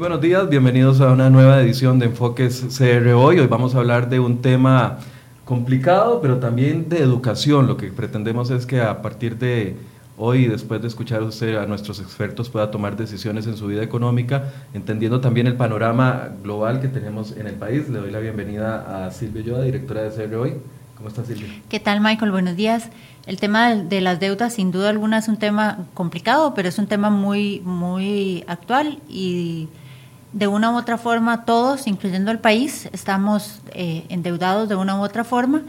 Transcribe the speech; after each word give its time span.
buenos 0.00 0.22
días, 0.22 0.48
bienvenidos 0.48 1.02
a 1.02 1.12
una 1.12 1.28
nueva 1.28 1.60
edición 1.60 1.98
de 1.98 2.06
Enfoques 2.06 2.64
CR 2.74 3.06
Hoy. 3.12 3.38
Hoy 3.38 3.46
vamos 3.46 3.74
a 3.74 3.78
hablar 3.80 4.08
de 4.08 4.18
un 4.18 4.40
tema 4.40 4.96
complicado, 5.44 6.22
pero 6.22 6.38
también 6.38 6.88
de 6.88 7.00
educación. 7.00 7.66
Lo 7.66 7.76
que 7.76 7.88
pretendemos 7.88 8.48
es 8.48 8.64
que 8.64 8.80
a 8.80 9.02
partir 9.02 9.36
de 9.36 9.76
hoy, 10.16 10.46
después 10.46 10.80
de 10.80 10.88
escuchar 10.88 11.22
usted 11.22 11.54
a 11.58 11.66
nuestros 11.66 12.00
expertos, 12.00 12.48
pueda 12.48 12.70
tomar 12.70 12.96
decisiones 12.96 13.46
en 13.46 13.58
su 13.58 13.66
vida 13.66 13.82
económica, 13.82 14.50
entendiendo 14.72 15.20
también 15.20 15.46
el 15.46 15.56
panorama 15.56 16.30
global 16.42 16.80
que 16.80 16.88
tenemos 16.88 17.36
en 17.36 17.46
el 17.46 17.56
país. 17.56 17.90
Le 17.90 17.98
doy 17.98 18.10
la 18.10 18.20
bienvenida 18.20 19.04
a 19.04 19.10
Silvia 19.10 19.42
Yoda, 19.42 19.64
directora 19.64 20.04
de 20.04 20.10
CR 20.12 20.34
Hoy. 20.34 20.54
¿Cómo 20.96 21.10
está 21.10 21.26
Silvia? 21.26 21.60
¿Qué 21.68 21.78
tal, 21.78 22.00
Michael? 22.00 22.30
Buenos 22.30 22.56
días. 22.56 22.88
El 23.26 23.38
tema 23.38 23.74
de 23.74 24.00
las 24.00 24.18
deudas, 24.18 24.54
sin 24.54 24.70
duda 24.70 24.88
alguna, 24.88 25.18
es 25.18 25.28
un 25.28 25.36
tema 25.36 25.88
complicado, 25.92 26.54
pero 26.54 26.70
es 26.70 26.78
un 26.78 26.86
tema 26.86 27.10
muy, 27.10 27.60
muy 27.66 28.44
actual 28.46 28.98
y 29.06 29.68
de 30.32 30.46
una 30.46 30.70
u 30.70 30.76
otra 30.76 30.98
forma 30.98 31.44
todos, 31.44 31.86
incluyendo 31.86 32.30
el 32.30 32.38
país, 32.38 32.88
estamos 32.92 33.60
eh, 33.72 34.04
endeudados 34.08 34.68
de 34.68 34.76
una 34.76 34.98
u 34.98 35.02
otra 35.02 35.24
forma 35.24 35.62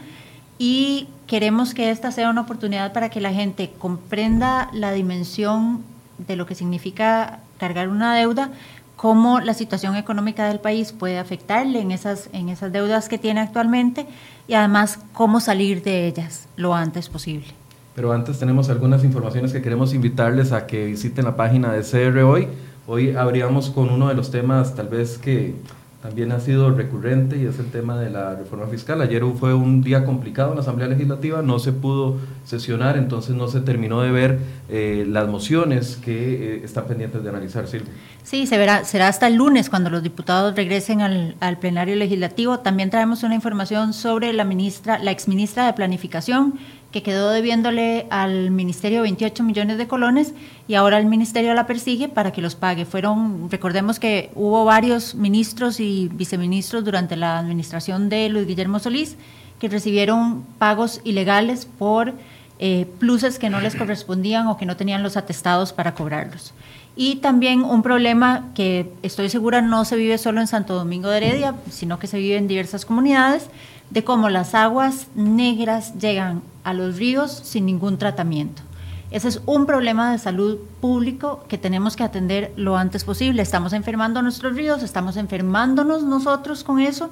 y 0.58 1.08
queremos 1.26 1.74
que 1.74 1.90
esta 1.90 2.12
sea 2.12 2.30
una 2.30 2.42
oportunidad 2.42 2.92
para 2.92 3.08
que 3.08 3.20
la 3.20 3.32
gente 3.32 3.72
comprenda 3.78 4.68
la 4.72 4.92
dimensión 4.92 5.82
de 6.18 6.36
lo 6.36 6.46
que 6.46 6.54
significa 6.54 7.40
cargar 7.58 7.88
una 7.88 8.14
deuda, 8.14 8.50
cómo 8.96 9.40
la 9.40 9.54
situación 9.54 9.96
económica 9.96 10.46
del 10.46 10.60
país 10.60 10.92
puede 10.92 11.18
afectarle 11.18 11.80
en 11.80 11.90
esas, 11.90 12.28
en 12.32 12.48
esas 12.48 12.70
deudas 12.70 13.08
que 13.08 13.18
tiene 13.18 13.40
actualmente 13.40 14.06
y 14.46 14.54
además 14.54 15.00
cómo 15.12 15.40
salir 15.40 15.82
de 15.82 16.06
ellas 16.06 16.46
lo 16.56 16.74
antes 16.74 17.08
posible. 17.08 17.48
Pero 17.94 18.12
antes 18.12 18.38
tenemos 18.38 18.70
algunas 18.70 19.04
informaciones 19.04 19.52
que 19.52 19.60
queremos 19.60 19.92
invitarles 19.92 20.52
a 20.52 20.66
que 20.66 20.86
visiten 20.86 21.24
la 21.24 21.36
página 21.36 21.72
de 21.72 21.82
CR 21.82 22.18
Hoy 22.20 22.48
Hoy 22.94 23.16
abríamos 23.16 23.70
con 23.70 23.88
uno 23.88 24.08
de 24.08 24.14
los 24.14 24.30
temas 24.30 24.74
tal 24.74 24.88
vez 24.88 25.16
que 25.16 25.54
también 26.02 26.30
ha 26.30 26.40
sido 26.40 26.70
recurrente 26.72 27.38
y 27.38 27.46
es 27.46 27.58
el 27.58 27.70
tema 27.70 27.98
de 27.98 28.10
la 28.10 28.34
reforma 28.34 28.66
fiscal. 28.66 29.00
Ayer 29.00 29.22
fue 29.40 29.54
un 29.54 29.80
día 29.80 30.04
complicado 30.04 30.50
en 30.50 30.56
la 30.56 30.60
Asamblea 30.60 30.88
Legislativa, 30.88 31.40
no 31.40 31.58
se 31.58 31.72
pudo 31.72 32.18
sesionar, 32.44 32.98
entonces 32.98 33.34
no 33.34 33.48
se 33.48 33.62
terminó 33.62 34.02
de 34.02 34.10
ver 34.10 34.40
eh, 34.68 35.06
las 35.08 35.26
mociones 35.26 35.96
que 36.04 36.56
eh, 36.56 36.60
están 36.64 36.84
pendientes 36.84 37.22
de 37.22 37.30
analizar, 37.30 37.66
Silvia. 37.66 37.88
Sí, 38.24 38.46
se 38.46 38.58
verá, 38.58 38.84
será 38.84 39.08
hasta 39.08 39.26
el 39.26 39.36
lunes 39.36 39.70
cuando 39.70 39.88
los 39.88 40.02
diputados 40.02 40.54
regresen 40.54 41.00
al, 41.00 41.58
plenario 41.60 41.96
legislativo. 41.96 42.58
También 42.58 42.90
traemos 42.90 43.22
una 43.22 43.34
información 43.34 43.94
sobre 43.94 44.34
la 44.34 44.44
ministra, 44.44 44.98
la 44.98 45.12
exministra 45.12 45.64
de 45.64 45.72
Planificación, 45.72 46.58
que 46.92 47.02
quedó 47.02 47.30
debiéndole 47.30 48.06
al 48.10 48.50
ministerio 48.50 49.02
28 49.02 49.42
millones 49.42 49.78
de 49.78 49.88
colones 49.88 50.34
y 50.68 50.74
ahora 50.74 50.98
el 50.98 51.06
ministerio 51.06 51.54
la 51.54 51.66
persigue 51.66 52.08
para 52.08 52.32
que 52.32 52.42
los 52.42 52.54
pague. 52.54 52.84
Fueron, 52.84 53.50
recordemos 53.50 53.98
que 53.98 54.30
hubo 54.34 54.64
varios 54.64 55.14
ministros 55.14 55.80
y 55.80 56.08
viceministros 56.12 56.84
durante 56.84 57.16
la 57.16 57.38
administración 57.38 58.08
de 58.08 58.28
Luis 58.28 58.46
Guillermo 58.46 58.78
Solís 58.78 59.16
que 59.58 59.68
recibieron 59.68 60.44
pagos 60.58 61.00
ilegales 61.04 61.66
por 61.66 62.14
eh, 62.58 62.86
pluses 62.98 63.38
que 63.38 63.48
no 63.48 63.60
les 63.60 63.74
correspondían 63.74 64.46
o 64.46 64.56
que 64.56 64.66
no 64.66 64.76
tenían 64.76 65.02
los 65.02 65.16
atestados 65.16 65.72
para 65.72 65.94
cobrarlos. 65.94 66.52
Y 66.94 67.16
también 67.16 67.64
un 67.64 67.82
problema 67.82 68.50
que 68.54 68.92
estoy 69.02 69.30
segura 69.30 69.62
no 69.62 69.84
se 69.84 69.96
vive 69.96 70.18
solo 70.18 70.40
en 70.40 70.46
Santo 70.46 70.74
Domingo 70.74 71.08
de 71.08 71.16
Heredia, 71.16 71.54
sino 71.70 71.98
que 71.98 72.06
se 72.06 72.18
vive 72.18 72.36
en 72.36 72.48
diversas 72.48 72.84
comunidades, 72.84 73.48
de 73.92 74.04
cómo 74.04 74.30
las 74.30 74.54
aguas 74.54 75.08
negras 75.14 75.98
llegan 75.98 76.42
a 76.64 76.72
los 76.72 76.96
ríos 76.96 77.30
sin 77.30 77.66
ningún 77.66 77.98
tratamiento. 77.98 78.62
Ese 79.10 79.28
es 79.28 79.42
un 79.44 79.66
problema 79.66 80.10
de 80.10 80.18
salud 80.18 80.56
público 80.80 81.44
que 81.46 81.58
tenemos 81.58 81.94
que 81.94 82.02
atender 82.02 82.52
lo 82.56 82.78
antes 82.78 83.04
posible. 83.04 83.42
Estamos 83.42 83.74
enfermando 83.74 84.22
nuestros 84.22 84.56
ríos, 84.56 84.82
estamos 84.82 85.18
enfermándonos 85.18 86.04
nosotros 86.04 86.64
con 86.64 86.80
eso 86.80 87.10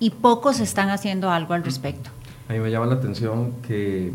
y 0.00 0.10
pocos 0.10 0.58
están 0.58 0.90
haciendo 0.90 1.30
algo 1.30 1.54
al 1.54 1.62
respecto. 1.62 2.10
A 2.48 2.54
mí 2.54 2.58
me 2.58 2.72
llama 2.72 2.86
la 2.86 2.94
atención 2.94 3.52
que 3.62 4.12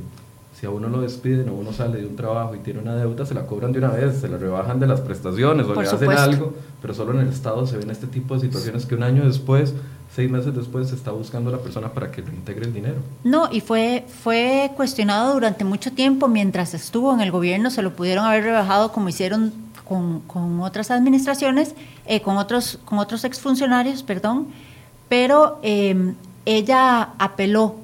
si 0.59 0.65
a 0.65 0.69
uno 0.69 0.89
lo 0.89 0.99
despiden 0.99 1.47
o 1.47 1.53
uno 1.53 1.71
sale 1.71 2.01
de 2.01 2.07
un 2.07 2.17
trabajo 2.17 2.53
y 2.55 2.59
tiene 2.59 2.81
una 2.81 2.93
deuda, 2.93 3.25
se 3.25 3.33
la 3.33 3.45
cobran 3.45 3.71
de 3.71 3.79
una 3.79 3.91
vez, 3.91 4.17
se 4.17 4.27
la 4.27 4.37
rebajan 4.37 4.81
de 4.81 4.87
las 4.87 4.99
prestaciones 4.99 5.65
o 5.65 5.81
le 5.81 5.87
hacen 5.87 6.11
algo, 6.11 6.53
pero 6.81 6.93
solo 6.93 7.13
en 7.13 7.21
el 7.21 7.29
Estado 7.29 7.65
se 7.65 7.77
ven 7.77 7.89
este 7.89 8.07
tipo 8.07 8.33
de 8.33 8.41
situaciones 8.41 8.85
que 8.85 8.95
un 8.95 9.03
año 9.03 9.25
después 9.25 9.73
seis 10.13 10.29
meses 10.29 10.53
después 10.53 10.89
se 10.89 10.95
está 10.95 11.11
buscando 11.11 11.49
a 11.49 11.53
la 11.53 11.59
persona 11.59 11.89
para 11.93 12.11
que 12.11 12.21
reintegre 12.21 12.65
el 12.65 12.73
dinero. 12.73 12.97
No, 13.23 13.49
y 13.51 13.61
fue, 13.61 14.05
fue 14.23 14.71
cuestionado 14.75 15.33
durante 15.33 15.63
mucho 15.63 15.91
tiempo, 15.91 16.27
mientras 16.27 16.73
estuvo 16.73 17.13
en 17.13 17.21
el 17.21 17.31
gobierno, 17.31 17.69
se 17.69 17.81
lo 17.81 17.95
pudieron 17.95 18.25
haber 18.25 18.43
rebajado 18.43 18.91
como 18.91 19.09
hicieron 19.09 19.53
con, 19.87 20.21
con 20.21 20.61
otras 20.61 20.91
administraciones, 20.91 21.75
eh, 22.05 22.21
con, 22.21 22.37
otros, 22.37 22.79
con 22.85 22.99
otros 22.99 23.23
exfuncionarios, 23.23 24.03
perdón, 24.03 24.47
pero 25.07 25.59
eh, 25.63 26.13
ella 26.45 27.09
apeló, 27.17 27.75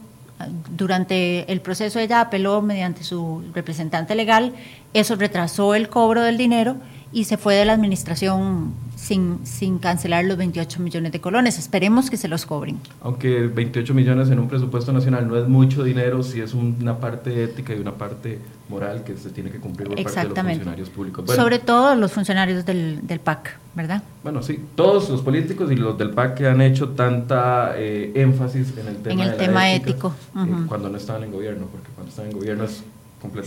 durante 0.75 1.51
el 1.51 1.61
proceso 1.61 1.99
ella 1.99 2.21
apeló 2.21 2.61
mediante 2.61 3.03
su 3.03 3.43
representante 3.53 4.15
legal, 4.15 4.53
eso 4.93 5.15
retrasó 5.15 5.75
el 5.75 5.89
cobro 5.89 6.21
del 6.21 6.37
dinero 6.37 6.75
y 7.11 7.23
se 7.23 7.37
fue 7.37 7.55
de 7.55 7.65
la 7.65 7.73
administración 7.73 8.73
sin, 8.95 9.39
sin 9.45 9.79
cancelar 9.79 10.25
los 10.25 10.37
28 10.37 10.81
millones 10.81 11.11
de 11.11 11.21
colones. 11.21 11.57
Esperemos 11.57 12.09
que 12.09 12.17
se 12.17 12.27
los 12.27 12.45
cobren. 12.45 12.79
Aunque 13.01 13.47
28 13.47 13.93
millones 13.93 14.29
en 14.29 14.39
un 14.39 14.47
presupuesto 14.47 14.91
nacional 14.91 15.27
no 15.27 15.37
es 15.37 15.47
mucho 15.47 15.83
dinero, 15.83 16.23
sí 16.23 16.41
es 16.41 16.53
una 16.53 16.97
parte 16.99 17.43
ética 17.43 17.73
y 17.73 17.79
una 17.79 17.93
parte 17.93 18.39
moral 18.69 19.03
que 19.05 19.15
se 19.15 19.29
tiene 19.29 19.49
que 19.49 19.59
cumplir 19.59 19.87
por 19.87 19.95
parte 20.03 20.19
de 20.19 20.27
los 20.27 20.37
funcionarios 20.37 20.89
públicos. 20.89 21.31
Sobre 21.33 21.59
todo 21.59 21.95
los 21.95 22.11
funcionarios 22.11 22.65
del, 22.65 22.99
del, 23.07 23.19
PAC, 23.19 23.57
¿verdad? 23.75 24.03
Bueno, 24.23 24.43
sí, 24.43 24.59
todos 24.75 25.09
los 25.09 25.21
políticos 25.21 25.71
y 25.71 25.75
los 25.75 25.97
del 25.97 26.09
PAC 26.09 26.35
que 26.35 26.47
han 26.47 26.61
hecho 26.61 26.89
tanta 26.89 27.73
eh, 27.77 28.11
énfasis 28.15 28.73
en 28.77 28.87
el 28.87 28.97
tema, 28.97 29.23
en 29.23 29.29
el 29.29 29.37
tema 29.37 29.71
ético. 29.71 30.13
Eh, 30.35 30.65
cuando 30.67 30.89
no 30.89 30.97
estaban 30.97 31.23
en 31.23 31.31
gobierno, 31.31 31.67
porque 31.71 31.87
cuando 31.95 32.09
estaban 32.09 32.31
en 32.31 32.37
gobierno 32.37 32.65
es 32.65 32.83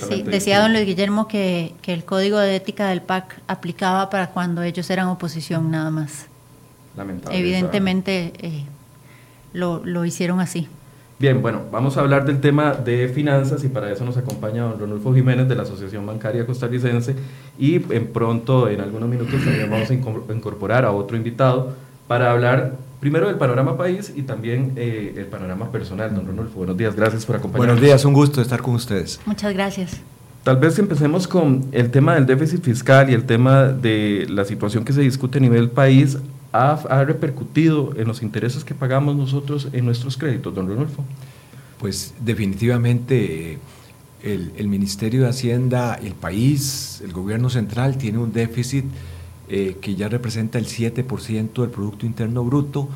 Sí, 0.08 0.22
decía 0.22 0.60
don 0.60 0.72
Luis 0.72 0.84
Guillermo 0.84 1.28
que, 1.28 1.74
que, 1.80 1.92
el 1.92 2.04
código 2.04 2.38
de 2.38 2.56
ética 2.56 2.88
del 2.88 3.02
PAC 3.02 3.40
aplicaba 3.46 4.10
para 4.10 4.30
cuando 4.30 4.62
ellos 4.62 4.90
eran 4.90 5.06
oposición 5.06 5.70
nada 5.70 5.90
más. 5.90 6.26
Lamentable. 6.96 7.38
Evidentemente 7.38 8.32
eh, 8.40 8.64
lo, 9.52 9.80
lo, 9.84 10.04
hicieron 10.04 10.40
así. 10.40 10.66
Bien, 11.20 11.40
bueno, 11.40 11.62
vamos 11.70 11.96
a 11.96 12.00
hablar 12.00 12.24
del 12.24 12.40
tema 12.40 12.72
de 12.72 13.08
finanzas 13.08 13.62
y 13.62 13.68
para 13.68 13.92
eso 13.92 14.04
nos 14.04 14.16
acompaña 14.16 14.64
don 14.64 14.80
Ronulfo 14.80 15.14
Jiménez 15.14 15.48
de 15.48 15.54
la 15.54 15.62
Asociación 15.62 16.04
Bancaria 16.04 16.44
Costarricense 16.46 17.14
y 17.58 17.76
en 17.76 18.08
pronto, 18.12 18.68
en 18.68 18.80
algunos 18.80 19.08
minutos, 19.08 19.44
también 19.44 19.70
vamos 19.70 19.88
a 19.88 19.94
incorporar 19.94 20.84
a 20.84 20.90
otro 20.90 21.16
invitado 21.16 21.76
para 22.08 22.32
hablar 22.32 22.72
primero 23.00 23.26
del 23.26 23.36
panorama 23.36 23.76
país 23.76 24.12
y 24.14 24.22
también 24.22 24.74
eh, 24.76 25.14
el 25.16 25.26
panorama 25.26 25.72
personal. 25.72 26.14
Don 26.14 26.26
Ronulfo, 26.26 26.58
buenos 26.58 26.76
días, 26.76 26.94
gracias 26.94 27.24
por 27.24 27.36
acompañarnos. 27.36 27.76
Buenos 27.76 27.82
días, 27.82 28.04
un 28.04 28.12
gusto 28.12 28.40
estar 28.40 28.60
con 28.60 28.74
ustedes. 28.74 29.20
Muchas 29.24 29.52
gracias. 29.54 30.00
Tal 30.44 30.58
vez 30.58 30.78
empecemos 30.78 31.26
con 31.26 31.66
el 31.72 31.90
tema 31.90 32.14
del 32.14 32.26
déficit 32.26 32.62
fiscal 32.62 33.10
y 33.10 33.14
el 33.14 33.24
tema 33.24 33.64
de 33.64 34.26
la 34.28 34.44
situación 34.44 34.84
que 34.84 34.92
se 34.92 35.00
discute 35.00 35.38
a 35.38 35.40
nivel 35.40 35.70
país. 35.70 36.18
¿Ha, 36.52 36.72
ha 36.72 37.04
repercutido 37.04 37.92
en 37.96 38.08
los 38.08 38.22
intereses 38.22 38.64
que 38.64 38.74
pagamos 38.74 39.14
nosotros 39.16 39.68
en 39.72 39.84
nuestros 39.84 40.16
créditos, 40.16 40.54
don 40.54 40.66
Ronulfo? 40.66 41.04
Pues 41.78 42.12
definitivamente 42.20 43.58
el, 44.22 44.52
el 44.56 44.68
Ministerio 44.68 45.22
de 45.22 45.28
Hacienda, 45.28 45.94
el 45.94 46.14
país, 46.14 47.00
el 47.04 47.12
gobierno 47.12 47.50
central 47.50 47.98
tiene 47.98 48.18
un 48.18 48.32
déficit 48.32 48.84
eh, 49.52 49.78
que 49.80 49.96
ya 49.96 50.08
representa 50.08 50.58
el 50.60 50.66
7% 50.66 51.60
del 51.60 51.70
Producto 51.70 52.06
Interno 52.06 52.44
Bruto, 52.44 52.88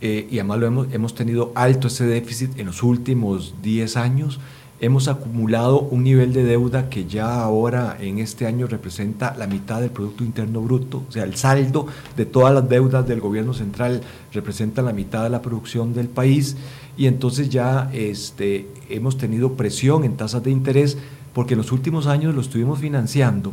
eh, 0.00 0.26
y 0.28 0.40
además 0.40 0.58
lo 0.58 0.66
hemos, 0.66 0.92
hemos 0.92 1.14
tenido 1.14 1.52
alto 1.54 1.86
ese 1.86 2.04
déficit 2.04 2.58
en 2.58 2.66
los 2.66 2.82
últimos 2.82 3.54
10 3.62 3.96
años. 3.96 4.40
Hemos 4.80 5.06
acumulado 5.06 5.78
un 5.78 6.02
nivel 6.02 6.32
de 6.32 6.42
deuda 6.42 6.88
que 6.88 7.06
ya 7.06 7.40
ahora 7.40 7.96
en 8.00 8.18
este 8.18 8.46
año 8.46 8.66
representa 8.66 9.36
la 9.38 9.46
mitad 9.46 9.80
del 9.80 9.90
Producto 9.90 10.24
Interno 10.24 10.60
Bruto, 10.62 11.04
o 11.08 11.12
sea, 11.12 11.22
el 11.22 11.36
saldo 11.36 11.86
de 12.16 12.26
todas 12.26 12.52
las 12.52 12.68
deudas 12.68 13.06
del 13.06 13.20
gobierno 13.20 13.54
central 13.54 14.00
representa 14.32 14.82
la 14.82 14.92
mitad 14.92 15.22
de 15.22 15.30
la 15.30 15.42
producción 15.42 15.94
del 15.94 16.08
país 16.08 16.56
y 16.96 17.06
entonces 17.06 17.50
ya 17.50 17.88
este, 17.92 18.66
hemos 18.88 19.16
tenido 19.16 19.52
presión 19.52 20.02
en 20.02 20.16
tasas 20.16 20.42
de 20.42 20.50
interés 20.50 20.98
porque 21.34 21.54
en 21.54 21.58
los 21.58 21.70
últimos 21.70 22.08
años 22.08 22.34
lo 22.34 22.40
estuvimos 22.40 22.80
financiando 22.80 23.52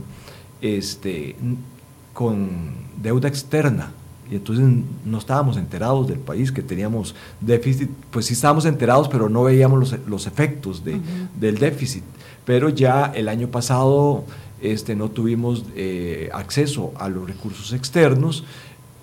este, 0.61 1.35
con 2.17 2.49
deuda 2.99 3.27
externa. 3.27 3.91
Y 4.31 4.37
entonces 4.37 4.65
no 5.05 5.19
estábamos 5.19 5.55
enterados 5.55 6.07
del 6.07 6.17
país 6.17 6.51
que 6.51 6.63
teníamos 6.63 7.13
déficit, 7.39 7.91
pues 8.09 8.25
sí 8.25 8.33
estábamos 8.33 8.65
enterados, 8.65 9.07
pero 9.07 9.29
no 9.29 9.43
veíamos 9.43 9.79
los, 9.79 10.07
los 10.07 10.25
efectos 10.25 10.83
de, 10.83 10.99
del 11.39 11.59
déficit. 11.59 12.03
Pero 12.43 12.69
ya 12.69 13.11
el 13.13 13.29
año 13.29 13.49
pasado 13.49 14.23
este, 14.63 14.95
no 14.95 15.09
tuvimos 15.09 15.63
eh, 15.75 16.31
acceso 16.33 16.91
a 16.97 17.07
los 17.07 17.27
recursos 17.27 17.71
externos 17.71 18.45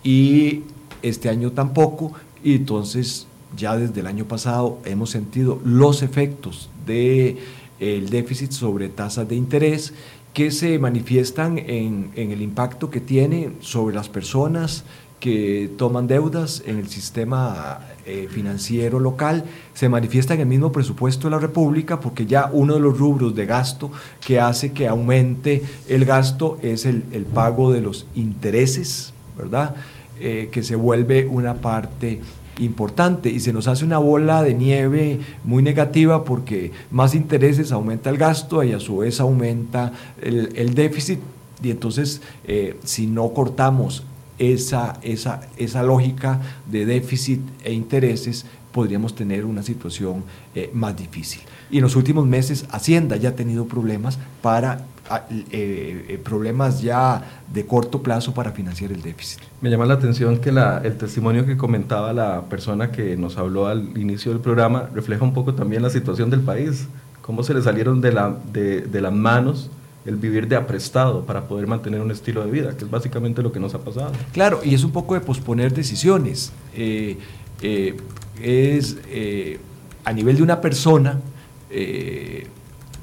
y 0.02 0.62
este 1.02 1.28
año 1.28 1.52
tampoco. 1.52 2.14
Y 2.42 2.56
entonces 2.56 3.28
ya 3.56 3.76
desde 3.76 4.00
el 4.00 4.08
año 4.08 4.24
pasado 4.24 4.80
hemos 4.84 5.10
sentido 5.10 5.60
los 5.64 6.02
efectos 6.02 6.68
del 6.84 7.38
el 7.78 8.10
déficit 8.10 8.50
sobre 8.50 8.88
tasas 8.88 9.28
de 9.28 9.36
interés 9.36 9.92
que 10.34 10.50
se 10.50 10.78
manifiestan 10.80 11.58
en, 11.58 12.10
el 12.16 12.42
impacto 12.42 12.90
que 12.90 13.00
tiene 13.00 13.52
sobre 13.60 13.94
las 13.94 14.08
personas 14.08 14.84
que 15.20 15.70
toman 15.78 16.06
deudas 16.06 16.62
en 16.66 16.76
el 16.78 16.88
sistema 16.88 17.80
eh, 18.04 18.28
financiero 18.28 18.98
local, 18.98 19.44
se 19.72 19.88
manifiesta 19.88 20.34
en 20.34 20.40
el 20.40 20.46
mismo 20.46 20.72
presupuesto 20.72 21.28
de 21.28 21.30
la 21.30 21.38
República 21.38 22.00
porque 22.00 22.26
ya 22.26 22.50
uno 22.52 22.74
de 22.74 22.80
los 22.80 22.98
rubros 22.98 23.34
de 23.34 23.46
gasto 23.46 23.90
que 24.26 24.40
hace 24.40 24.72
que 24.72 24.86
aumente 24.88 25.62
el 25.88 26.04
gasto 26.04 26.58
es 26.60 26.84
el, 26.84 27.02
pago 27.32 27.72
de 27.72 27.80
los 27.80 28.06
intereses, 28.14 29.14
¿verdad? 29.38 29.76
Eh, 30.20 30.50
que 30.52 30.62
se 30.62 30.76
vuelve 30.76 31.26
una 31.26 31.54
parte 31.54 32.20
importante 32.58 33.30
y 33.30 33.40
se 33.40 33.52
nos 33.52 33.68
hace 33.68 33.84
una 33.84 33.98
bola 33.98 34.42
de 34.42 34.54
nieve 34.54 35.20
muy 35.44 35.62
negativa 35.62 36.24
porque 36.24 36.72
más 36.90 37.14
intereses 37.14 37.72
aumenta 37.72 38.10
el 38.10 38.18
gasto 38.18 38.62
y 38.62 38.72
a 38.72 38.80
su 38.80 38.98
vez 38.98 39.20
aumenta 39.20 39.92
el, 40.20 40.74
déficit. 40.74 41.20
Y 41.62 41.70
entonces 41.70 42.20
eh, 42.46 42.76
si 42.84 43.06
no 43.06 43.30
cortamos 43.30 44.04
esa, 44.38 44.98
esa, 45.02 45.40
esa 45.56 45.82
lógica 45.82 46.40
de 46.70 46.86
déficit 46.86 47.40
e 47.62 47.72
intereses 47.72 48.46
podríamos 48.74 49.14
tener 49.14 49.44
una 49.44 49.62
situación 49.62 50.24
eh, 50.54 50.68
más 50.74 50.96
difícil. 50.96 51.40
Y 51.70 51.78
en 51.78 51.84
los 51.84 51.94
últimos 51.94 52.26
meses 52.26 52.66
Hacienda 52.70 53.16
ya 53.16 53.28
ha 53.30 53.36
tenido 53.36 53.66
problemas 53.66 54.18
para 54.42 54.80
ah, 55.08 55.22
eh, 55.30 56.06
eh, 56.08 56.20
problemas 56.22 56.82
ya 56.82 57.22
de 57.52 57.64
corto 57.66 58.02
plazo 58.02 58.34
para 58.34 58.50
financiar 58.50 58.90
el 58.90 59.00
déficit. 59.00 59.38
Me 59.60 59.70
llama 59.70 59.86
la 59.86 59.94
atención 59.94 60.38
que 60.38 60.50
la, 60.50 60.82
el 60.84 60.98
testimonio 60.98 61.46
que 61.46 61.56
comentaba 61.56 62.12
la 62.12 62.42
persona 62.50 62.90
que 62.90 63.16
nos 63.16 63.38
habló 63.38 63.68
al 63.68 63.96
inicio 63.96 64.32
del 64.32 64.40
programa 64.40 64.90
refleja 64.92 65.22
un 65.22 65.32
poco 65.32 65.54
también 65.54 65.80
la 65.80 65.90
situación 65.90 66.28
del 66.28 66.40
país, 66.40 66.88
cómo 67.22 67.44
se 67.44 67.54
le 67.54 67.62
salieron 67.62 68.00
de, 68.00 68.12
la, 68.12 68.36
de, 68.52 68.80
de 68.82 69.00
las 69.00 69.12
manos 69.12 69.70
el 70.04 70.16
vivir 70.16 70.48
de 70.48 70.56
aprestado 70.56 71.24
para 71.24 71.46
poder 71.48 71.66
mantener 71.66 72.00
un 72.00 72.10
estilo 72.10 72.44
de 72.44 72.50
vida, 72.50 72.76
que 72.76 72.84
es 72.84 72.90
básicamente 72.90 73.40
lo 73.40 73.52
que 73.52 73.60
nos 73.60 73.74
ha 73.74 73.78
pasado. 73.78 74.12
Claro, 74.32 74.60
y 74.62 74.74
es 74.74 74.84
un 74.84 74.90
poco 74.90 75.14
de 75.14 75.20
posponer 75.20 75.72
decisiones. 75.72 76.52
Eh, 76.74 77.18
eh, 77.62 77.96
es 78.42 78.98
eh, 79.08 79.58
a 80.04 80.12
nivel 80.12 80.36
de 80.36 80.42
una 80.42 80.60
persona, 80.60 81.20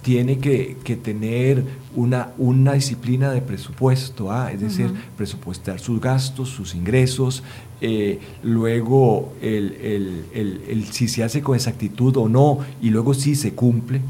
tiene 0.02 0.40
que, 0.40 0.78
tener 1.04 1.64
una, 1.94 2.30
una, 2.38 2.74
disciplina 2.74 3.32
de 3.32 3.42
presupuesto, 3.42 4.32
¿ah? 4.32 4.50
es 4.50 4.62
decir, 4.62 4.90
presupuestar 5.18 5.80
sus 5.80 6.00
gastos, 6.00 6.48
sus 6.50 6.74
ingresos, 6.74 7.44
luego 8.44 9.34
el, 9.42 10.26
el, 10.34 10.86
si 10.92 11.10
se 11.10 11.24
hace 11.24 11.42
con 11.42 11.56
exactitud 11.56 12.16
o 12.16 12.30
no, 12.30 12.60
y 12.82 12.92
luego 12.92 13.14
si 13.14 13.36
se 13.36 13.54
cumple. 13.54 14.02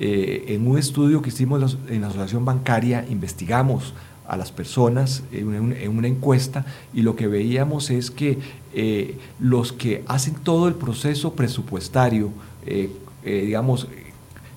Eh, 0.00 0.54
en 0.54 0.68
un 0.68 0.78
estudio 0.78 1.22
que 1.22 1.30
hicimos 1.30 1.76
en 1.88 2.02
la 2.02 2.06
Asociación 2.06 2.44
Bancaria, 2.44 3.04
investigamos 3.10 3.94
a 4.28 4.36
las 4.36 4.52
personas 4.52 5.22
en, 5.32 5.48
una 5.88 6.06
encuesta 6.06 6.66
y 6.92 7.02
lo 7.02 7.16
que 7.16 7.26
veíamos 7.26 7.90
es 7.90 8.10
que 8.10 8.38
eh, 8.74 9.18
los 9.40 9.72
que 9.72 10.04
hacen 10.06 10.34
todo 10.34 10.68
el 10.68 10.74
proceso 10.74 11.32
presupuestario, 11.32 12.30
eh, 12.66 12.90
digamos, 13.24 13.88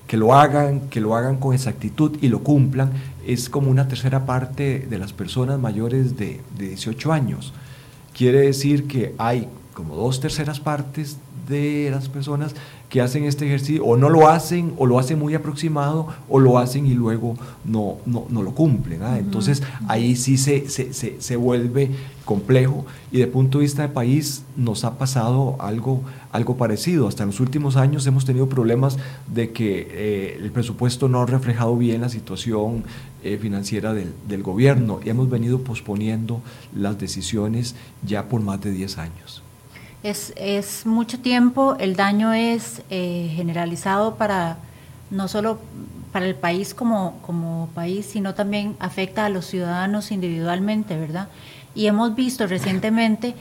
que 0.06 0.16
lo 0.18 0.34
hagan, 0.34 0.88
que 0.90 1.00
lo 1.00 1.16
hagan 1.16 1.38
con 1.38 1.54
exactitud 1.54 2.18
y 2.20 2.28
lo 2.28 2.40
cumplan, 2.40 2.92
es 3.26 3.48
como 3.48 3.70
una 3.70 3.88
tercera 3.88 4.26
parte 4.26 4.86
de 4.88 4.98
las 4.98 5.14
personas 5.14 5.58
mayores 5.58 6.16
de, 6.16 6.40
de 6.58 6.68
18 6.68 7.12
años. 7.12 7.54
Quiere 8.14 8.40
decir 8.40 8.86
que 8.86 9.14
hay 9.16 9.48
como 9.72 9.96
dos 9.96 10.20
terceras 10.20 10.60
partes 10.60 11.16
de 11.48 11.88
las 11.90 12.08
personas 12.08 12.54
que 12.92 13.00
hacen 13.00 13.24
este 13.24 13.46
ejercicio 13.46 13.82
o 13.86 13.96
no 13.96 14.10
lo 14.10 14.28
hacen 14.28 14.74
o 14.76 14.84
lo 14.84 14.98
hacen 14.98 15.18
muy 15.18 15.34
aproximado 15.34 16.08
o 16.28 16.38
lo 16.38 16.58
hacen 16.58 16.84
y 16.84 16.92
luego 16.92 17.36
no, 17.64 17.96
no, 18.04 18.26
no 18.28 18.42
lo 18.42 18.54
cumplen. 18.54 19.02
¿ah? 19.02 19.18
Entonces 19.18 19.62
ahí 19.88 20.14
sí 20.14 20.36
se, 20.36 20.68
se, 20.68 20.92
se, 20.92 21.36
vuelve 21.36 21.88
complejo 22.26 22.84
y 23.10 23.20
de 23.20 23.28
punto 23.28 23.56
de 23.56 23.62
vista 23.62 23.80
de 23.80 23.88
país 23.88 24.44
nos 24.58 24.84
ha 24.84 24.98
pasado 24.98 25.56
algo, 25.58 26.02
algo 26.32 26.58
parecido. 26.58 27.08
Hasta 27.08 27.22
en 27.22 27.30
los 27.30 27.40
últimos 27.40 27.76
años 27.76 28.06
hemos 28.06 28.26
tenido 28.26 28.50
problemas 28.50 28.98
de 29.26 29.52
que 29.52 29.88
eh, 29.90 30.38
el 30.38 30.50
presupuesto 30.50 31.08
no 31.08 31.22
ha 31.22 31.26
reflejado 31.26 31.74
bien 31.78 32.02
la 32.02 32.10
situación 32.10 32.84
eh, 33.24 33.38
financiera 33.40 33.94
del, 33.94 34.12
del 34.28 34.42
gobierno 34.42 35.00
y 35.02 35.08
hemos 35.08 35.30
venido 35.30 35.60
posponiendo 35.60 36.42
las 36.76 36.98
decisiones 36.98 37.74
ya 38.04 38.28
por 38.28 38.42
más 38.42 38.60
de 38.60 38.70
10 38.70 38.98
años. 38.98 39.41
Es, 40.02 40.32
es 40.36 40.84
mucho 40.84 41.20
tiempo, 41.20 41.76
el 41.78 41.94
daño 41.94 42.32
es 42.32 42.82
eh, 42.90 43.32
generalizado 43.36 44.16
para 44.16 44.58
no 45.10 45.28
solo 45.28 45.60
para 46.12 46.26
el 46.26 46.34
país 46.34 46.74
como, 46.74 47.18
como 47.24 47.68
país, 47.74 48.06
sino 48.06 48.34
también 48.34 48.76
afecta 48.80 49.26
a 49.26 49.28
los 49.28 49.46
ciudadanos 49.46 50.10
individualmente, 50.10 50.96
¿verdad? 50.96 51.28
Y 51.74 51.86
hemos 51.86 52.14
visto 52.14 52.46
recientemente 52.46 53.34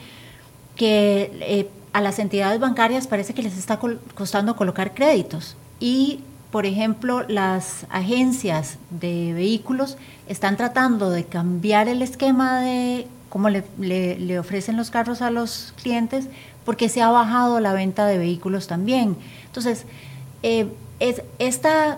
que 0.76 1.32
eh, 1.42 1.70
a 1.94 2.02
las 2.02 2.20
entidades 2.20 2.60
bancarias 2.60 3.08
parece 3.08 3.34
que 3.34 3.44
les 3.44 3.58
está 3.58 3.80
costando 4.16 4.56
colocar 4.56 4.94
créditos. 4.94 5.58
Y, 5.80 6.22
por 6.52 6.66
ejemplo, 6.66 7.26
las 7.28 7.86
agencias 7.90 8.78
de 8.90 9.34
vehículos 9.34 9.98
están 10.28 10.56
tratando 10.56 11.10
de 11.10 11.26
cambiar 11.26 11.90
el 11.90 12.02
esquema 12.02 12.62
de 12.62 13.08
cómo 13.30 13.50
le, 13.50 13.64
le 13.80 14.40
ofrecen 14.40 14.78
los 14.78 14.92
carros 14.92 15.22
a 15.22 15.32
los 15.32 15.74
clientes 15.82 16.28
porque 16.66 16.90
se 16.90 17.02
ha 17.02 17.10
bajado 17.10 17.60
la 17.60 17.74
venta 17.74 18.06
de 18.06 18.18
vehículos 18.18 18.68
también. 18.68 19.18
Entonces, 19.46 19.86
eh, 20.44 20.68
es, 21.00 21.22
esta 21.40 21.98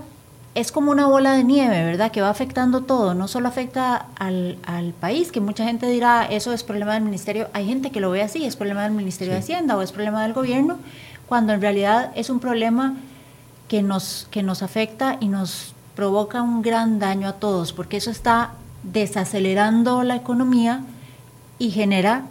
es 0.55 0.71
como 0.71 0.91
una 0.91 1.07
bola 1.07 1.33
de 1.33 1.43
nieve, 1.43 1.83
¿verdad? 1.83 2.11
Que 2.11 2.21
va 2.21 2.29
afectando 2.29 2.81
todo, 2.81 3.15
no 3.15 3.27
solo 3.27 3.47
afecta 3.47 4.07
al, 4.17 4.57
país, 4.99 5.31
que 5.31 5.39
mucha 5.39 5.65
gente 5.65 5.87
dirá, 5.87 6.25
eso 6.25 6.53
es 6.53 6.63
problema 6.63 6.93
del 6.93 7.03
ministerio, 7.03 7.47
hay 7.53 7.67
gente 7.67 7.89
que 7.89 7.99
lo 7.99 8.11
ve 8.11 8.21
así, 8.21 8.45
es 8.45 8.55
problema 8.55 8.83
del 8.83 8.91
Ministerio 8.91 9.33
de 9.33 9.39
Hacienda 9.39 9.75
o 9.75 9.81
es 9.81 9.91
problema 9.91 10.21
del 10.23 10.33
gobierno, 10.33 10.77
cuando 11.27 11.53
en 11.53 11.61
realidad 11.61 12.11
es 12.15 12.29
un 12.29 12.39
problema 12.39 12.95
que 13.67 13.81
nos, 13.81 14.27
que 14.29 14.43
nos 14.43 14.61
afecta 14.61 15.17
y 15.19 15.27
nos 15.27 15.73
provoca 15.95 16.41
un 16.41 16.61
gran 16.61 16.99
daño 16.99 17.27
a 17.27 17.33
todos, 17.33 17.73
porque 17.73 17.97
eso 17.97 18.11
está 18.11 18.51
desacelerando 18.83 20.03
la 20.03 20.15
economía 20.15 20.81
y 21.57 21.71
genera 21.71 22.25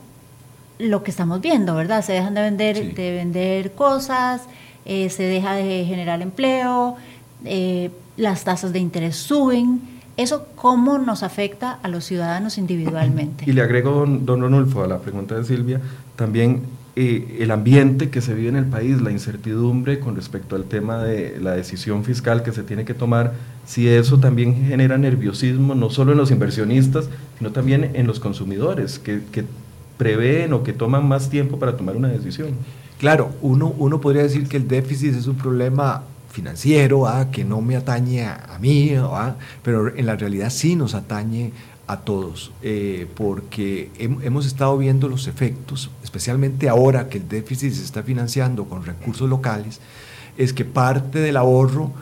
lo 0.78 1.02
que 1.02 1.10
estamos 1.10 1.40
viendo, 1.40 1.74
¿verdad? 1.74 2.04
Se 2.04 2.12
dejan 2.12 2.34
de 2.34 2.42
vender, 2.42 2.94
de 2.94 3.12
vender 3.12 3.72
cosas, 3.72 4.42
eh, 4.84 5.10
se 5.10 5.22
deja 5.22 5.54
de 5.54 5.84
generar 5.84 6.22
empleo, 6.22 6.96
eh, 7.44 7.90
las 8.16 8.44
tasas 8.44 8.72
de 8.72 8.78
interés 8.78 9.16
suben. 9.16 9.80
¿Eso 10.16 10.46
cómo 10.56 10.98
nos 10.98 11.22
afecta 11.22 11.78
a 11.82 11.88
los 11.88 12.04
ciudadanos 12.04 12.58
individualmente? 12.58 13.44
Y 13.46 13.52
le 13.52 13.62
agrego, 13.62 13.92
don, 13.92 14.26
don 14.26 14.40
Ronulfo, 14.40 14.84
a 14.84 14.86
la 14.86 14.98
pregunta 14.98 15.34
de 15.34 15.44
Silvia, 15.44 15.80
también 16.16 16.62
eh, 16.94 17.38
el 17.40 17.50
ambiente 17.50 18.10
que 18.10 18.20
se 18.20 18.34
vive 18.34 18.50
en 18.50 18.56
el 18.56 18.66
país, 18.66 19.00
la 19.00 19.10
incertidumbre 19.10 19.98
con 19.98 20.14
respecto 20.14 20.56
al 20.56 20.64
tema 20.64 21.02
de 21.02 21.38
la 21.40 21.52
decisión 21.52 22.04
fiscal 22.04 22.42
que 22.42 22.52
se 22.52 22.62
tiene 22.62 22.84
que 22.84 22.92
tomar, 22.92 23.32
si 23.66 23.88
eso 23.88 24.20
también 24.20 24.66
genera 24.68 24.98
nerviosismo, 24.98 25.74
no 25.74 25.88
solo 25.88 26.12
en 26.12 26.18
los 26.18 26.30
inversionistas, 26.30 27.08
sino 27.38 27.50
también 27.50 27.92
en 27.94 28.06
los 28.06 28.20
consumidores, 28.20 28.98
que, 28.98 29.22
que 29.32 29.44
prevén 30.02 30.52
o 30.52 30.62
que 30.64 30.72
toman 30.72 31.06
más 31.06 31.30
tiempo 31.30 31.58
para 31.58 31.76
tomar 31.76 31.94
una 31.96 32.08
decisión. 32.08 32.50
Claro, 32.98 33.30
uno, 33.40 33.72
uno 33.78 34.00
podría 34.00 34.22
decir 34.22 34.48
que 34.48 34.56
el 34.56 34.66
déficit 34.66 35.14
es 35.14 35.26
un 35.26 35.36
problema 35.36 36.02
financiero, 36.30 37.06
¿ah? 37.06 37.30
que 37.30 37.44
no 37.44 37.60
me 37.60 37.76
atañe 37.76 38.24
a, 38.24 38.58
mí, 38.60 38.94
¿ah? 38.96 39.36
pero 39.62 39.94
en 39.94 40.06
la 40.06 40.16
realidad 40.16 40.50
sí 40.50 40.74
nos 40.74 40.94
atañe 40.94 41.52
a 41.86 41.98
todos, 41.98 42.52
eh, 42.62 43.06
porque 43.14 43.90
hemos 43.98 44.46
estado 44.46 44.78
viendo 44.78 45.08
los 45.08 45.26
efectos, 45.26 45.90
especialmente 46.02 46.68
ahora 46.68 47.08
que 47.08 47.18
el 47.18 47.28
déficit 47.28 47.72
se 47.74 47.84
está 47.84 48.02
financiando 48.02 48.64
con 48.64 48.84
recursos 48.84 49.28
locales, 49.28 49.80
es 50.38 50.52
que 50.52 50.64
parte 50.64 51.18
del 51.18 51.36
ahorro 51.36 51.92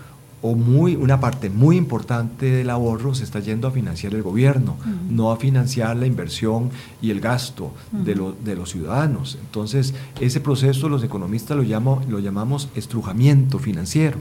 o 0.42 0.54
muy, 0.54 0.96
una 0.96 1.20
parte 1.20 1.50
muy 1.50 1.76
importante 1.76 2.46
del 2.46 2.70
ahorro 2.70 3.14
se 3.14 3.24
está 3.24 3.40
yendo 3.40 3.68
a 3.68 3.70
financiar 3.70 4.14
el 4.14 4.22
gobierno, 4.22 4.76
no 5.10 5.32
a 5.32 5.36
financiar 5.36 5.96
la 5.96 6.06
inversión 6.06 6.70
y 7.02 7.10
el 7.10 7.20
gasto 7.20 7.72
de, 7.92 8.14
de, 8.42 8.56
los 8.56 8.70
ciudadanos. 8.70 9.38
Entonces, 9.40 9.94
ese 10.18 10.40
proceso 10.40 10.88
los 10.88 11.04
economistas 11.04 11.56
lo, 11.56 11.62
llamo, 11.62 12.02
lo 12.08 12.20
llamamos 12.20 12.68
estrujamiento 12.74 13.58
financiero. 13.58 14.18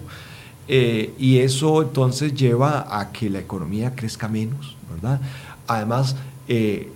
Eh, 0.67 1.15
y 1.17 1.39
eso 1.39 1.81
entonces 1.81 2.35
lleva 2.35 2.99
a 2.99 3.11
que 3.11 3.29
la 3.29 3.39
economía 3.39 3.95
crezca 3.95 4.27
menos, 4.27 4.75
¿verdad? 4.93 5.19
Además, 5.67 6.15
eh, 6.47 6.91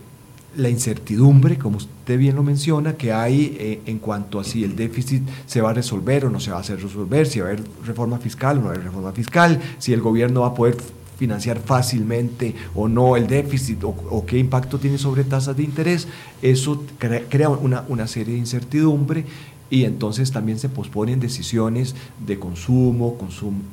la 0.56 0.70
incertidumbre, 0.70 1.58
como 1.58 1.78
usted 1.78 2.18
bien 2.18 2.36
lo 2.36 2.44
menciona, 2.44 2.94
que 2.94 3.12
hay 3.12 3.58
eh, 3.60 3.82
en 3.86 4.00
cuanto 4.00 4.40
a 4.40 4.44
si 4.44 4.64
el 4.64 4.76
déficit 4.76 5.24
se 5.46 5.62
va 5.62 5.72
a 5.72 5.74
resolver 5.74 6.26
o 6.26 6.30
no 6.30 6.40
se 6.40 6.52
va 6.52 6.58
a 6.58 6.60
hacer 6.60 6.82
resolver, 6.82 7.28
si 7.28 7.40
va 7.40 7.48
a 7.48 7.50
haber 7.52 7.64
reforma 7.86 8.18
fiscal 8.20 8.58
o 8.58 8.62
no 8.62 8.66
va 8.68 8.72
a 8.72 8.74
haber 8.76 8.86
reforma 8.86 9.12
fiscal, 9.12 9.60
si 9.80 9.94
el 9.94 10.02
gobierno 10.02 10.42
va 10.42 10.48
a 10.48 10.54
poder 10.54 10.78
financiar 11.18 11.60
fácilmente 11.60 12.56
o 12.76 12.88
no 12.88 13.16
el 13.16 13.28
déficit 13.28 13.84
o, 13.84 14.26
qué 14.26 14.38
impacto 14.38 14.80
tiene 14.80 14.98
sobre 14.98 15.24
tasas 15.24 15.56
de 15.56 15.64
interés, 15.64 16.08
eso 16.42 16.84
crea 17.30 17.50
una, 17.50 17.86
una 17.88 18.08
serie 18.08 18.34
de 18.34 18.40
incertidumbre 18.40 19.26
y 19.70 19.86
entonces 19.86 20.32
también 20.32 20.60
se 20.60 20.70
posponen 20.70 21.20
decisiones 21.20 21.96
de 22.26 22.38
consumo, 22.38 23.18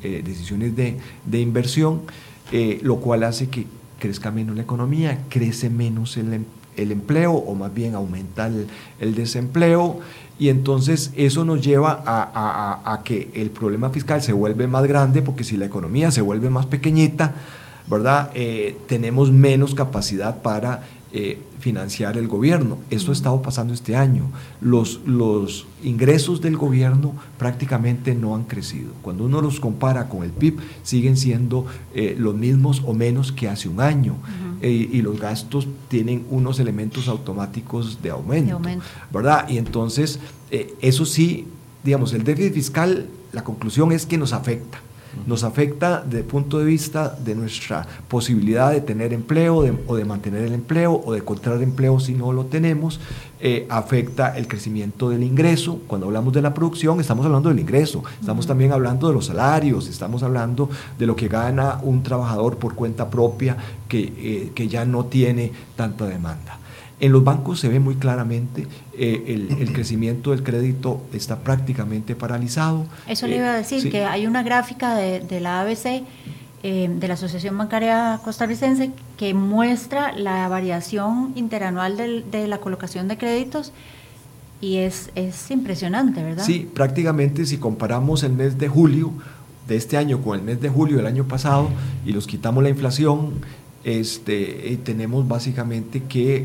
eh, 0.02 0.22
decisiones 0.24 0.74
de, 0.76 0.96
de 1.26 1.40
inversión, 1.40 2.02
eh, 2.52 2.80
lo 2.82 2.96
cual 2.96 3.24
hace 3.24 3.48
que 3.48 3.66
crezca 3.98 4.30
menos 4.30 4.56
la 4.56 4.62
economía, 4.62 5.24
crece 5.28 5.68
menos 5.68 6.16
el, 6.16 6.44
el 6.80 6.92
empleo 6.92 7.32
o 7.32 7.54
más 7.54 7.72
bien 7.72 7.94
aumenta 7.94 8.50
el, 9.00 9.14
desempleo 9.14 10.00
y 10.38 10.48
entonces 10.48 11.12
eso 11.16 11.44
nos 11.44 11.60
lleva 11.60 12.02
a, 12.06 13.00
que 13.04 13.30
el 13.34 13.50
problema 13.50 13.90
fiscal 13.90 14.22
se 14.22 14.32
vuelve 14.32 14.66
más 14.66 14.84
grande 14.86 15.22
porque 15.22 15.44
si 15.44 15.56
la 15.56 15.66
economía 15.66 16.10
se 16.10 16.22
vuelve 16.22 16.48
más 16.48 16.66
pequeñita, 16.66 17.34
¿verdad? 17.88 18.30
Eh, 18.34 18.76
tenemos 18.86 19.30
menos 19.30 19.74
capacidad 19.74 20.40
para 20.42 20.82
eh, 21.12 21.42
financiar 21.58 22.16
el 22.16 22.28
gobierno. 22.28 22.78
Esto 22.88 23.10
ha 23.10 23.14
estado 23.14 23.42
pasando 23.42 23.74
este 23.74 23.96
año. 23.96 24.30
Los, 24.60 25.00
los 25.04 25.66
ingresos 25.82 26.40
del 26.40 26.56
gobierno 26.56 27.14
prácticamente 27.36 28.14
no 28.14 28.36
han 28.36 28.44
crecido. 28.44 28.92
Cuando 29.02 29.24
uno 29.24 29.40
los 29.40 29.58
compara 29.58 30.08
con 30.08 30.22
el 30.22 30.30
PIB, 30.30 30.60
siguen 30.84 31.16
siendo 31.16 31.66
eh, 31.94 32.14
los 32.18 32.34
mismos 32.36 32.82
o 32.86 32.94
menos 32.94 33.32
que 33.32 33.48
hace 33.48 33.68
un 33.68 33.80
año. 33.80 34.14
Eh, 34.62 34.88
y 34.92 35.02
los 35.02 35.18
gastos 35.18 35.66
tienen 35.88 36.26
unos 36.30 36.60
elementos 36.60 37.08
automáticos 37.08 38.00
de 38.02 38.10
aumento, 38.10 38.60
¿verdad? 39.10 39.48
Y 39.48 39.58
entonces, 39.58 40.20
eso 40.80 41.06
sí, 41.06 41.46
digamos, 41.82 42.12
el 42.12 42.24
déficit 42.24 42.54
fiscal, 42.54 43.06
la 43.32 43.42
conclusión 43.42 43.90
es 43.92 44.06
que 44.06 44.18
nos 44.18 44.32
afecta 44.32 44.80
nos 45.26 45.44
afecta 45.44 46.02
desde 46.04 46.20
el 46.20 46.24
punto 46.24 46.58
de 46.58 46.64
vista 46.64 47.08
de 47.08 47.34
nuestra 47.34 47.86
posibilidad 48.08 48.70
de 48.70 48.80
tener 48.80 49.12
empleo 49.12 49.64
o 49.86 49.96
de 49.96 50.04
mantener 50.04 50.44
el 50.44 50.54
empleo 50.54 51.00
o 51.04 51.12
de 51.12 51.18
encontrar 51.18 51.62
empleo 51.62 52.00
si 52.00 52.14
no 52.14 52.32
lo 52.32 52.46
tenemos, 52.46 53.00
eh, 53.40 53.66
afecta 53.70 54.36
el 54.36 54.46
crecimiento 54.46 55.10
del 55.10 55.22
ingreso. 55.22 55.80
Cuando 55.86 56.06
hablamos 56.06 56.32
de 56.32 56.42
la 56.42 56.52
producción 56.52 57.00
estamos 57.00 57.24
hablando 57.24 57.48
del 57.48 57.58
ingreso, 57.58 58.02
estamos 58.20 58.46
también 58.46 58.72
hablando 58.72 59.08
de 59.08 59.14
los 59.14 59.26
salarios, 59.26 59.88
estamos 59.88 60.22
hablando 60.22 60.68
de 60.98 61.06
lo 61.06 61.16
que 61.16 61.28
gana 61.28 61.80
un 61.82 62.02
trabajador 62.02 62.58
por 62.58 62.74
cuenta 62.74 63.08
propia 63.08 63.56
que, 63.88 64.12
eh, 64.16 64.52
que 64.54 64.68
ya 64.68 64.84
no 64.84 65.06
tiene 65.06 65.52
tanta 65.76 66.06
demanda. 66.06 66.59
En 67.00 67.12
los 67.12 67.24
bancos 67.24 67.60
se 67.60 67.68
ve 67.68 67.80
muy 67.80 67.96
claramente 67.96 68.66
eh, 68.92 69.48
el, 69.58 69.72
crecimiento 69.72 70.32
del 70.32 70.42
crédito 70.42 71.02
está 71.14 71.38
prácticamente 71.38 72.14
paralizado. 72.14 72.84
Eso 73.08 73.26
le 73.26 73.36
iba 73.36 73.54
a 73.54 73.56
decir, 73.56 73.86
eh, 73.86 73.90
que 73.90 74.04
hay 74.04 74.26
una 74.26 74.42
gráfica 74.42 74.94
de, 74.94 75.40
la 75.40 75.62
ABC, 75.62 76.04
eh, 76.62 76.90
de 76.94 77.08
la 77.08 77.14
Asociación 77.14 77.56
Bancaria 77.56 78.20
Costarricense, 78.22 78.90
que 79.16 79.32
muestra 79.32 80.12
la 80.12 80.46
variación 80.48 81.32
interanual 81.36 81.96
de 82.30 82.46
la 82.46 82.58
colocación 82.58 83.08
de 83.08 83.16
créditos 83.16 83.72
y 84.60 84.76
es, 84.76 85.10
es 85.14 85.50
impresionante, 85.50 86.22
¿verdad? 86.22 86.44
Sí, 86.44 86.68
prácticamente 86.72 87.46
si 87.46 87.56
comparamos 87.56 88.22
el 88.22 88.32
mes 88.32 88.58
de 88.58 88.68
julio 88.68 89.12
de 89.66 89.76
este 89.76 89.96
año 89.96 90.20
con 90.20 90.38
el 90.38 90.44
mes 90.44 90.60
de 90.60 90.68
julio 90.68 90.98
del 90.98 91.06
año 91.06 91.24
pasado 91.24 91.70
y 92.04 92.12
los 92.12 92.26
quitamos 92.26 92.62
la 92.62 92.68
inflación, 92.68 93.34
este, 93.84 94.78
tenemos 94.84 95.26
básicamente 95.26 96.02
que 96.02 96.36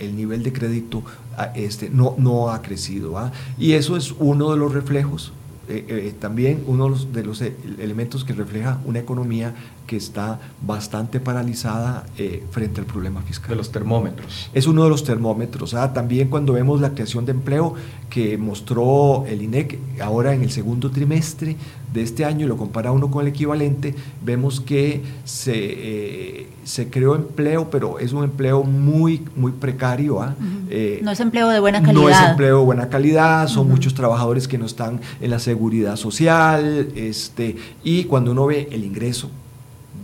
el, 0.00 0.16
nivel 0.16 0.42
de 0.42 0.52
crédito 0.52 1.02
ah, 1.36 1.52
este, 1.54 1.90
no, 1.90 2.14
no 2.18 2.50
ha 2.50 2.62
crecido. 2.62 3.16
Y 3.58 3.72
eso 3.72 3.96
es 3.96 4.14
uno 4.18 4.50
de 4.50 4.58
los 4.58 4.72
reflejos, 4.72 5.32
eh, 5.68 5.84
eh, 5.88 6.14
también 6.18 6.62
uno 6.66 6.94
de 6.94 7.24
los, 7.24 7.40
elementos 7.40 8.24
que 8.24 8.32
refleja 8.32 8.80
una 8.84 9.00
economía 9.00 9.54
que 9.86 9.96
está 9.96 10.40
bastante 10.62 11.20
paralizada 11.20 12.04
eh, 12.18 12.44
frente 12.50 12.80
al 12.80 12.86
problema 12.86 13.22
fiscal. 13.22 13.50
De 13.50 13.56
los 13.56 13.70
termómetros. 13.70 14.50
Es 14.52 14.66
uno 14.66 14.84
de 14.84 14.90
los 14.90 15.04
termómetros. 15.04 15.74
¿ah? 15.74 15.92
También 15.92 16.28
cuando 16.28 16.52
vemos 16.52 16.80
la 16.80 16.90
creación 16.90 17.24
de 17.24 17.32
empleo 17.32 17.74
que 18.10 18.38
mostró 18.38 19.24
el 19.26 19.42
INEC 19.42 19.78
ahora 20.00 20.34
en 20.34 20.42
el 20.42 20.50
segundo 20.50 20.90
trimestre 20.90 21.56
de 21.92 22.02
este 22.02 22.24
año 22.24 22.44
y 22.44 22.48
lo 22.48 22.56
compara 22.56 22.92
uno 22.92 23.10
con 23.10 23.22
el 23.22 23.28
equivalente, 23.28 23.94
vemos 24.22 24.60
que 24.60 25.02
se, 25.24 25.52
eh, 25.54 26.48
se 26.64 26.90
creó 26.90 27.14
empleo, 27.14 27.70
pero 27.70 27.98
es 27.98 28.12
un 28.12 28.24
empleo 28.24 28.64
muy, 28.64 29.22
muy 29.34 29.52
precario. 29.52 30.20
¿ah? 30.20 30.34
Eh, 30.68 31.00
no 31.02 31.10
es 31.10 31.20
empleo 31.20 31.48
de 31.48 31.60
buena 31.60 31.82
calidad. 31.82 32.02
No 32.02 32.08
es 32.08 32.20
empleo 32.20 32.58
de 32.58 32.64
buena 32.64 32.88
calidad, 32.88 33.48
son 33.48 33.68
muchos 33.68 33.94
trabajadores 33.94 34.46
que 34.46 34.58
no 34.58 34.66
están 34.66 35.00
en 35.20 35.30
la 35.30 35.38
seguridad 35.38 35.96
social, 35.96 36.88
este, 36.94 37.56
y 37.82 38.04
cuando 38.04 38.32
uno 38.32 38.46
ve 38.46 38.68
el 38.70 38.84
ingreso 38.84 39.30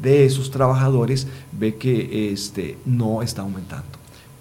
de 0.03 0.27
esos 0.27 0.51
trabajadores 0.51 1.27
ve 1.53 1.77
que 1.77 2.33
este, 2.33 2.77
no 2.85 3.23
está 3.23 3.43
aumentando. 3.43 3.87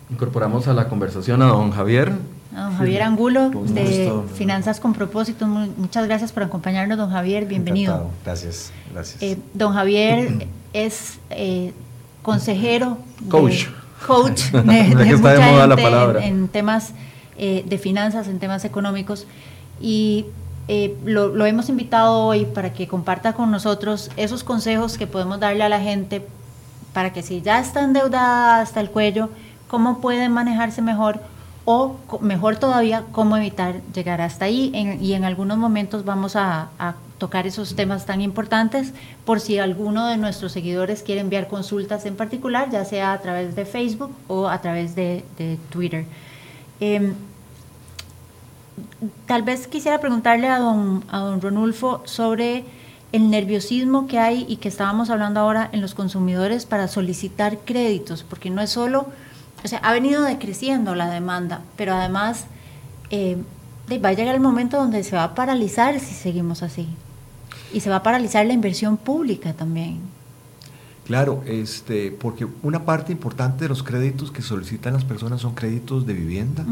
Incorporamos 0.10 0.68
a 0.68 0.74
la 0.74 0.90
conversación 0.90 1.42
a 1.42 1.46
don 1.46 1.72
Javier. 1.72 2.12
don 2.52 2.76
Javier 2.76 3.04
Angulo, 3.04 3.50
de 3.50 4.12
Finanzas 4.36 4.80
con 4.80 4.94
Propósito. 4.94 5.48
Muchas 5.48 6.06
gracias 6.08 6.32
por 6.32 6.44
acompañarnos, 6.44 6.98
don 6.98 7.12
Javier. 7.12 7.46
Bienvenido. 7.46 8.10
Gracias, 8.26 8.74
gracias. 8.92 9.22
Eh, 9.22 9.38
don 9.54 9.74
Javier 9.74 10.48
es 10.74 11.20
eh, 11.30 11.72
consejero. 12.22 12.98
Coach. 13.30 13.68
coach 14.06 14.42
de, 14.52 14.62
mucha 14.62 15.06
gente 15.06 16.28
En, 16.28 16.48
temas 16.48 16.92
eh, 17.38 17.64
de 17.66 17.78
finanzas, 17.78 18.28
en 18.28 18.40
temas 18.40 18.66
económicos. 18.66 19.28
Y 19.80 20.26
eh, 20.74 20.96
lo, 21.04 21.46
hemos 21.46 21.68
invitado 21.68 22.28
hoy 22.28 22.46
para 22.46 22.72
que 22.72 22.88
comparta 22.88 23.34
con 23.34 23.52
nosotros 23.52 24.10
esos 24.16 24.46
consejos 24.46 24.98
que 24.98 25.06
podemos 25.06 25.38
darle 25.38 25.66
a 25.66 25.68
la 25.68 25.82
gente 25.82 26.26
para 26.94 27.12
que 27.12 27.24
si 27.24 27.42
ya 27.42 27.60
está 27.60 27.84
endeudada 27.84 28.62
hasta 28.62 28.80
el 28.80 28.90
cuello, 28.90 29.28
cómo 29.68 30.00
pueden 30.00 30.32
manejarse 30.32 30.82
mejor 30.82 31.20
o 31.66 31.98
mejor 32.22 32.56
todavía, 32.56 33.04
cómo 33.12 33.36
evitar 33.36 33.82
llegar 33.94 34.22
hasta 34.22 34.46
ahí. 34.46 34.72
y 35.02 35.12
en 35.12 35.26
algunos 35.26 35.58
momentos 35.58 36.06
vamos 36.06 36.38
a, 36.38 36.70
tocar 37.18 37.46
esos 37.46 37.76
temas 37.76 38.06
tan 38.06 38.22
importantes 38.22 38.94
por 39.26 39.42
si 39.42 39.60
alguno 39.60 40.08
de 40.08 40.16
nuestros 40.16 40.54
seguidores 40.54 41.04
quiere 41.04 41.20
enviar 41.20 41.50
consultas 41.50 42.06
en 42.06 42.16
particular, 42.16 42.70
ya 42.72 42.86
sea 42.86 43.12
a 43.12 43.20
través 43.20 43.58
de 43.58 43.66
Facebook 43.66 44.12
o 44.30 44.48
a 44.48 44.62
través 44.62 44.96
de, 44.96 45.26
Twitter. 45.70 46.06
Em, 46.80 47.14
tal 49.26 49.44
vez 49.44 49.68
quisiera 49.68 50.00
preguntarle 50.00 50.48
a 50.48 50.60
don, 50.60 51.04
a 51.10 51.20
don 51.20 51.42
Ronulfo 51.42 52.02
sobre 52.06 52.66
el 53.12 53.30
nerviosismo 53.30 54.08
que 54.08 54.20
hay 54.20 54.46
y 54.48 54.58
que 54.58 54.70
estábamos 54.70 55.10
hablando 55.10 55.40
ahora 55.40 55.70
en 55.72 55.82
los 55.82 55.94
consumidores 55.94 56.66
para 56.66 56.88
solicitar 56.88 57.60
créditos, 57.60 58.24
porque 58.24 58.50
no 58.50 58.62
es 58.62 58.70
solo, 58.70 59.08
o 59.64 59.68
sea, 59.68 59.80
ha 59.80 59.92
venido 59.92 60.24
decreciendo 60.24 60.96
la 60.96 61.10
demanda, 61.10 61.62
pero 61.76 61.94
además 61.94 62.46
eh, 63.10 63.38
va 64.00 64.10
a 64.10 64.14
llegar 64.14 64.36
el 64.36 64.42
momento 64.42 64.78
donde 64.78 65.04
se 65.04 65.16
va 65.16 65.24
a 65.24 65.36
paralizar 65.36 66.00
si 66.00 66.14
seguimos 66.14 66.64
así. 66.64 66.88
Y 67.74 67.82
se 67.82 67.90
va 67.90 67.98
a 67.98 68.04
paralizar 68.04 68.46
la 68.46 68.54
inversión 68.54 68.98
pública 68.98 69.54
también. 69.54 70.00
Claro, 71.12 71.44
este, 71.46 72.10
porque 72.10 72.48
una 72.64 72.86
parte 72.86 73.12
importante 73.12 73.66
de 73.66 73.68
los 73.68 73.84
créditos 73.84 74.32
que 74.32 74.42
solicitan 74.42 74.94
las 74.94 75.04
personas 75.04 75.42
son 75.42 75.56
créditos 75.56 76.08
de 76.08 76.14
vivienda. 76.14 76.66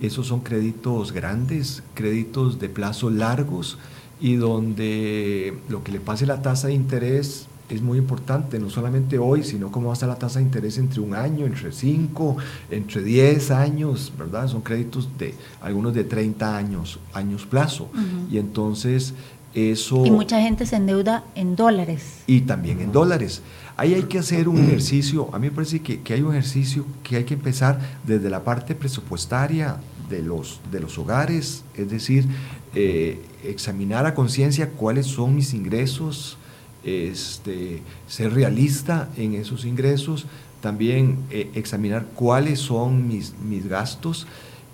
Esos 0.00 0.26
son 0.26 0.40
créditos 0.40 1.12
grandes, 1.12 1.84
créditos 1.94 2.58
de 2.58 2.68
plazo 2.68 3.10
largos 3.10 3.78
y 4.20 4.34
donde 4.34 5.56
lo 5.68 5.84
que 5.84 5.92
le 5.92 6.00
pase 6.00 6.26
la 6.26 6.42
tasa 6.42 6.66
de 6.66 6.74
interés 6.74 7.46
es 7.68 7.80
muy 7.80 7.98
importante, 7.98 8.58
no 8.58 8.70
solamente 8.70 9.20
hoy, 9.20 9.44
sino 9.44 9.70
cómo 9.70 9.86
va 9.86 9.92
a 9.92 9.94
estar 9.94 10.08
la 10.08 10.18
tasa 10.18 10.40
de 10.40 10.46
interés 10.46 10.78
entre 10.78 11.00
un 11.00 11.14
año, 11.14 11.46
entre 11.46 11.70
cinco, 11.70 12.38
entre 12.72 13.04
diez 13.04 13.52
años, 13.52 14.12
¿verdad? 14.18 14.48
Son 14.48 14.62
créditos 14.62 15.08
de 15.16 15.32
algunos 15.60 15.94
de 15.94 16.02
30 16.02 16.56
años, 16.56 16.98
años 17.12 17.46
plazo. 17.46 17.88
Y 18.32 18.38
entonces 18.38 19.14
eso... 19.54 20.04
Y 20.04 20.10
mucha 20.10 20.40
gente 20.40 20.66
se 20.66 20.74
endeuda 20.74 21.24
en 21.34 21.54
dólares. 21.56 22.24
Y 22.26 22.42
también 22.42 22.80
en 22.80 22.90
dólares. 22.90 23.42
Ahí 23.78 23.92
hay 23.92 24.04
que 24.04 24.18
hacer 24.18 24.48
un 24.48 24.58
ejercicio, 24.58 25.28
a 25.34 25.38
mí 25.38 25.48
me 25.48 25.52
parece 25.52 25.80
que, 25.80 26.00
hay 26.14 26.22
un 26.22 26.32
ejercicio 26.32 26.86
que 27.02 27.16
hay 27.16 27.24
que 27.24 27.34
empezar 27.34 27.78
desde 28.04 28.30
la 28.30 28.42
parte 28.42 28.74
presupuestaria 28.74 29.76
de 30.08 30.22
los, 30.22 30.60
de 30.72 30.80
los 30.80 30.96
hogares, 30.98 31.62
es 31.74 31.90
decir, 31.90 32.24
eh, 32.74 33.20
examinar 33.44 34.06
a 34.06 34.14
conciencia 34.14 34.70
cuáles 34.70 35.06
son 35.06 35.34
mis 35.34 35.52
ingresos, 35.52 36.38
este, 36.84 37.82
ser 38.08 38.32
realista 38.32 39.10
en 39.18 39.34
esos 39.34 39.66
ingresos, 39.66 40.26
también 40.62 41.18
eh, 41.30 41.50
examinar 41.54 42.06
cuáles 42.14 42.60
son 42.60 43.06
mis, 43.06 43.34
mis 43.46 43.68
gastos 43.68 44.26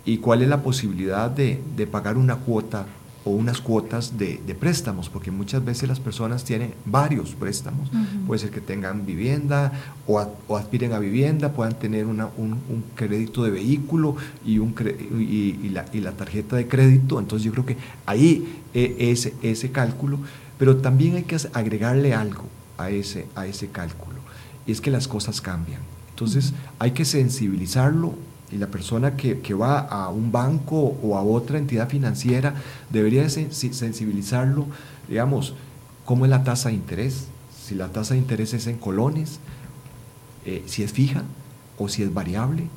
y 0.05 0.19
cuál 0.19 0.43
es 0.43 0.47
la 0.47 0.63
posibilidad 0.63 1.29
de, 1.29 1.59
de 1.75 1.87
pagar 1.87 2.15
una 2.15 2.37
cuota 2.37 2.85
o 3.25 3.31
unas 3.31 3.61
cuotas 3.61 4.17
de, 4.17 4.37
préstamos, 4.59 5.09
porque 5.09 5.31
muchas 5.31 5.63
veces 5.63 5.87
las 5.87 5.99
personas 5.99 6.43
tienen 6.43 6.73
varios 6.85 7.31
préstamos. 7.31 7.89
Puede 8.27 8.39
ser 8.39 8.51
que 8.51 8.61
tengan 8.61 9.05
vivienda 9.05 9.71
o, 10.07 10.19
aspiren 10.57 10.93
a 10.93 10.99
vivienda, 10.99 11.53
puedan 11.53 11.77
tener 11.79 12.05
un, 12.05 12.83
crédito 12.95 13.43
de 13.43 13.51
vehículo 13.51 14.15
y, 14.45 14.59
un, 14.59 14.75
y, 15.19 15.69
la, 15.69 16.11
tarjeta 16.11 16.55
de 16.55 16.67
crédito. 16.67 17.19
Entonces 17.19 17.45
yo 17.45 17.51
creo 17.51 17.65
que 17.65 17.77
ahí 18.05 18.61
e, 18.73 19.11
ese, 19.11 19.33
ese 19.41 19.71
cálculo, 19.71 20.19
pero 20.57 20.77
también 20.77 21.15
hay 21.15 21.23
que 21.23 21.37
agregarle 21.53 22.13
algo 22.13 22.43
a 22.77 22.89
ese, 22.89 23.27
a 23.35 23.45
ese 23.45 23.67
cálculo, 23.67 24.17
y 24.65 24.71
es 24.71 24.81
que 24.81 24.91
las 24.91 25.07
cosas 25.07 25.41
cambian. 25.41 25.81
Entonces 26.09 26.53
hay 26.79 26.91
que 26.91 27.05
sensibilizarlo 27.05 28.15
y 28.51 28.57
la 28.57 28.67
persona 28.67 29.15
que, 29.15 29.53
va 29.53 29.79
a 29.79 30.09
un 30.09 30.31
banco 30.31 30.97
o 31.01 31.17
a 31.17 31.23
otra 31.23 31.57
entidad 31.57 31.89
financiera 31.89 32.55
debería 32.89 33.27
sensibilizarlo, 33.29 34.67
digamos, 35.07 35.55
cómo 36.05 36.25
es 36.25 36.29
la 36.29 36.43
tasa 36.43 36.69
de 36.69 36.75
interés, 36.75 37.27
si 37.65 37.75
la 37.75 37.87
tasa 37.87 38.13
de 38.13 38.19
interés 38.19 38.53
es 38.53 38.67
en 38.67 38.77
colones, 38.77 39.39
eh, 40.45 40.63
si 40.65 40.83
es 40.83 40.91
fija 40.91 41.23
o 41.77 41.87
si 41.87 42.03
es 42.03 42.13
variable, 42.13 42.67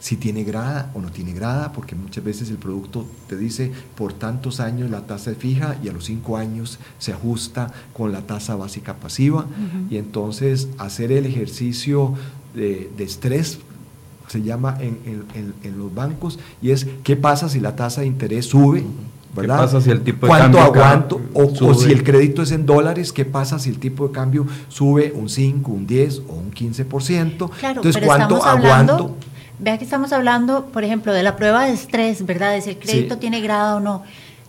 si 0.00 0.16
tiene 0.16 0.44
grada 0.44 0.92
o 0.94 1.00
no 1.00 1.10
tiene 1.10 1.32
grada, 1.32 1.72
porque 1.72 1.94
muchas 1.94 2.22
veces 2.22 2.50
el 2.50 2.56
producto 2.56 3.06
te 3.26 3.36
dice 3.36 3.72
por 3.96 4.12
tantos 4.12 4.60
años 4.60 4.90
la 4.90 5.06
tasa 5.06 5.32
es 5.32 5.38
fija 5.38 5.76
y 5.82 5.88
a 5.88 5.92
los 5.92 6.04
cinco 6.04 6.36
años 6.36 6.78
se 6.98 7.12
ajusta 7.12 7.72
con 7.92 8.12
la 8.12 8.22
tasa 8.22 8.54
básica 8.54 8.94
pasiva. 8.94 9.46
Y 9.90 9.96
entonces 9.96 10.68
hacer 10.78 11.10
el 11.10 11.26
ejercicio 11.26 12.14
de, 12.54 12.90
estrés 12.98 13.58
se 14.28 14.42
llama 14.42 14.78
en, 14.80 15.24
los 15.76 15.94
bancos 15.94 16.38
y 16.62 16.70
es 16.70 16.86
qué 17.02 17.16
pasa 17.16 17.48
si 17.48 17.60
la 17.60 17.76
tasa 17.76 18.02
de 18.02 18.06
interés 18.06 18.46
sube. 18.46 18.84
¿verdad? 19.34 19.56
¿Qué 19.56 19.62
pasa 19.64 19.80
si 19.80 19.90
el 19.90 20.02
tipo 20.02 20.26
de 20.26 20.30
¿Cuánto 20.30 20.58
aguanto? 20.58 21.20
O, 21.34 21.74
si 21.74 21.92
el 21.92 22.02
crédito 22.02 22.42
es 22.42 22.50
en 22.50 22.66
dólares, 22.66 23.12
¿qué 23.12 23.24
pasa 23.24 23.58
si 23.58 23.68
el 23.68 23.78
tipo 23.78 24.08
de 24.08 24.12
cambio 24.12 24.46
sube 24.68 25.12
un 25.14 25.28
5, 25.28 25.70
un 25.70 25.86
10 25.86 26.22
o 26.28 26.32
un 26.32 26.50
15%? 26.50 27.50
Entonces, 27.62 27.98
¿cuánto 28.04 28.42
aguanto? 28.42 29.16
Vea 29.60 29.76
que 29.76 29.84
estamos 29.84 30.12
hablando, 30.12 30.66
por 30.66 30.84
ejemplo, 30.84 31.12
de 31.12 31.22
la 31.22 31.36
prueba 31.36 31.66
de 31.66 31.72
estrés, 31.72 32.24
¿verdad? 32.24 32.52
De 32.52 32.62
si 32.62 32.70
el 32.70 32.78
crédito 32.78 33.18
tiene 33.18 33.40
grado 33.40 33.78
o 33.78 33.80
no. 33.80 34.04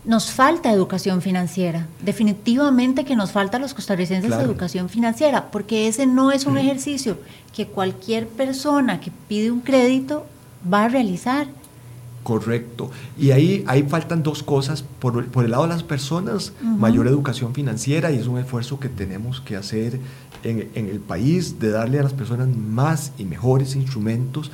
Nos 0.09 0.31
falta 0.31 0.73
educación 0.73 1.21
financiera. 1.21 1.85
Definitivamente 2.03 3.05
que 3.05 3.15
nos 3.15 3.31
falta 3.31 3.57
a 3.57 3.59
los 3.59 3.75
costarricenses 3.75 4.31
educación 4.31 4.89
financiera, 4.89 5.51
porque 5.51 5.87
ese 5.87 6.07
no 6.07 6.31
es 6.31 6.47
un 6.47 6.57
ejercicio 6.57 7.19
que 7.55 7.67
cualquier 7.67 8.27
persona 8.27 9.01
que 9.01 9.11
pide 9.27 9.51
un 9.51 9.59
crédito 9.59 10.25
va 10.65 10.85
a 10.85 10.89
realizar. 10.89 11.45
Correcto. 12.23 12.89
Y 13.19 13.29
ahí, 13.29 13.63
ahí 13.67 13.83
faltan 13.83 14.23
dos 14.23 14.41
cosas. 14.41 14.81
Por, 14.81 15.27
por 15.27 15.45
el 15.45 15.51
lado 15.51 15.61
de 15.63 15.69
las 15.69 15.83
personas, 15.83 16.53
mayor 16.59 17.05
educación 17.05 17.53
financiera 17.53 18.11
y 18.11 18.17
es 18.17 18.25
un 18.25 18.39
esfuerzo 18.39 18.79
que 18.79 18.89
tenemos 18.89 19.41
que 19.41 19.57
hacer 19.57 19.99
en, 20.43 20.71
en 20.73 20.89
el 20.89 21.01
país 21.01 21.59
de 21.59 21.69
darle 21.69 21.99
a 21.99 22.03
las 22.03 22.13
personas 22.13 22.47
más 22.47 23.11
y 23.19 23.25
mejores 23.25 23.75
instrumentos 23.75 24.49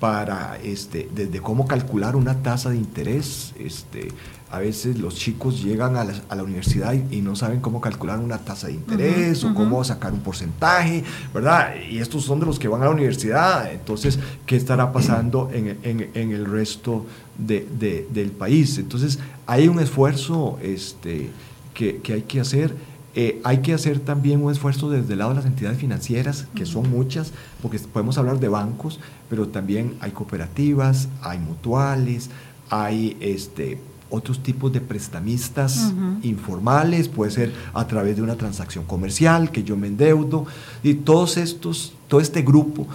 para 0.00 0.58
este, 0.62 1.08
desde 1.14 1.40
cómo 1.40 1.66
calcular 1.66 2.14
una 2.14 2.42
tasa 2.42 2.70
de 2.70 2.76
interés. 2.76 3.54
Este, 3.58 4.12
a 4.50 4.58
veces 4.58 4.98
los 4.98 5.14
chicos 5.14 5.62
llegan 5.62 5.96
a 5.96 6.04
la, 6.04 6.42
universidad 6.42 6.94
y, 7.10 7.20
no 7.20 7.36
saben 7.36 7.60
cómo 7.60 7.80
calcular 7.80 8.18
una 8.18 8.38
tasa 8.38 8.68
de 8.68 8.74
interés 8.74 9.44
o 9.44 9.54
cómo 9.54 9.82
sacar 9.84 10.12
un 10.12 10.20
porcentaje, 10.20 11.04
¿verdad? 11.34 11.74
Y 11.90 11.98
estos 11.98 12.24
son 12.24 12.40
de 12.40 12.46
los 12.46 12.58
que 12.58 12.68
van 12.68 12.80
a 12.82 12.86
la 12.86 12.90
universidad. 12.90 13.70
Entonces, 13.72 14.18
¿qué 14.46 14.56
estará 14.56 14.92
pasando 14.92 15.50
en, 15.52 15.78
en, 15.82 16.32
el 16.32 16.46
resto 16.46 17.04
de, 17.36 18.06
del 18.10 18.30
país? 18.30 18.78
Entonces, 18.78 19.18
hay 19.46 19.68
un 19.68 19.80
esfuerzo 19.80 20.58
este, 20.62 21.30
que, 21.74 21.98
que 21.98 22.14
hay 22.14 22.22
que 22.22 22.40
hacer 22.40 22.74
eh, 23.14 23.40
hay 23.42 23.58
que 23.62 23.74
hacer 23.74 23.98
también 23.98 24.44
un 24.44 24.52
esfuerzo 24.52 24.90
desde 24.90 25.14
el 25.14 25.18
lado 25.18 25.30
de 25.30 25.36
las 25.38 25.46
entidades 25.46 25.78
financieras, 25.78 26.46
que 26.54 26.64
son 26.66 26.88
muchas, 26.88 27.32
porque 27.60 27.78
podemos 27.80 28.16
hablar 28.16 28.38
de 28.38 28.46
bancos, 28.46 29.00
pero 29.28 29.48
también 29.48 29.96
hay 29.98 30.12
cooperativas, 30.12 31.08
hay 31.20 31.38
mutuales, 31.38 32.30
hay 32.70 33.16
este, 33.18 33.80
otros 34.10 34.42
tipos 34.42 34.72
de 34.72 34.80
prestamistas 34.80 35.92
informales, 36.22 37.08
puede 37.08 37.30
ser 37.30 37.52
a 37.74 37.86
través 37.86 38.16
de 38.16 38.22
una 38.22 38.36
transacción 38.36 38.84
comercial, 38.84 39.50
que 39.50 39.62
yo 39.64 39.76
me 39.76 39.88
endeudo, 39.88 40.46
y 40.82 40.94
todos 40.94 41.36
estos, 41.36 41.92
todo 42.08 42.20
este 42.20 42.42
grupo, 42.42 42.86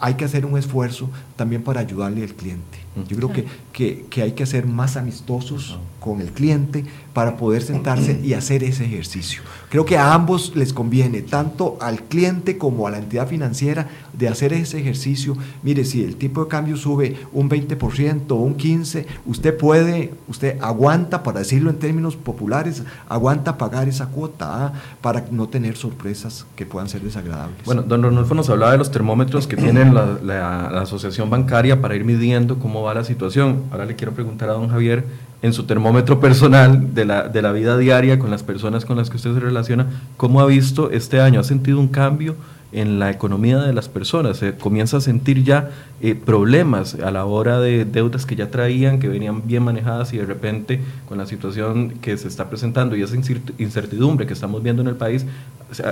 hay 0.00 0.14
que 0.14 0.24
hacer 0.24 0.44
un 0.44 0.58
esfuerzo 0.58 1.08
también 1.36 1.62
para 1.62 1.80
ayudarle 1.80 2.22
al 2.22 2.34
cliente. 2.34 2.78
Yo 3.08 3.16
creo 3.16 3.32
que, 3.32 4.06
que, 4.08 4.22
hay 4.22 4.32
que 4.32 4.46
ser 4.46 4.66
más 4.66 4.96
amistosos 4.96 5.78
con 6.00 6.20
el 6.20 6.32
cliente 6.32 6.84
para 7.16 7.38
poder 7.38 7.62
sentarse 7.62 8.20
y 8.22 8.34
hacer 8.34 8.62
ese 8.62 8.84
ejercicio. 8.84 9.40
Creo 9.70 9.86
que 9.86 9.96
a 9.96 10.12
ambos 10.12 10.54
les 10.54 10.74
conviene, 10.74 11.22
tanto 11.22 11.78
al 11.80 12.02
cliente 12.02 12.58
como 12.58 12.86
a 12.86 12.90
la 12.90 12.98
entidad 12.98 13.26
financiera, 13.26 13.88
de 14.12 14.28
hacer 14.28 14.52
ese 14.52 14.78
ejercicio. 14.78 15.34
Mire, 15.62 15.86
si 15.86 16.04
el 16.04 16.16
tipo 16.16 16.44
de 16.44 16.48
cambio 16.50 16.76
sube 16.76 17.16
un 17.32 17.48
20% 17.48 18.30
o 18.32 18.34
un 18.34 18.58
15%, 18.58 19.06
usted 19.24 19.56
puede, 19.56 20.12
usted 20.28 20.58
aguanta, 20.60 21.22
para 21.22 21.38
decirlo 21.38 21.70
en 21.70 21.78
términos 21.78 22.16
populares, 22.16 22.82
aguanta 23.08 23.56
pagar 23.56 23.88
esa 23.88 24.08
cuota 24.08 24.66
¿ah? 24.66 24.72
para 25.00 25.24
no 25.30 25.48
tener 25.48 25.78
sorpresas 25.78 26.44
que 26.54 26.66
puedan 26.66 26.90
ser 26.90 27.00
desagradables. 27.00 27.64
Bueno, 27.64 27.80
don 27.80 28.02
Ronolfo 28.02 28.34
nos 28.34 28.50
hablaba 28.50 28.72
de 28.72 28.78
los 28.78 28.90
termómetros 28.90 29.46
que 29.46 29.56
tiene 29.56 29.90
la 29.90 30.66
asociación 30.82 31.30
bancaria 31.30 31.80
para 31.80 31.96
ir 31.96 32.04
midiendo 32.04 32.58
cómo 32.58 32.82
va 32.82 32.92
la 32.92 33.04
situación. 33.04 33.62
Ahora 33.70 33.86
le 33.86 33.96
quiero 33.96 34.12
preguntar 34.12 34.50
a 34.50 34.52
don 34.52 34.68
Javier, 34.68 35.06
en 35.42 35.52
su 35.52 35.64
termómetro 35.64 36.20
personal 36.20 36.94
de 36.94 37.04
la, 37.04 37.28
de 37.28 37.42
la 37.42 37.52
vida 37.52 37.76
diaria 37.76 38.18
con 38.18 38.30
las 38.30 38.42
personas 38.42 38.84
con 38.84 38.96
las 38.96 39.10
que 39.10 39.16
usted 39.16 39.34
se 39.34 39.40
relaciona, 39.40 39.86
¿cómo 40.16 40.40
ha 40.40 40.46
visto 40.46 40.90
este 40.90 41.20
año? 41.20 41.40
¿Ha 41.40 41.44
sentido 41.44 41.78
un 41.78 41.88
cambio 41.88 42.36
en 42.72 42.98
la 42.98 43.10
economía 43.10 43.58
de 43.58 43.72
las 43.72 43.88
personas? 43.88 44.38
¿Se 44.38 44.54
comienza 44.54 44.96
a 44.96 45.00
sentir 45.00 45.44
ya 45.44 45.70
eh, 46.00 46.14
problemas 46.14 46.94
a 46.94 47.10
la 47.10 47.24
hora 47.26 47.60
de 47.60 47.84
deudas 47.84 48.26
que 48.26 48.34
ya 48.34 48.50
traían, 48.50 48.98
que 48.98 49.08
venían 49.08 49.46
bien 49.46 49.62
manejadas 49.62 50.12
y 50.12 50.18
de 50.18 50.24
repente 50.24 50.80
con 51.08 51.18
la 51.18 51.26
situación 51.26 51.90
que 52.00 52.16
se 52.16 52.28
está 52.28 52.48
presentando 52.48 52.96
y 52.96 53.02
esa 53.02 53.14
incertidumbre 53.16 54.26
que 54.26 54.32
estamos 54.32 54.62
viendo 54.62 54.82
en 54.82 54.88
el 54.88 54.96
país, 54.96 55.26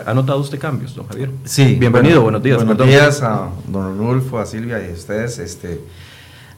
¿ha 0.06 0.14
notado 0.14 0.40
usted 0.40 0.58
cambios, 0.58 0.94
don 0.94 1.06
Javier? 1.06 1.30
Sí. 1.44 1.76
Bienvenido, 1.78 2.22
buenos 2.22 2.42
días. 2.42 2.64
Buenos 2.64 2.86
días 2.86 3.22
a 3.22 3.50
don 3.68 3.98
Rulfo, 3.98 4.38
a 4.38 4.46
Silvia 4.46 4.84
y 4.84 4.90
a 4.90 4.94
ustedes. 4.94 5.38
Este, 5.38 5.80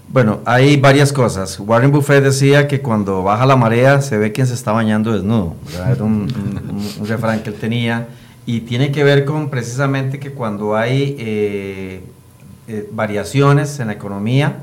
bueno, 0.08 0.40
hay 0.44 0.76
varias 0.76 1.12
cosas. 1.12 1.58
Warren 1.58 1.90
Buffett 1.90 2.22
decía 2.22 2.68
que 2.68 2.80
cuando 2.80 3.22
baja 3.22 3.44
la 3.44 3.56
marea 3.56 4.00
se 4.00 4.16
ve 4.16 4.32
quien 4.32 4.46
se 4.46 4.54
está 4.54 4.72
bañando 4.72 5.12
desnudo. 5.12 5.56
Era 5.74 6.04
un, 6.04 6.32
refrán 7.04 7.42
que 7.42 7.50
él 7.50 7.56
tenía 7.56 8.06
y 8.46 8.60
tiene 8.60 8.92
que 8.92 9.02
ver 9.02 9.24
con 9.24 9.50
precisamente 9.50 10.20
que 10.20 10.30
cuando 10.30 10.76
hay 10.76 11.16
eh, 11.18 12.04
eh, 12.68 12.88
variaciones 12.92 13.80
en 13.80 13.88
la 13.88 13.94
economía 13.94 14.58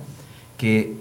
que, 0.58 0.96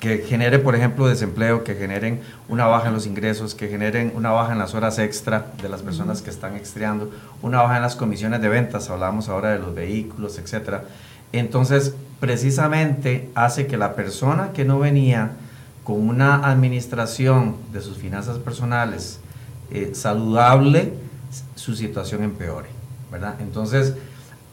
que 0.00 0.18
genere, 0.18 0.58
por 0.58 0.74
ejemplo, 0.74 1.06
desempleo, 1.06 1.62
que 1.62 1.74
generen 1.74 2.22
una 2.48 2.64
baja 2.64 2.88
en 2.88 2.94
los 2.94 3.06
ingresos, 3.06 3.54
que 3.54 3.68
generen 3.68 4.12
una 4.16 4.30
baja 4.30 4.52
en 4.52 4.58
las 4.58 4.74
horas 4.74 4.98
extra 4.98 5.52
de 5.60 5.68
las 5.68 5.82
personas 5.82 6.22
que 6.22 6.30
están 6.30 6.56
extriando, 6.56 7.10
una 7.42 7.60
baja 7.60 7.76
en 7.76 7.82
las 7.82 7.94
comisiones 7.94 8.40
de 8.40 8.48
ventas, 8.48 8.88
hablamos 8.88 9.28
ahora 9.28 9.50
de 9.50 9.58
los 9.58 9.74
vehículos, 9.74 10.38
etcétera. 10.38 10.84
Entonces, 11.32 11.94
precisamente 12.20 13.30
hace 13.34 13.66
que 13.66 13.76
la 13.76 13.94
persona 13.94 14.52
que 14.52 14.64
no 14.64 14.78
venía 14.78 15.32
con 15.82 16.08
una 16.08 16.48
administración 16.50 17.56
de 17.72 17.80
sus 17.80 17.96
finanzas 17.96 18.38
personales 18.38 19.18
eh, 19.70 19.92
saludable, 19.94 20.92
su 21.56 21.74
situación 21.74 22.22
empeore, 22.22 22.68
¿verdad? 23.10 23.36
Entonces, 23.40 23.94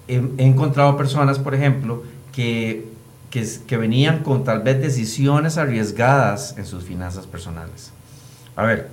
he, 0.08 0.15
encontrado 0.38 0.98
personas, 0.98 1.38
por 1.38 1.54
ejemplo, 1.54 2.04
que, 2.32 2.88
que, 3.30 3.78
venían 3.78 4.24
con 4.24 4.44
tal 4.44 4.63
vez 4.63 4.82
decisiones 4.82 5.58
arriesgadas 5.58 6.58
en 6.58 6.65
sus 6.65 6.84
finanzas 6.84 7.28
personales. 7.28 7.92
A 8.56 8.63
ver, 8.63 8.89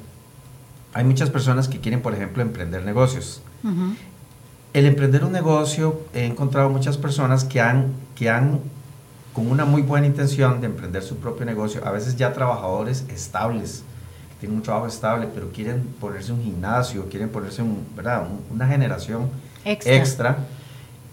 hay 0.92 1.04
muchas 1.04 1.30
personas 1.30 1.68
que 1.68 1.80
quieren, 1.80 2.02
por 2.02 2.12
ejemplo, 2.12 2.42
emprender 2.42 2.84
negocios. 2.84 3.40
El 4.76 4.84
emprender 4.84 5.24
un 5.24 5.32
negocio, 5.32 6.02
he 6.12 6.26
encontrado 6.26 6.68
muchas 6.68 6.98
personas 6.98 7.44
que 7.44 7.62
han, 7.62 7.94
que 8.14 8.28
han, 8.28 8.60
con 9.32 9.50
una 9.50 9.64
muy 9.64 9.80
buena 9.80 10.06
intención 10.06 10.60
de 10.60 10.66
emprender 10.66 11.02
su 11.02 11.16
propio 11.16 11.46
negocio, 11.46 11.80
a 11.82 11.90
veces 11.92 12.14
ya 12.14 12.34
trabajadores 12.34 13.06
estables, 13.08 13.84
que 14.28 14.40
tienen 14.40 14.58
un 14.58 14.62
trabajo 14.62 14.86
estable, 14.86 15.28
pero 15.34 15.50
quieren 15.50 15.80
ponerse 15.98 16.30
un 16.30 16.42
gimnasio, 16.42 17.08
quieren 17.08 17.30
ponerse 17.30 17.62
un, 17.62 17.86
¿verdad? 17.96 18.24
una 18.52 18.68
generación 18.68 19.30
extra. 19.64 20.40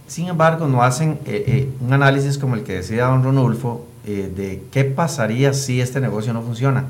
Sin 0.08 0.28
embargo, 0.28 0.68
no 0.68 0.84
hacen 0.84 1.12
eh, 1.26 1.46
eh, 1.48 1.70
un 1.80 1.94
análisis 1.94 2.38
como 2.38 2.56
el 2.56 2.64
que 2.64 2.74
decía 2.74 3.06
don 3.06 3.24
Ronulfo 3.24 3.88
eh, 4.06 4.30
de 4.36 4.62
qué 4.74 4.84
pasaría 4.84 5.54
si 5.54 5.80
este 5.80 6.02
negocio 6.02 6.34
no 6.34 6.42
funciona. 6.42 6.84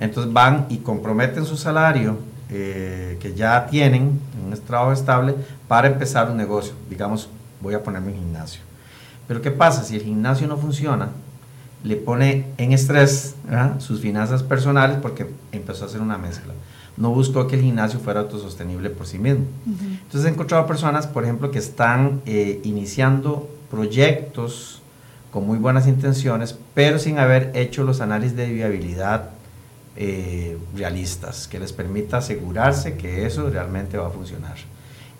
Entonces 0.00 0.32
van 0.32 0.66
y 0.68 0.78
comprometen 0.78 1.46
su 1.46 1.56
salario 1.56 2.31
que 2.48 3.32
ya 3.34 3.66
tienen, 3.66 4.20
un 4.44 4.58
trabajo 4.66 4.92
estable, 4.92 5.34
para 5.68 5.88
empezar 5.88 6.30
un 6.30 6.36
negocio. 6.36 6.74
Digamos, 6.90 7.28
voy 7.60 7.74
a 7.74 7.82
ponerme 7.82 8.12
un 8.12 8.18
gimnasio. 8.18 8.60
Pero 9.26 9.40
¿qué 9.40 9.50
pasa? 9.50 9.84
Si 9.84 9.96
el 9.96 10.02
gimnasio 10.02 10.46
no 10.46 10.56
funciona, 10.58 11.08
le 11.84 11.96
pone 11.96 12.46
en 12.58 12.72
estrés 12.72 13.34
sus 13.78 14.00
finanzas 14.00 14.42
personales 14.42 14.98
porque 15.00 15.26
empezó 15.52 15.84
a 15.84 15.86
hacer 15.88 16.00
una 16.00 16.18
mezcla. 16.18 16.52
No 16.96 17.10
buscó 17.10 17.46
que 17.46 17.56
el 17.56 17.62
gimnasio 17.62 17.98
fuera 17.98 18.20
autosostenible 18.20 18.90
por 18.90 19.06
sí 19.06 19.18
mismo. 19.18 19.46
Entonces 19.66 20.24
he 20.24 20.32
encontrado 20.32 20.66
personas, 20.66 21.06
por 21.06 21.24
ejemplo, 21.24 21.50
que 21.50 21.58
están 21.58 22.20
eh, 22.26 22.60
iniciando 22.64 23.48
proyectos 23.70 24.82
con 25.30 25.46
muy 25.46 25.58
buenas 25.58 25.88
intenciones, 25.88 26.56
pero 26.74 26.98
sin 26.98 27.18
haber 27.18 27.50
hecho 27.54 27.84
los 27.84 28.02
análisis 28.02 28.36
de 28.36 28.52
viabilidad 28.52 29.30
eh, 29.96 30.58
realistas, 30.74 31.48
que 31.48 31.58
les 31.58 31.72
permita 31.72 32.18
asegurarse 32.18 32.96
que 32.96 33.26
eso 33.26 33.48
realmente 33.50 33.96
va 33.96 34.08
a 34.08 34.10
funcionar. 34.10 34.56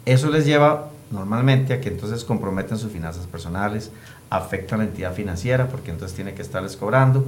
Eso 0.05 0.31
les 0.31 0.47
lleva 0.47 0.91
normalmente 1.11 1.75
a 1.75 1.81
que 1.81 1.89
entonces 1.89 2.25
comprometen 2.25 2.79
sus 2.79 2.91
finanzas 2.91 3.27
personales, 3.27 3.91
afecta 4.31 4.75
a 4.75 4.79
la 4.79 4.85
entidad 4.85 5.13
financiera 5.13 5.69
porque 5.69 5.91
entonces 5.91 6.15
tiene 6.17 6.35
que 6.35 6.43
estarles 6.43 6.77
cobrando, 6.77 7.27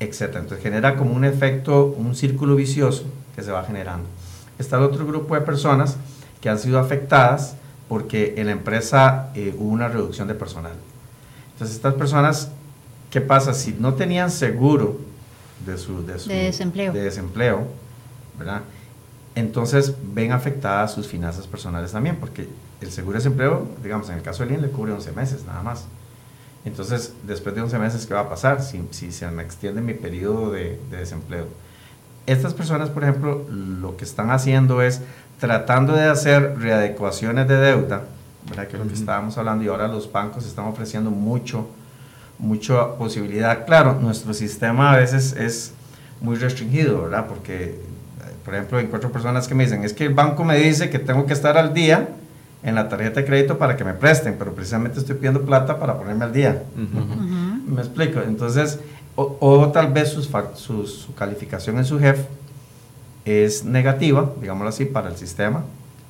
etc. 0.00 0.22
Entonces 0.36 0.60
genera 0.62 0.96
como 0.96 1.12
un 1.14 1.24
efecto, 1.24 1.86
un 1.96 2.14
círculo 2.14 2.56
vicioso 2.56 3.04
que 3.34 3.42
se 3.42 3.50
va 3.50 3.64
generando. 3.64 4.06
Está 4.58 4.76
el 4.76 4.82
otro 4.82 5.06
grupo 5.06 5.34
de 5.34 5.40
personas 5.40 5.96
que 6.40 6.48
han 6.48 6.58
sido 6.58 6.78
afectadas 6.78 7.56
porque 7.88 8.34
en 8.36 8.46
la 8.46 8.52
empresa 8.52 9.30
eh, 9.34 9.54
hubo 9.58 9.70
una 9.70 9.88
reducción 9.88 10.28
de 10.28 10.34
personal. 10.34 10.74
Entonces 11.54 11.76
estas 11.76 11.94
personas 11.94 12.50
¿Qué 13.10 13.20
pasa? 13.22 13.54
Si 13.54 13.74
no 13.78 13.94
tenían 13.94 14.30
seguro 14.30 14.98
de 15.64 15.78
su, 15.78 16.04
de 16.04 16.14
desempleo. 16.14 16.92
de 16.92 17.02
desempleo, 17.02 17.66
¿verdad? 18.38 18.62
Entonces 19.34 19.94
ven 20.14 20.32
afectadas 20.32 20.94
sus 20.94 21.06
finanzas 21.06 21.46
personales 21.46 21.92
también, 21.92 22.16
porque 22.16 22.48
el 22.80 22.90
seguro 22.90 23.18
de 23.18 23.24
desempleo, 23.24 23.68
digamos, 23.82 24.08
en 24.08 24.16
el 24.16 24.22
caso 24.22 24.38
de 24.38 24.44
alguien 24.44 24.62
le 24.62 24.70
cubre 24.70 24.92
11 24.92 25.12
meses 25.12 25.44
nada 25.44 25.62
más. 25.62 25.86
Entonces, 26.64 27.14
después 27.22 27.54
de 27.54 27.62
11 27.62 27.78
meses, 27.78 28.06
¿qué 28.06 28.14
va 28.14 28.20
a 28.20 28.28
pasar 28.28 28.62
si, 28.62 28.82
si 28.90 29.12
se 29.12 29.30
me 29.30 29.42
extiende 29.42 29.80
mi 29.80 29.94
periodo 29.94 30.50
de, 30.50 30.80
de 30.90 30.96
desempleo? 30.96 31.46
Estas 32.26 32.54
personas, 32.54 32.90
por 32.90 33.04
ejemplo, 33.04 33.46
lo 33.48 33.96
que 33.96 34.04
están 34.04 34.30
haciendo 34.30 34.82
es 34.82 35.00
tratando 35.38 35.92
de 35.92 36.04
hacer 36.04 36.58
readecuaciones 36.58 37.46
de 37.46 37.56
deuda, 37.56 38.04
¿verdad? 38.48 38.66
que 38.66 38.76
es 38.76 38.82
lo 38.82 38.88
que 38.88 38.94
estábamos 38.94 39.36
hablando, 39.38 39.64
y 39.64 39.68
ahora 39.68 39.86
los 39.86 40.10
bancos 40.10 40.46
están 40.46 40.64
ofreciendo 40.64 41.10
mucho, 41.10 41.68
mucha 42.38 42.96
posibilidad. 42.96 43.64
Claro, 43.66 43.98
nuestro 44.00 44.34
sistema 44.34 44.92
a 44.92 44.96
veces 44.96 45.34
es 45.34 45.72
muy 46.20 46.36
restringido, 46.36 47.02
¿verdad? 47.02 47.26
Porque, 47.26 47.80
por 48.44 48.54
ejemplo, 48.54 48.78
encuentro 48.78 49.10
personas 49.10 49.48
que 49.48 49.54
me 49.54 49.64
dicen, 49.64 49.84
es 49.84 49.92
que 49.92 50.04
el 50.04 50.14
banco 50.14 50.44
me 50.44 50.58
dice 50.58 50.90
que 50.90 50.98
tengo 50.98 51.26
que 51.26 51.32
estar 51.32 51.56
al 51.56 51.74
día 51.74 52.08
en 52.62 52.74
la 52.74 52.88
tarjeta 52.88 53.20
de 53.20 53.26
crédito 53.26 53.58
para 53.58 53.76
que 53.76 53.84
me 53.84 53.94
presten, 53.94 54.36
pero 54.38 54.52
precisamente 54.52 54.98
estoy 54.98 55.14
pidiendo 55.16 55.42
plata 55.42 55.78
para 55.78 55.96
ponerme 55.96 56.24
al 56.24 56.32
día. 56.32 56.62
¿Me 57.66 57.80
explico? 57.80 58.20
Entonces, 58.20 58.80
o, 59.14 59.70
tal 59.72 59.92
vez 59.92 60.10
sus, 60.10 60.26
su 60.26 61.14
calificación 61.14 61.78
en 61.78 61.84
su 61.84 61.98
jefe 61.98 62.26
es 63.24 63.64
negativa, 63.64 64.30
digámoslo 64.40 64.68
así, 64.68 64.84
para 64.84 65.08
el 65.08 65.16
sistema, 65.16 65.64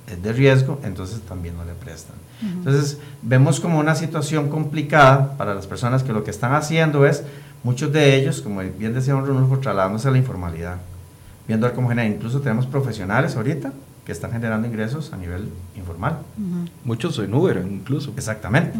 es 0.06 0.22
de 0.22 0.32
riesgo, 0.32 0.80
entonces 0.84 1.20
también 1.22 1.56
no 1.56 1.64
le 1.64 1.72
prestan. 1.72 2.16
Entonces, 2.42 2.98
vemos 3.22 3.60
como 3.60 3.78
una 3.78 3.94
situación 3.94 4.48
complicada 4.48 5.36
para 5.36 5.54
las 5.54 5.66
personas 5.66 6.02
que 6.02 6.12
lo 6.12 6.22
que 6.22 6.30
están 6.30 6.54
haciendo 6.54 7.06
es, 7.06 7.24
muchos 7.64 7.92
de 7.92 8.14
ellos, 8.16 8.42
como 8.42 8.60
bien 8.60 8.94
decía 8.94 9.14
don 9.14 9.26
Runulfo, 9.26 9.58
trasladándose 9.58 10.08
a 10.08 10.10
la 10.10 10.18
informalidad, 10.18 10.76
viendo 11.48 11.72
cómo 11.72 11.88
genera. 11.88 12.06
Incluso 12.06 12.40
tenemos 12.40 12.66
profesionales 12.66 13.36
ahorita 13.36 13.72
que 14.04 14.12
están 14.12 14.30
generando 14.30 14.68
ingresos 14.68 15.12
a 15.12 15.16
nivel 15.16 15.48
informal. 15.76 16.18
Muchos 16.84 17.18
en 17.18 17.34
Uber, 17.34 17.64
incluso. 17.68 18.12
Exactamente. 18.16 18.78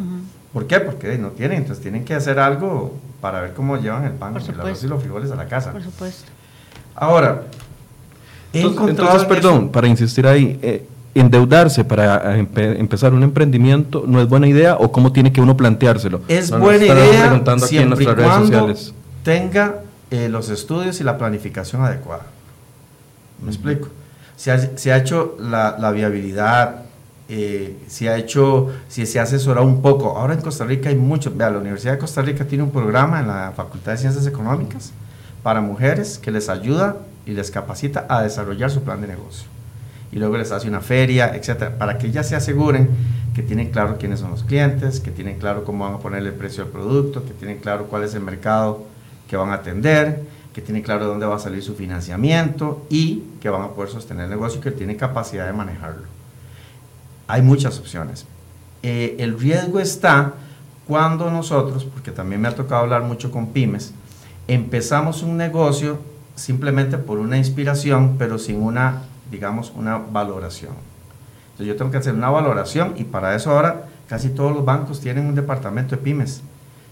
¿Por 0.52 0.66
qué? 0.66 0.80
Porque 0.80 1.18
no 1.18 1.30
tienen, 1.30 1.58
entonces 1.58 1.82
tienen 1.82 2.04
que 2.04 2.14
hacer 2.14 2.38
algo 2.38 2.96
para 3.20 3.40
ver 3.40 3.54
cómo 3.54 3.76
llevan 3.76 4.04
el 4.04 4.12
pan, 4.12 4.36
el 4.36 4.60
arroz 4.60 4.84
y 4.84 4.86
los 4.86 5.02
frijoles 5.02 5.30
a 5.30 5.36
la 5.36 5.46
casa. 5.46 5.72
Por 5.72 5.82
supuesto. 5.82 6.30
Ahora, 6.94 7.42
entonces, 8.52 9.24
perdón, 9.24 9.70
para 9.70 9.88
insistir 9.88 10.26
ahí, 10.26 10.58
eh, 10.62 10.86
endeudarse 11.20 11.84
para 11.84 12.36
eh, 12.38 12.46
empezar 12.78 13.14
un 13.14 13.22
emprendimiento 13.22 14.04
no 14.06 14.20
es 14.20 14.28
buena 14.28 14.46
idea 14.46 14.76
o 14.76 14.92
cómo 14.92 15.12
tiene 15.12 15.32
que 15.32 15.40
uno 15.40 15.56
planteárselo. 15.56 16.20
Es 16.28 16.50
buena 16.50 16.84
idea 16.84 17.58
siempre 17.58 18.04
y 18.04 18.06
cuando 18.06 18.74
tenga 19.22 19.76
eh, 20.10 20.28
los 20.28 20.50
estudios 20.50 21.00
y 21.00 21.04
la 21.04 21.16
planificación 21.18 21.82
adecuada. 21.82 22.24
¿Me 23.42 23.50
explico? 23.50 23.88
Se 24.36 24.52
ha, 24.52 24.76
se 24.76 24.92
ha, 24.92 24.98
hecho 24.98 25.36
la, 25.40 25.76
la 25.78 25.90
viabilidad, 25.90 26.82
eh, 27.28 27.78
se 27.88 28.08
ha 28.08 28.16
hecho, 28.18 28.70
si 28.88 29.06
se 29.06 29.18
ha 29.18 29.22
asesorado 29.22 29.66
un 29.66 29.82
poco. 29.82 30.16
Ahora 30.18 30.34
en 30.34 30.42
Costa 30.42 30.64
Rica 30.64 30.90
hay 30.90 30.96
mucho, 30.96 31.32
vea, 31.34 31.50
la 31.50 31.58
Universidad 31.58 31.94
de 31.94 31.98
Costa 31.98 32.22
Rica 32.22 32.44
tiene 32.44 32.62
un 32.62 32.70
programa 32.70 33.20
en 33.20 33.28
la 33.28 33.52
Facultad 33.56 33.92
de 33.92 33.98
Ciencias 33.98 34.26
Económicas 34.26 34.92
para 35.42 35.60
mujeres 35.60 36.18
que 36.18 36.30
les 36.30 36.48
ayuda 36.48 36.96
y 37.24 37.32
les 37.32 37.50
capacita 37.50 38.06
a 38.08 38.22
desarrollar 38.22 38.70
su 38.70 38.82
plan 38.82 39.00
de 39.00 39.08
negocio. 39.08 39.55
Y 40.12 40.18
luego 40.18 40.36
les 40.36 40.52
hace 40.52 40.68
una 40.68 40.80
feria, 40.80 41.34
etcétera, 41.34 41.78
para 41.78 41.98
que 41.98 42.06
ellas 42.06 42.28
se 42.28 42.36
aseguren 42.36 42.88
que 43.34 43.42
tienen 43.42 43.70
claro 43.70 43.98
quiénes 43.98 44.20
son 44.20 44.30
los 44.30 44.44
clientes, 44.44 45.00
que 45.00 45.10
tienen 45.10 45.38
claro 45.38 45.64
cómo 45.64 45.84
van 45.84 45.94
a 45.94 45.98
ponerle 45.98 46.30
el 46.30 46.34
precio 46.34 46.64
al 46.64 46.70
producto, 46.70 47.24
que 47.24 47.32
tienen 47.32 47.58
claro 47.58 47.86
cuál 47.86 48.04
es 48.04 48.14
el 48.14 48.22
mercado 48.22 48.84
que 49.28 49.36
van 49.36 49.50
a 49.50 49.54
atender, 49.54 50.22
que 50.54 50.62
tienen 50.62 50.82
claro 50.82 51.06
dónde 51.06 51.26
va 51.26 51.36
a 51.36 51.38
salir 51.38 51.62
su 51.62 51.74
financiamiento 51.74 52.86
y 52.88 53.24
que 53.40 53.50
van 53.50 53.62
a 53.62 53.68
poder 53.68 53.90
sostener 53.90 54.24
el 54.24 54.30
negocio 54.30 54.60
y 54.60 54.62
que 54.62 54.70
tienen 54.70 54.96
capacidad 54.96 55.46
de 55.46 55.52
manejarlo 55.52 56.16
hay 57.28 57.42
muchas 57.42 57.78
opciones. 57.78 58.26
Eh, 58.82 59.16
el 59.18 59.38
riesgo 59.38 59.80
está 59.80 60.34
cuando 60.86 61.30
nosotros, 61.30 61.84
porque 61.84 62.12
también 62.12 62.40
me 62.40 62.48
ha 62.48 62.54
tocado 62.54 62.82
hablar 62.82 63.02
mucho 63.02 63.30
con 63.30 63.48
pymes, 63.48 63.92
empezamos 64.46 65.22
un 65.22 65.36
negocio 65.36 65.98
simplemente 66.36 66.98
por 66.98 67.18
una 67.18 67.38
inspiración, 67.38 68.16
pero 68.18 68.38
sin 68.38 68.62
una, 68.62 69.02
digamos, 69.30 69.72
una 69.74 69.98
valoración. 69.98 70.72
Entonces 71.46 71.66
yo 71.66 71.76
tengo 71.76 71.90
que 71.90 71.98
hacer 71.98 72.14
una 72.14 72.30
valoración 72.30 72.94
y 72.96 73.04
para 73.04 73.34
eso 73.34 73.50
ahora 73.50 73.86
casi 74.08 74.28
todos 74.28 74.54
los 74.54 74.64
bancos 74.64 75.00
tienen 75.00 75.26
un 75.26 75.34
departamento 75.34 75.96
de 75.96 76.02
pymes 76.02 76.42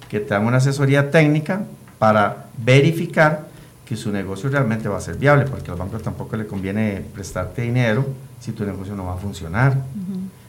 que 0.09 0.20
te 0.20 0.31
dan 0.31 0.47
una 0.47 0.57
asesoría 0.59 1.11
técnica 1.11 1.62
para 1.99 2.47
verificar 2.59 3.47
que 3.85 3.97
su 3.97 4.11
negocio 4.11 4.49
realmente 4.49 4.88
va 4.88 4.97
a 4.97 5.01
ser 5.01 5.16
viable, 5.16 5.44
porque 5.44 5.70
al 5.70 5.77
banco 5.77 5.99
tampoco 5.99 6.37
le 6.37 6.47
conviene 6.47 7.05
prestarte 7.12 7.62
dinero 7.62 8.07
si 8.40 8.53
tu 8.53 8.64
negocio 8.64 8.94
no 8.94 9.07
va 9.07 9.14
a 9.14 9.18
funcionar. 9.18 9.77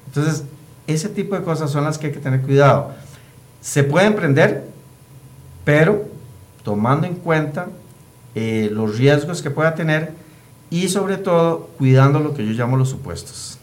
Entonces, 0.07 0.45
ese 0.87 1.09
tipo 1.09 1.35
de 1.35 1.43
cosas 1.43 1.69
son 1.71 1.83
las 1.83 1.97
que 1.97 2.07
hay 2.07 2.13
que 2.13 2.19
tener 2.19 2.41
cuidado. 2.41 2.91
Se 3.61 3.83
puede 3.83 4.07
emprender, 4.07 4.65
pero 5.65 6.05
tomando 6.63 7.07
en 7.07 7.15
cuenta 7.15 7.67
eh, 8.35 8.69
los 8.71 8.97
riesgos 8.97 9.41
que 9.41 9.49
pueda 9.49 9.75
tener 9.75 10.13
y 10.69 10.87
sobre 10.89 11.17
todo 11.17 11.69
cuidando 11.77 12.19
lo 12.19 12.33
que 12.33 12.45
yo 12.45 12.51
llamo 12.53 12.77
los 12.77 12.89
supuestos. 12.89 13.57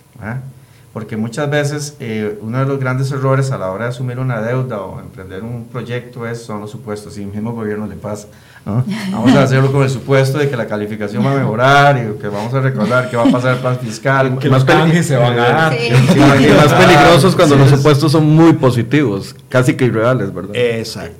Porque 0.92 1.16
muchas 1.16 1.50
veces 1.50 1.96
eh, 2.00 2.38
uno 2.42 2.58
de 2.58 2.66
los 2.66 2.78
grandes 2.78 3.10
errores 3.10 3.50
a 3.50 3.58
la 3.58 3.70
hora 3.70 3.84
de 3.84 3.90
asumir 3.90 4.18
una 4.18 4.42
deuda 4.42 4.82
o 4.82 5.00
emprender 5.00 5.42
un 5.42 5.66
proyecto 5.66 6.26
es, 6.26 6.42
son 6.42 6.60
los 6.60 6.70
supuestos, 6.70 7.16
y 7.16 7.22
el 7.22 7.28
mismo 7.28 7.52
gobierno 7.52 7.86
le 7.86 7.96
pasa. 7.96 8.28
Vamos 8.64 9.34
a 9.34 9.42
hacerlo 9.42 9.72
con 9.72 9.82
el 9.82 9.90
supuesto 9.90 10.38
de 10.38 10.48
que 10.48 10.56
la 10.56 10.66
calificación 10.66 11.24
va 11.24 11.32
a 11.32 11.36
mejorar 11.36 11.98
y 11.98 12.20
que 12.20 12.28
vamos 12.28 12.54
a 12.54 12.60
recordar 12.60 13.10
que 13.10 13.16
va 13.16 13.24
a 13.24 13.30
pasar 13.30 13.54
el 13.54 13.60
plan 13.60 13.78
fiscal. 13.78 14.38
Que 14.38 14.48
los 14.48 14.64
canjes 14.64 15.06
se 15.06 15.16
van 15.16 15.38
a 15.38 15.48
dar. 15.48 15.72
más 15.72 16.72
peligrosos 16.72 17.34
cuando 17.34 17.56
los 17.56 17.70
supuestos 17.70 18.12
son 18.12 18.34
muy 18.34 18.52
positivos, 18.52 19.34
casi 19.48 19.74
que 19.74 19.86
irreales, 19.86 20.32
¿verdad? 20.32 20.54
Exacto. 20.54 21.16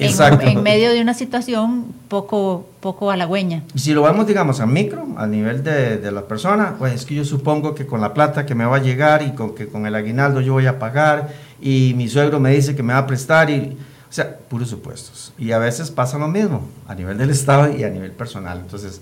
En, 0.47 0.59
en 0.59 0.63
medio 0.63 0.91
de 0.91 1.01
una 1.01 1.15
situación 1.15 1.87
poco, 2.09 2.67
poco 2.81 3.11
halagüeña. 3.11 3.65
Y 3.75 3.79
si 3.81 3.93
lo 3.93 4.03
vemos, 4.03 4.27
digamos, 4.27 4.61
a 4.61 4.67
micro, 4.67 5.07
a 5.17 5.27
nivel 5.27 5.65
de, 5.65 5.99
de, 5.99 6.13
la 6.13 6.23
persona, 6.23 6.77
pues 6.79 6.95
es 6.95 7.05
que 7.05 7.15
yo 7.15 7.25
supongo 7.25 7.75
que 7.75 7.87
con 7.87 8.01
la 8.01 8.15
plata 8.15 8.47
que 8.47 8.55
me 8.55 8.65
va 8.65 8.77
a 8.77 8.81
llegar 8.81 9.23
y 9.23 9.33
con 9.33 9.55
que 9.55 9.67
con 9.67 9.87
el 9.87 9.95
aguinaldo 9.95 10.41
yo 10.41 10.53
voy 10.53 10.67
a 10.67 10.79
pagar 10.79 11.31
y 11.61 11.95
mi 11.97 12.09
suegro 12.09 12.39
me 12.39 12.51
dice 12.51 12.77
que 12.77 12.83
me 12.83 12.93
va 12.93 13.01
a 13.01 13.07
prestar 13.07 13.51
y 13.51 13.77
o 14.13 14.15
sea, 14.15 14.37
puros 14.37 14.69
supuestos. 14.69 15.33
Y 15.39 15.53
a 15.53 15.59
veces 15.59 15.91
pasa 15.91 16.19
lo 16.19 16.29
mismo 16.29 16.69
a 16.87 16.95
nivel 16.95 17.17
del 17.17 17.31
Estado 17.31 17.75
y 17.75 17.83
a 17.83 17.89
nivel 17.89 18.13
personal. 18.13 18.59
Entonces, 18.59 19.01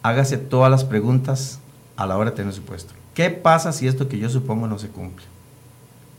hágase 0.00 0.38
todas 0.38 0.70
las 0.70 0.84
preguntas 0.84 1.58
a 1.96 2.06
la 2.06 2.16
hora 2.16 2.30
de 2.30 2.36
tener 2.36 2.52
supuesto. 2.52 2.94
¿Qué 3.14 3.30
pasa 3.30 3.72
si 3.72 3.88
esto 3.88 4.08
que 4.08 4.20
yo 4.20 4.28
supongo 4.28 4.68
no 4.68 4.78
se 4.78 4.86
cumple? 4.86 5.24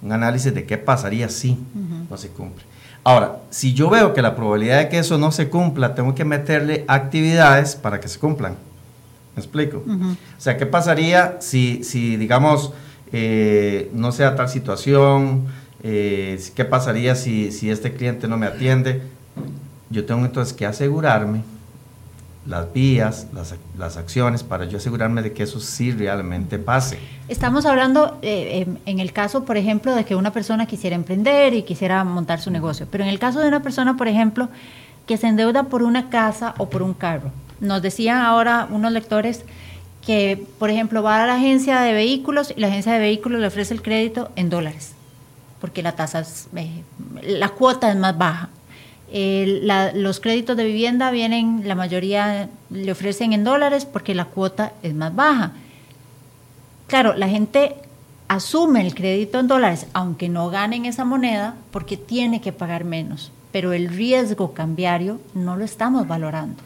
Un 0.01 0.11
análisis 0.11 0.53
de 0.53 0.65
qué 0.65 0.77
pasaría 0.77 1.29
si 1.29 1.57
no 2.09 2.17
se 2.17 2.27
cumple. 2.27 2.65
Ahora, 3.05 3.37
si 3.49 3.73
yo 3.73 3.89
veo 3.89 4.13
que 4.13 4.21
la 4.21 4.35
probabilidad 4.35 4.79
de 4.79 4.89
que 4.89 4.99
eso 4.99 5.17
no 5.17 5.31
se 5.31 5.47
cumpla, 5.49 5.95
tengo 5.95 6.13
que 6.13 6.25
meterle 6.25 6.83
actividades 6.89 7.77
para 7.77 8.01
que 8.01 8.09
se 8.09 8.19
cumplan. 8.19 8.57
¿Me 9.33 9.41
explico? 9.41 9.77
O 9.77 10.41
sea, 10.41 10.57
¿qué 10.57 10.65
pasaría 10.65 11.37
si, 11.39 11.85
si 11.85 12.17
digamos, 12.17 12.73
eh, 13.13 13.89
no 13.93 14.11
sea 14.11 14.35
tal 14.35 14.49
situación, 14.49 15.47
eh, 15.83 16.41
qué 16.55 16.63
pasaría 16.63 17.13
si, 17.15 17.51
si, 17.51 17.69
este 17.69 17.93
cliente 17.93 18.29
no 18.29 18.37
me 18.37 18.45
atiende. 18.45 19.01
Yo 19.89 20.05
tengo 20.05 20.25
entonces 20.25 20.53
que 20.53 20.65
asegurarme 20.65 21.41
las 22.45 22.71
vías, 22.73 23.27
las, 23.33 23.55
las, 23.77 23.97
acciones 23.97 24.43
para 24.43 24.65
yo 24.65 24.77
asegurarme 24.77 25.21
de 25.21 25.33
que 25.33 25.43
eso 25.43 25.59
sí 25.59 25.91
realmente 25.91 26.57
pase. 26.57 26.99
Estamos 27.27 27.65
hablando 27.65 28.17
eh, 28.21 28.65
en 28.85 28.99
el 28.99 29.11
caso, 29.11 29.43
por 29.43 29.57
ejemplo, 29.57 29.93
de 29.93 30.05
que 30.05 30.15
una 30.15 30.31
persona 30.31 30.65
quisiera 30.65 30.95
emprender 30.95 31.53
y 31.53 31.63
quisiera 31.63 32.03
montar 32.03 32.39
su 32.39 32.49
negocio, 32.49 32.87
pero 32.89 33.03
en 33.03 33.09
el 33.09 33.19
caso 33.19 33.39
de 33.39 33.47
una 33.49 33.61
persona, 33.61 33.95
por 33.95 34.07
ejemplo, 34.07 34.49
que 35.05 35.17
se 35.17 35.27
endeuda 35.27 35.63
por 35.63 35.83
una 35.83 36.09
casa 36.09 36.53
o 36.57 36.69
por 36.69 36.81
un 36.81 36.93
carro. 36.93 37.31
Nos 37.59 37.81
decían 37.81 38.17
ahora 38.19 38.67
unos 38.71 38.91
lectores 38.91 39.43
que, 40.05 40.45
por 40.59 40.69
ejemplo, 40.69 41.03
va 41.03 41.23
a 41.23 41.27
la 41.27 41.35
agencia 41.35 41.81
de 41.81 41.93
vehículos 41.93 42.53
y 42.55 42.59
la 42.59 42.67
agencia 42.67 42.93
de 42.93 42.99
vehículos 42.99 43.39
le 43.39 43.47
ofrece 43.47 43.73
el 43.73 43.81
crédito 43.81 44.31
en 44.35 44.49
dólares 44.49 44.92
porque 45.63 45.81
la 45.81 45.93
tasa 45.93 46.19
es, 46.19 46.49
eh, 46.57 46.83
la 47.21 47.47
cuota 47.47 47.89
es 47.89 47.95
más 47.95 48.17
baja. 48.17 48.49
los 49.93 50.19
créditos 50.19 50.57
de 50.57 50.65
vivienda 50.65 51.09
vienen, 51.09 51.61
la 51.65 51.73
mayoría 51.73 52.49
le 52.69 52.91
ofrecen 52.91 53.31
en 53.31 53.45
dólares 53.45 53.85
porque 53.85 54.13
la 54.13 54.25
cuota 54.25 54.73
es 54.83 54.93
más 54.93 55.15
baja. 55.15 55.53
Claro, 56.87 57.13
la 57.13 57.29
gente 57.29 57.77
asume 58.27 58.85
el 58.85 58.93
crédito 58.93 59.39
en 59.39 59.47
dólares, 59.47 59.87
aunque 59.93 60.27
no 60.27 60.49
ganen 60.49 60.83
esa 60.83 61.05
moneda, 61.05 61.55
porque 61.71 61.95
tiene 61.95 62.41
que 62.41 62.51
pagar 62.51 62.83
menos. 62.83 63.31
Pero 63.53 63.71
el 63.71 63.87
riesgo 63.87 64.53
cambiario 64.53 65.21
no 65.33 65.55
lo 65.55 65.63
estamos 65.63 66.05
valorando, 66.09 66.61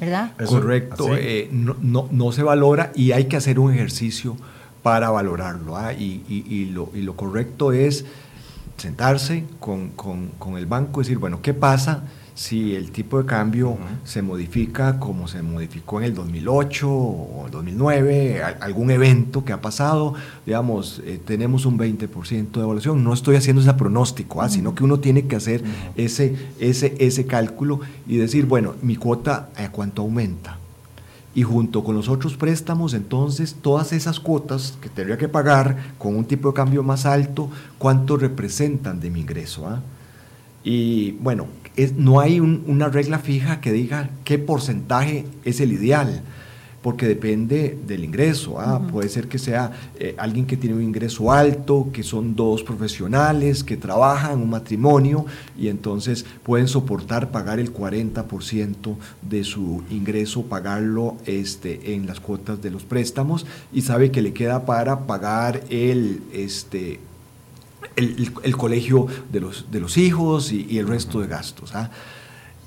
¿verdad? 0.00 0.32
Correcto, 0.46 1.14
eh, 1.14 1.50
no, 1.52 1.76
no, 1.82 2.08
no, 2.10 2.32
se 2.32 2.42
valora 2.42 2.90
y 2.94 3.12
hay 3.12 3.26
que 3.26 3.36
hacer 3.36 3.58
un 3.58 3.74
ejercicio 3.74 4.38
para 4.82 5.10
valorarlo. 5.10 5.76
¿ah? 5.76 5.92
Y, 5.92 6.22
y, 6.28 6.66
lo, 6.66 6.90
y 6.94 7.02
lo 7.02 7.16
correcto 7.16 7.72
es 7.72 8.04
sentarse 8.80 9.44
con, 9.58 9.90
con, 9.90 10.28
con, 10.38 10.56
el 10.56 10.66
banco 10.66 11.00
y 11.00 11.04
decir, 11.04 11.18
bueno, 11.18 11.40
¿qué 11.42 11.54
pasa 11.54 12.04
si 12.34 12.74
el 12.74 12.90
tipo 12.90 13.18
de 13.18 13.26
cambio 13.26 13.76
se 14.04 14.22
modifica 14.22 14.98
como 14.98 15.28
se 15.28 15.42
modificó 15.42 15.98
en 15.98 16.06
el 16.06 16.14
2008 16.14 16.90
o 16.90 17.44
el 17.44 17.50
2009, 17.50 18.42
algún 18.60 18.90
evento 18.90 19.44
que 19.44 19.52
ha 19.52 19.60
pasado, 19.60 20.14
digamos, 20.46 21.02
eh, 21.04 21.20
tenemos 21.22 21.66
un 21.66 21.78
20% 21.78 22.52
de 22.52 22.60
evaluación. 22.60 23.04
No 23.04 23.12
estoy 23.12 23.36
haciendo 23.36 23.60
ese 23.60 23.74
pronóstico, 23.74 24.40
¿ah? 24.40 24.48
sino 24.48 24.74
que 24.74 24.84
uno 24.84 25.00
tiene 25.00 25.26
que 25.26 25.36
hacer 25.36 25.62
ese, 25.96 26.34
ese, 26.58 26.94
ese 26.98 27.26
cálculo 27.26 27.80
y 28.06 28.16
decir, 28.16 28.46
bueno, 28.46 28.74
mi 28.80 28.96
cuota, 28.96 29.50
¿a 29.56 29.70
cuánto 29.70 30.00
aumenta? 30.00 30.56
Y 31.34 31.42
junto 31.42 31.84
con 31.84 31.94
los 31.94 32.08
otros 32.08 32.36
préstamos, 32.36 32.92
entonces 32.92 33.56
todas 33.60 33.92
esas 33.92 34.18
cuotas 34.18 34.76
que 34.80 34.88
tendría 34.88 35.16
que 35.16 35.28
pagar 35.28 35.94
con 35.98 36.16
un 36.16 36.24
tipo 36.24 36.48
de 36.48 36.54
cambio 36.54 36.82
más 36.82 37.06
alto, 37.06 37.48
¿cuánto 37.78 38.16
representan 38.16 39.00
de 39.00 39.10
mi 39.10 39.20
ingreso? 39.20 39.68
Ah? 39.68 39.80
Y 40.64 41.12
bueno, 41.12 41.46
no 41.96 42.20
hay 42.20 42.40
una 42.40 42.88
regla 42.88 43.18
fija 43.18 43.60
que 43.60 43.72
diga 43.72 44.10
qué 44.24 44.38
porcentaje 44.38 45.24
es 45.44 45.60
el 45.60 45.72
ideal, 45.72 46.22
porque 46.82 47.06
depende 47.06 47.78
del 47.86 48.04
ingreso. 48.04 48.58
¿ah? 48.58 48.80
Puede 48.90 49.08
ser 49.08 49.28
que 49.28 49.38
sea 49.38 49.72
eh, 49.98 50.14
alguien 50.18 50.46
que 50.46 50.56
tiene 50.56 50.76
un 50.76 50.82
ingreso 50.82 51.30
alto, 51.32 51.88
que 51.92 52.02
son 52.02 52.34
dos 52.34 52.62
profesionales, 52.62 53.62
que 53.62 53.76
trabajan 53.76 54.40
un 54.40 54.50
matrimonio 54.50 55.26
y 55.58 55.68
entonces 55.68 56.24
pueden 56.42 56.68
soportar 56.68 57.30
pagar 57.30 57.60
el 57.60 57.72
40% 57.72 58.96
de 59.22 59.44
su 59.44 59.82
ingreso, 59.90 60.42
pagarlo 60.44 61.16
este, 61.26 61.94
en 61.94 62.06
las 62.06 62.20
cuotas 62.20 62.62
de 62.62 62.70
los 62.70 62.84
préstamos 62.84 63.46
y 63.72 63.82
sabe 63.82 64.10
que 64.10 64.22
le 64.22 64.32
queda 64.32 64.64
para 64.64 65.06
pagar 65.06 65.62
el... 65.70 66.22
Este, 66.32 67.00
el, 67.96 68.56
colegio 68.56 69.06
de 69.30 69.40
los, 69.40 69.70
de 69.70 69.80
los 69.80 69.98
hijos 69.98 70.52
y, 70.52 70.78
el 70.78 70.86
resto 70.86 71.20
de 71.20 71.26
gastos. 71.26 71.74
¿ah? 71.74 71.90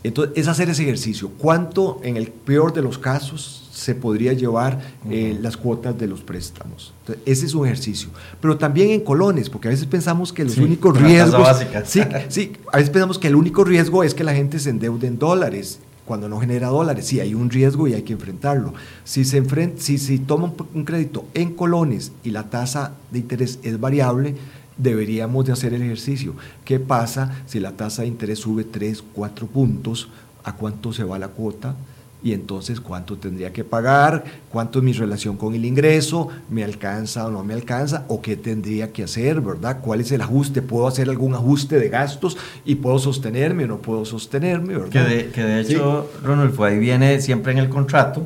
Entonces, 0.04 0.38
es 0.38 0.48
hacer 0.48 0.70
ese 0.70 0.84
ejercicio. 0.84 1.32
¿Cuánto, 1.38 2.00
en 2.04 2.18
el 2.18 2.28
peor 2.28 2.74
de 2.74 2.82
los 2.82 2.98
casos, 2.98 3.70
se 3.72 3.96
podría 3.96 4.34
llevar 4.34 4.80
eh, 5.10 5.38
las 5.42 5.58
cuotas 5.58 5.98
de 5.98 6.08
los 6.08 6.22
préstamos? 6.22 6.94
ese 7.26 7.46
es 7.46 7.54
un 7.54 7.66
ejercicio. 7.66 8.10
Pero 8.40 8.58
también 8.58 8.92
en 8.92 9.02
colones, 9.02 9.50
porque 9.50 9.68
a 9.68 9.72
veces 9.72 9.88
pensamos 9.88 10.32
que 10.32 10.44
los 10.44 10.58
únicos 10.58 11.00
riesgos... 11.02 11.48
Sí, 11.86 12.02
sí, 12.30 12.54
a 12.72 12.78
veces 12.78 12.92
pensamos 12.92 13.18
que 13.18 13.28
el 13.28 13.36
único 13.36 13.64
riesgo 13.64 14.04
es 14.04 14.14
que 14.14 14.24
la 14.24 14.34
gente 14.34 14.60
se 14.60 14.70
endeude 14.70 15.08
en 15.08 15.18
dólares 15.18 15.80
cuando 16.06 16.30
no 16.30 16.40
genera 16.40 16.68
dólares. 16.68 17.06
Sí, 17.08 17.20
hay 17.20 17.34
un 17.34 17.50
riesgo 17.50 17.88
y 17.88 17.94
hay 17.94 18.04
que 18.04 18.14
enfrentarlo. 18.14 18.74
Si 19.04 19.26
se 19.26 19.38
enfrenta, 19.38 19.82
si, 19.82 19.98
si 19.98 20.20
toma 20.20 20.54
un 20.74 20.86
crédito 20.86 21.26
en 21.34 21.54
colones 21.54 22.12
y 22.24 22.32
la 22.32 22.50
tasa 22.50 22.94
de 23.12 23.20
interés 23.20 23.60
es 23.64 23.80
variable, 23.80 24.36
deberíamos 24.78 25.46
de 25.46 25.54
hacer 25.54 25.74
el 25.74 25.82
ejercicio. 25.82 26.36
¿Qué 26.66 26.80
pasa 26.80 27.44
si 27.46 27.60
la 27.60 27.72
tasa 27.72 28.02
de 28.02 28.08
interés 28.08 28.40
sube 28.40 28.64
3, 28.64 29.04
4 29.14 29.48
puntos? 29.48 30.10
¿A 30.44 30.56
cuánto 30.56 30.92
se 30.92 31.04
va 31.04 31.20
la 31.20 31.30
cuota? 31.30 31.76
Y 32.24 32.32
entonces, 32.32 32.80
¿cuánto 32.80 33.18
tendría 33.18 33.52
que 33.52 33.66
pagar? 33.66 34.24
¿Cuánto 34.50 34.80
es 34.80 34.86
mi 34.86 34.94
relación 34.94 35.36
con 35.36 35.54
el 35.56 35.66
ingreso? 35.66 36.30
¿Me 36.50 36.64
alcanza 36.64 37.28
o 37.28 37.32
no 37.32 37.44
me 37.44 37.54
alcanza? 37.54 38.06
¿O 38.08 38.22
qué 38.22 38.38
tendría 38.38 38.94
que 38.94 39.04
hacer? 39.04 39.42
¿Verdad? 39.42 39.80
¿Cuál 39.82 40.00
es 40.00 40.12
el 40.14 40.22
ajuste? 40.22 40.62
¿Puedo 40.62 40.88
hacer 40.88 41.10
algún 41.10 41.34
ajuste 41.34 41.78
de 41.78 41.90
gastos? 41.90 42.38
¿Y 42.64 42.76
puedo 42.76 42.98
sostenerme 42.98 43.66
o 43.66 43.68
no 43.68 43.78
puedo 43.80 44.06
sostenerme? 44.06 44.78
¿verdad? 44.78 44.90
Que 44.90 45.00
de, 45.00 45.32
que 45.32 45.44
de 45.44 45.60
hecho, 45.60 46.10
Ronald, 46.24 46.58
ahí 46.64 46.80
viene 46.80 47.20
siempre 47.20 47.52
en 47.52 47.58
el 47.58 47.68
contrato, 47.68 48.26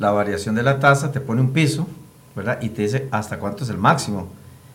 la 0.00 0.10
variación 0.10 0.56
de 0.56 0.64
la 0.64 0.80
tasa 0.80 1.12
te 1.12 1.20
pone 1.20 1.40
un 1.40 1.52
piso, 1.52 1.86
¿verdad? 2.34 2.58
Y 2.60 2.70
te 2.70 2.82
dice 2.82 3.06
hasta 3.12 3.38
cuánto 3.38 3.62
es 3.62 3.70
el 3.70 3.78
máximo. 3.78 4.28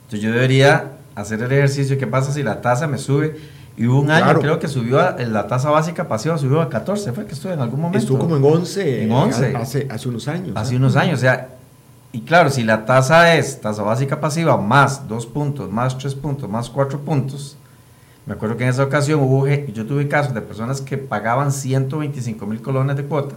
Entonces 0.03 0.21
yo 0.21 0.31
debería 0.31 0.99
hacer 1.15 1.41
el 1.41 1.51
ejercicio, 1.51 1.97
¿qué 1.97 2.07
pasa 2.07 2.31
si 2.31 2.43
la 2.43 2.61
tasa 2.61 2.87
me 2.87 2.97
sube? 2.97 3.39
Y 3.75 3.87
hubo 3.87 4.01
un 4.01 4.11
año, 4.11 4.39
creo 4.39 4.59
que 4.59 4.67
subió, 4.67 4.99
la 5.17 5.47
tasa 5.47 5.71
básica 5.71 6.07
pasiva 6.07 6.37
subió 6.37 6.61
a 6.61 6.69
14, 6.69 7.11
fue 7.11 7.25
que 7.25 7.33
estuve 7.33 7.53
en 7.53 7.59
algún 7.59 7.81
momento. 7.81 7.97
Estuvo 7.97 8.19
como 8.19 8.37
en 8.37 8.43
11. 8.43 9.03
En 9.03 9.11
11. 9.11 9.55
Hace, 9.55 9.87
hace 9.89 10.09
unos 10.09 10.27
años. 10.27 10.51
Hace 10.55 10.75
unos 10.75 10.95
años, 10.95 11.15
o 11.15 11.21
sea, 11.21 11.49
y 12.11 12.21
claro, 12.21 12.51
si 12.51 12.63
la 12.63 12.85
tasa 12.85 13.35
es 13.35 13.59
tasa 13.59 13.81
básica 13.81 14.21
pasiva 14.21 14.55
más 14.57 15.07
2 15.07 15.25
puntos, 15.25 15.71
más 15.71 15.97
3 15.97 16.13
puntos, 16.15 16.47
más 16.47 16.69
4 16.69 16.99
puntos, 16.99 17.57
me 18.27 18.33
acuerdo 18.33 18.55
que 18.55 18.63
en 18.63 18.69
esa 18.69 18.83
ocasión 18.83 19.19
hubo, 19.21 19.47
yo 19.47 19.85
tuve 19.85 20.07
casos 20.07 20.33
de 20.33 20.41
personas 20.41 20.79
que 20.79 20.97
pagaban 20.97 21.51
125 21.51 22.45
mil 22.45 22.61
colones 22.61 22.95
de 22.95 23.03
cuota 23.03 23.35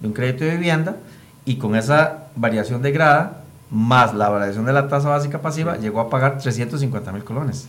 de 0.00 0.08
un 0.08 0.14
crédito 0.14 0.44
de 0.44 0.52
vivienda 0.52 0.96
y 1.44 1.56
con 1.56 1.76
esa 1.76 2.28
variación 2.34 2.82
de 2.82 2.90
grada 2.90 3.44
más 3.70 4.14
la 4.14 4.28
variación 4.28 4.64
de 4.64 4.72
la 4.72 4.88
tasa 4.88 5.08
básica 5.08 5.40
pasiva, 5.40 5.76
llegó 5.76 6.00
a 6.00 6.08
pagar 6.08 6.38
350 6.38 7.12
mil 7.12 7.24
colones 7.24 7.68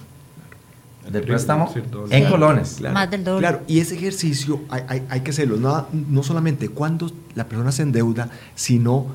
del 1.11 1.23
préstamo 1.23 1.73
en 2.09 2.29
colones. 2.29 2.81
Más 2.81 3.09
del 3.09 3.23
doble. 3.23 3.39
Claro, 3.39 3.61
y 3.67 3.79
ese 3.79 3.95
ejercicio 3.95 4.61
hay, 4.69 5.03
hay, 5.09 5.21
que 5.21 5.31
hacerlo, 5.31 5.57
no, 5.57 5.87
no, 5.91 6.23
solamente 6.23 6.69
cuando 6.69 7.09
la 7.35 7.45
persona 7.45 7.71
se 7.71 7.83
endeuda, 7.83 8.29
sino 8.55 9.07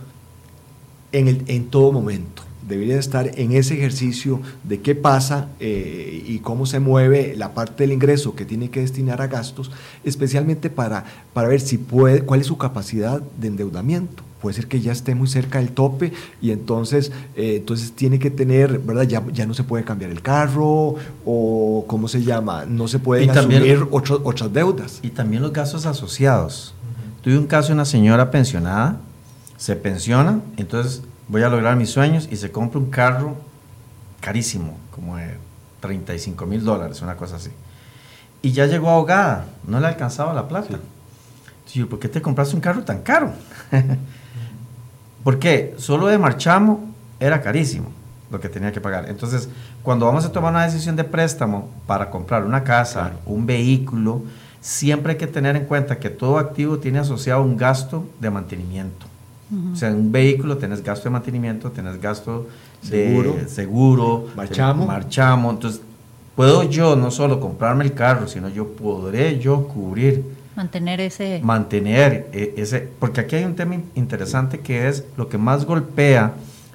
en, 1.12 1.28
el, 1.28 1.44
en 1.46 1.66
todo 1.66 1.92
momento. 1.92 2.42
Debería 2.72 2.98
estar 2.98 3.38
en 3.38 3.52
ese 3.52 3.74
ejercicio 3.74 4.40
de 4.64 4.80
qué 4.80 4.94
pasa 4.94 5.48
eh, 5.60 6.24
y 6.26 6.38
cómo 6.38 6.64
se 6.64 6.80
mueve 6.80 7.34
la 7.36 7.52
parte 7.52 7.82
del 7.82 7.92
ingreso 7.92 8.34
que 8.34 8.46
tiene 8.46 8.70
que 8.70 8.80
destinar 8.80 9.20
a 9.20 9.26
gastos, 9.26 9.70
especialmente 10.04 10.70
para, 10.70 11.04
para 11.34 11.48
ver 11.48 11.60
si 11.60 11.76
puede, 11.76 12.22
cuál 12.22 12.40
es 12.40 12.46
su 12.46 12.56
capacidad 12.56 13.20
de 13.20 13.48
endeudamiento 13.48 14.22
puede 14.40 14.56
ser 14.56 14.68
que 14.68 14.80
ya 14.80 14.90
esté 14.90 15.14
muy 15.14 15.28
cerca 15.28 15.58
del 15.58 15.70
tope 15.70 16.14
y 16.40 16.50
entonces, 16.50 17.12
eh, 17.36 17.56
entonces 17.58 17.92
tiene 17.92 18.18
que 18.18 18.30
tener, 18.30 18.78
¿verdad? 18.80 19.04
Ya, 19.04 19.22
ya 19.34 19.46
no 19.46 19.52
se 19.52 19.64
puede 19.64 19.84
cambiar 19.84 20.10
el 20.10 20.22
carro 20.22 20.96
o, 21.26 21.84
¿cómo 21.86 22.08
se 22.08 22.22
llama? 22.22 22.64
No 22.64 22.88
se 22.88 22.98
pueden 22.98 23.30
asumir 23.30 23.86
otras 23.90 24.52
deudas. 24.52 24.98
Y 25.02 25.10
también 25.10 25.42
los 25.42 25.52
gastos 25.52 25.84
asociados. 25.84 26.74
Tuve 27.20 27.36
un 27.36 27.46
caso 27.46 27.68
de 27.68 27.74
una 27.74 27.84
señora 27.84 28.30
pensionada, 28.30 28.98
se 29.58 29.76
pensiona, 29.76 30.40
entonces 30.56 31.02
voy 31.28 31.42
a 31.42 31.48
lograr 31.48 31.76
mis 31.76 31.90
sueños 31.90 32.28
y 32.30 32.36
se 32.36 32.50
compra 32.50 32.78
un 32.78 32.90
carro 32.90 33.36
carísimo, 34.20 34.78
como 34.90 35.16
de 35.16 35.36
35 35.80 36.46
mil 36.46 36.64
dólares, 36.64 37.02
una 37.02 37.16
cosa 37.16 37.36
así. 37.36 37.50
Y 38.40 38.52
ya 38.52 38.66
llegó 38.66 38.90
ahogada, 38.90 39.46
no 39.66 39.80
le 39.80 39.86
alcanzaba 39.86 40.34
la 40.34 40.48
plata. 40.48 40.78
Sí. 41.66 41.84
¿por 41.84 41.98
qué 41.98 42.08
te 42.08 42.20
compraste 42.20 42.54
un 42.54 42.60
carro 42.60 42.82
tan 42.82 43.02
caro? 43.02 43.32
Porque 45.24 45.74
solo 45.78 46.08
de 46.08 46.18
marchamo 46.18 46.92
era 47.20 47.40
carísimo 47.40 47.90
lo 48.30 48.40
que 48.40 48.48
tenía 48.48 48.72
que 48.72 48.80
pagar. 48.80 49.08
Entonces, 49.08 49.48
cuando 49.82 50.06
vamos 50.06 50.24
a 50.24 50.32
tomar 50.32 50.52
una 50.52 50.64
decisión 50.64 50.96
de 50.96 51.04
préstamo 51.04 51.70
para 51.86 52.10
comprar 52.10 52.44
una 52.44 52.64
casa, 52.64 53.12
un 53.26 53.46
vehículo, 53.46 54.22
siempre 54.60 55.12
hay 55.12 55.18
que 55.18 55.26
tener 55.26 55.54
en 55.54 55.66
cuenta 55.66 55.98
que 55.98 56.08
todo 56.08 56.38
activo 56.38 56.78
tiene 56.78 56.98
asociado 56.98 57.42
un 57.42 57.56
gasto 57.56 58.04
de 58.20 58.30
mantenimiento. 58.30 59.06
O 59.72 59.76
sea, 59.76 59.90
en 59.90 59.96
un 59.96 60.12
vehículo 60.12 60.56
tenés 60.56 60.82
gasto 60.82 61.04
de 61.04 61.10
mantenimiento, 61.10 61.70
tenés 61.70 62.00
gasto 62.00 62.48
de 62.82 62.88
seguro, 62.88 63.36
seguro 63.46 64.28
marchamo. 64.34 64.86
marchamo. 64.86 65.50
Entonces, 65.50 65.82
puedo 66.34 66.62
yo 66.62 66.96
no 66.96 67.10
solo 67.10 67.38
comprarme 67.38 67.84
el 67.84 67.92
carro, 67.92 68.26
sino 68.28 68.48
yo 68.48 68.68
podré 68.68 69.38
yo 69.38 69.68
cubrir 69.68 70.24
Mantener 70.54 71.00
ese... 71.00 71.40
Mantener 71.42 72.28
e, 72.32 72.54
ese... 72.56 72.88
Porque 72.98 73.20
aquí 73.20 73.36
hay 73.36 73.44
un 73.44 73.56
tema 73.56 73.76
interesante 73.94 74.60
que 74.60 74.88
es 74.88 75.04
lo 75.16 75.28
que 75.28 75.38
más 75.38 75.64
golpea 75.64 76.34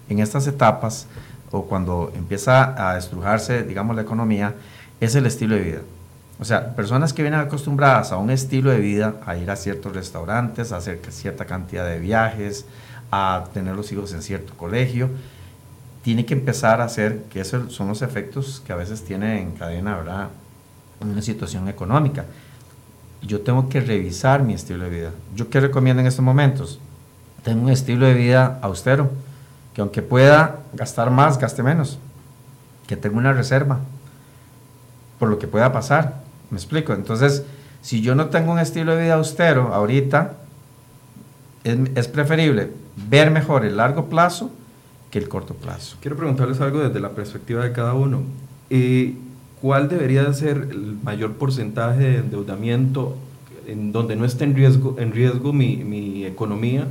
en 0.10 0.20
estas 0.20 0.48
etapas 0.48 1.08
o 1.52 1.66
cuando 1.66 2.12
empieza 2.16 2.76
a 2.78 2.98
estrujarse, 2.98 3.64
digamos, 3.64 3.96
la 3.96 4.02
economía, 4.02 4.56
es 5.00 5.16
el 5.16 5.26
estilo 5.26 5.56
de 5.56 5.62
vida. 5.62 5.82
O 6.40 6.46
sea, 6.46 6.76
personas 6.76 7.14
que 7.14 7.24
vienen 7.24 7.40
acostumbradas 7.40 8.12
a 8.12 8.18
un 8.18 8.30
estilo 8.30 8.70
de 8.70 8.80
vida, 8.80 9.16
a 9.26 9.38
ir 9.38 9.50
a 9.50 9.56
ciertos 9.56 9.94
restaurantes, 9.94 10.72
a 10.72 10.78
hacer 10.78 11.00
cierta 11.10 11.46
cantidad 11.46 11.86
de 11.86 12.00
viajes, 12.00 12.66
a 13.12 13.46
tener 13.54 13.76
los 13.76 13.92
hijos 13.92 14.14
en 14.14 14.22
cierto 14.22 14.54
colegio, 14.56 15.10
tiene 16.04 16.26
que 16.26 16.36
empezar 16.36 16.80
a 16.80 16.86
hacer, 16.86 17.24
que 17.32 17.42
esos 17.42 17.74
son 17.74 17.88
los 17.88 18.02
efectos 18.02 18.62
que 18.66 18.72
a 18.72 18.76
veces 18.76 19.04
tiene 19.04 19.42
en 19.42 19.52
cadena, 19.52 19.98
¿verdad? 19.98 20.30
Una 21.02 21.22
situación 21.22 21.68
económica 21.68 22.26
yo 23.22 23.42
tengo 23.42 23.70
que 23.70 23.80
revisar 23.80 24.44
mi 24.44 24.54
estilo 24.54 24.84
de 24.86 24.90
vida. 24.90 25.12
¿Yo 25.36 25.50
qué 25.50 25.60
recomiendo 25.60 26.02
en 26.02 26.08
estos 26.08 26.24
momentos? 26.24 26.80
Tengo 27.44 27.64
un 27.64 27.70
estilo 27.70 28.06
de 28.06 28.14
vida 28.14 28.60
austero, 28.62 29.10
que 29.74 29.82
aunque 29.82 30.02
pueda 30.02 30.60
gastar 30.74 31.10
más, 31.12 31.38
gaste 31.38 31.64
menos, 31.64 32.00
que 32.88 32.98
tenga 32.98 33.18
una 33.18 33.34
reserva, 33.34 33.80
por 35.20 35.30
lo 35.30 35.40
que 35.40 35.48
pueda 35.48 35.72
pasar. 35.72 36.22
¿Me 36.50 36.58
explico? 36.58 36.94
Entonces, 36.94 37.44
si 37.82 38.02
yo 38.02 38.16
no 38.16 38.28
tengo 38.28 38.52
un 38.52 38.60
estilo 38.60 38.96
de 38.96 39.04
vida 39.04 39.16
austero 39.16 39.74
ahorita, 39.74 40.34
es, 41.64 42.08
preferible 42.08 42.72
ver 43.10 43.32
mejor 43.32 43.66
el 43.66 43.78
largo 43.78 44.06
plazo 44.06 44.52
que 45.12 45.20
el 45.20 45.28
corto 45.28 45.54
plazo. 45.54 45.98
Quiero 46.02 46.18
preguntarles 46.18 46.60
algo 46.62 46.80
desde 46.80 47.00
la 47.00 47.10
perspectiva 47.10 47.64
de 47.64 47.72
cada 47.72 47.94
uno. 47.94 48.22
y 48.70 49.16
¿cuál 49.62 49.90
debería 49.90 50.32
ser 50.34 50.68
el 50.70 50.98
mayor 51.04 51.34
porcentaje 51.34 52.04
de 52.04 52.18
endeudamiento 52.18 53.16
en 53.66 53.92
donde 53.92 54.16
no 54.16 54.24
esté 54.26 54.44
en 54.44 54.56
riesgo, 54.56 54.96
en 55.00 55.12
riesgo 55.12 55.52
mi, 55.52 56.26
economía 56.26 56.86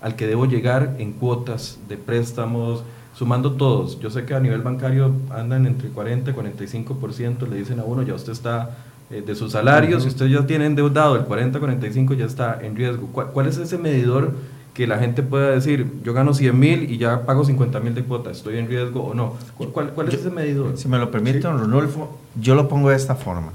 al 0.00 0.16
que 0.16 0.26
debo 0.26 0.46
llegar 0.46 0.96
en 0.98 1.12
cuotas 1.12 1.78
de 1.88 1.96
préstamos, 1.96 2.82
sumando 3.14 3.52
todos? 3.52 3.98
Yo 4.00 4.10
sé 4.10 4.24
que 4.26 4.34
a 4.34 4.40
nivel 4.40 4.62
bancario 4.62 5.12
andan 5.30 5.66
entre 5.66 5.88
40 5.88 6.30
y 6.30 6.34
45%, 6.34 7.48
le 7.48 7.56
dicen 7.56 7.80
a 7.80 7.84
uno, 7.84 8.02
ya 8.02 8.14
usted 8.14 8.32
está 8.32 8.76
eh, 9.10 9.22
de 9.26 9.34
su 9.34 9.50
salario. 9.50 10.00
Si 10.00 10.08
usted 10.08 10.26
ya 10.26 10.46
tiene 10.46 10.66
endeudado 10.66 11.16
el 11.16 11.26
40-45, 11.26 12.16
ya 12.16 12.26
está 12.26 12.60
en 12.62 12.76
riesgo. 12.76 13.08
¿Cuál, 13.08 13.46
es 13.46 13.56
ese 13.56 13.76
medidor 13.76 14.34
que 14.74 14.86
la 14.86 14.98
gente 14.98 15.22
pueda 15.22 15.50
decir, 15.50 15.86
yo 16.04 16.14
gano 16.14 16.32
100 16.32 16.58
mil 16.58 16.90
y 16.90 16.96
ya 16.96 17.26
pago 17.26 17.44
50 17.44 17.80
mil 17.80 17.94
de 17.94 18.04
cuota, 18.04 18.30
¿estoy 18.30 18.58
en 18.58 18.68
riesgo 18.68 19.02
o 19.02 19.14
no? 19.14 19.34
¿Cuál, 19.72 19.90
cuál 19.90 20.08
es 20.08 20.14
ese 20.14 20.30
medidor? 20.30 20.78
Si 20.78 20.86
me 20.86 20.98
lo 20.98 21.10
permite, 21.10 21.40
don 21.40 21.58
Ronulfo, 21.58 22.18
yo 22.40 22.54
lo 22.54 22.68
pongo 22.68 22.90
de 22.90 22.96
esta 22.96 23.16
forma. 23.16 23.50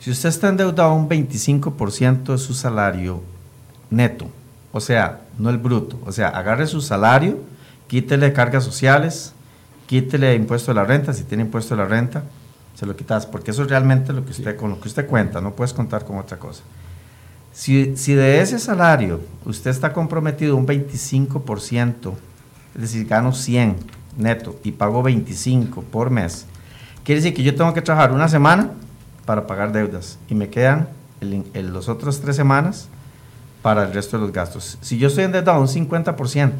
Si 0.00 0.10
usted 0.10 0.30
está 0.30 0.48
endeudado 0.48 0.94
un 0.94 1.08
25% 1.08 2.32
de 2.32 2.38
su 2.38 2.54
salario 2.54 3.22
neto, 3.90 4.26
o 4.72 4.80
sea, 4.80 5.20
no 5.38 5.50
el 5.50 5.58
bruto, 5.58 5.98
o 6.04 6.12
sea, 6.12 6.28
agarre 6.28 6.66
su 6.66 6.80
salario, 6.80 7.38
quítele 7.86 8.32
cargas 8.32 8.64
sociales, 8.64 9.34
quítele 9.86 10.34
impuesto 10.34 10.72
de 10.72 10.76
la 10.76 10.84
renta, 10.84 11.12
si 11.12 11.24
tiene 11.24 11.44
impuesto 11.44 11.76
de 11.76 11.82
la 11.82 11.88
renta, 11.88 12.24
se 12.74 12.86
lo 12.86 12.96
quitas, 12.96 13.26
porque 13.26 13.52
eso 13.52 13.62
es 13.62 13.68
realmente 13.68 14.12
lo 14.12 14.24
que 14.24 14.32
usted, 14.32 14.56
con 14.56 14.70
lo 14.70 14.80
que 14.80 14.88
usted 14.88 15.06
cuenta, 15.06 15.40
no 15.40 15.54
puedes 15.54 15.72
contar 15.72 16.04
con 16.04 16.18
otra 16.18 16.38
cosa. 16.38 16.62
Si, 17.52 17.96
si 17.96 18.14
de 18.14 18.40
ese 18.40 18.58
salario 18.58 19.20
usted 19.44 19.70
está 19.70 19.92
comprometido 19.92 20.56
un 20.56 20.66
25%, 20.66 22.12
es 22.74 22.80
decir, 22.80 23.06
gano 23.06 23.32
100 23.32 23.76
neto 24.18 24.58
y 24.64 24.72
pago 24.72 25.02
25 25.02 25.82
por 25.82 26.10
mes, 26.10 26.46
quiere 27.04 27.20
decir 27.20 27.34
que 27.34 27.42
yo 27.42 27.54
tengo 27.54 27.72
que 27.72 27.82
trabajar 27.82 28.12
una 28.12 28.28
semana 28.28 28.70
para 29.24 29.46
pagar 29.46 29.72
deudas 29.72 30.18
y 30.28 30.34
me 30.34 30.48
quedan 30.48 30.88
el, 31.20 31.72
los 31.72 31.88
otros 31.88 32.20
tres 32.20 32.36
semanas 32.36 32.88
para 33.62 33.84
el 33.84 33.94
resto 33.94 34.18
de 34.18 34.24
los 34.24 34.32
gastos. 34.32 34.76
Si 34.80 34.98
yo 34.98 35.08
estoy 35.08 35.24
endeudado 35.24 35.60
un 35.60 35.68
50% 35.68 36.52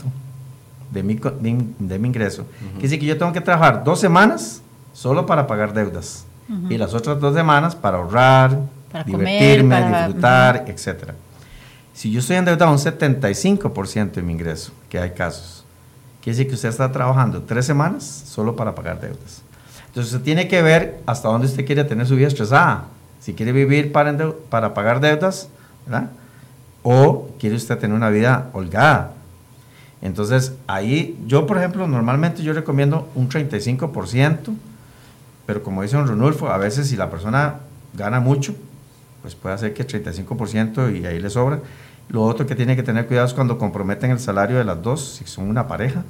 de 0.90 1.02
mi, 1.02 1.14
de, 1.14 1.98
mi 1.98 2.08
ingreso, 2.08 2.46
quiere 2.58 2.82
decir 2.82 3.00
que 3.00 3.06
yo 3.06 3.18
tengo 3.18 3.32
que 3.32 3.40
trabajar 3.40 3.82
dos 3.84 4.00
semanas 4.00 4.62
solo 4.94 5.26
para 5.26 5.46
pagar 5.46 5.74
deudas. 5.74 6.24
Y 6.70 6.78
las 6.78 6.94
otras 6.94 7.20
dos 7.20 7.34
semanas 7.34 7.74
para 7.74 7.98
ahorrar, 7.98 8.58
divertirme, 9.06 9.82
disfrutar, 9.88 10.64
etc. 10.68 11.12
Si 11.92 12.10
yo 12.10 12.20
estoy 12.20 12.36
endeudado 12.36 12.70
un 12.70 12.78
75% 12.78 14.12
de 14.12 14.22
mi 14.22 14.32
ingreso, 14.32 14.72
que 14.88 14.98
hay 14.98 15.10
casos, 15.10 15.64
quiere 16.22 16.36
decir 16.36 16.48
que 16.48 16.54
usted 16.54 16.68
está 16.68 16.90
trabajando 16.92 17.42
tres 17.42 17.66
semanas 17.66 18.04
solo 18.04 18.56
para 18.56 18.74
pagar 18.74 19.00
deudas. 19.00 19.42
Entonces 19.86 20.12
usted 20.12 20.24
tiene 20.24 20.48
que 20.48 20.60
ver 20.60 21.00
hasta 21.06 21.28
dónde 21.28 21.46
usted 21.46 21.64
quiere 21.64 21.84
tener 21.84 22.06
su 22.06 22.16
vida 22.16 22.28
estresada. 22.28 22.84
Si 23.20 23.32
quiere 23.32 23.52
vivir 23.52 23.90
para, 23.90 24.14
para 24.50 24.74
pagar 24.74 25.00
deudas, 25.00 25.48
¿verdad? 25.86 26.10
O 26.82 27.30
quiere 27.38 27.56
usted 27.56 27.78
tener 27.78 27.96
una 27.96 28.10
vida 28.10 28.50
holgada. 28.52 29.12
Entonces 30.02 30.52
ahí, 30.66 31.18
yo 31.26 31.46
por 31.46 31.56
ejemplo, 31.56 31.86
normalmente 31.86 32.42
yo 32.42 32.52
recomiendo 32.52 33.08
un 33.14 33.30
35%, 33.30 34.54
pero 35.46 35.62
como 35.62 35.82
dice 35.82 35.96
don 35.96 36.06
Ronulfo, 36.06 36.48
a 36.48 36.58
veces 36.58 36.88
si 36.88 36.96
la 36.96 37.10
persona 37.10 37.56
gana 37.92 38.20
mucho, 38.20 38.54
pues 39.22 39.34
puede 39.34 39.54
hacer 39.54 39.74
que 39.74 39.86
35% 39.86 41.00
y 41.00 41.06
ahí 41.06 41.20
le 41.20 41.30
sobra. 41.30 41.60
Lo 42.08 42.22
otro 42.22 42.46
que 42.46 42.54
tiene 42.54 42.76
que 42.76 42.82
tener 42.82 43.06
cuidado 43.06 43.26
es 43.26 43.34
cuando 43.34 43.58
comprometen 43.58 44.10
el 44.10 44.20
salario 44.20 44.58
de 44.58 44.64
las 44.64 44.82
dos, 44.82 45.16
si 45.16 45.24
son 45.24 45.48
una 45.48 45.66
pareja. 45.66 46.04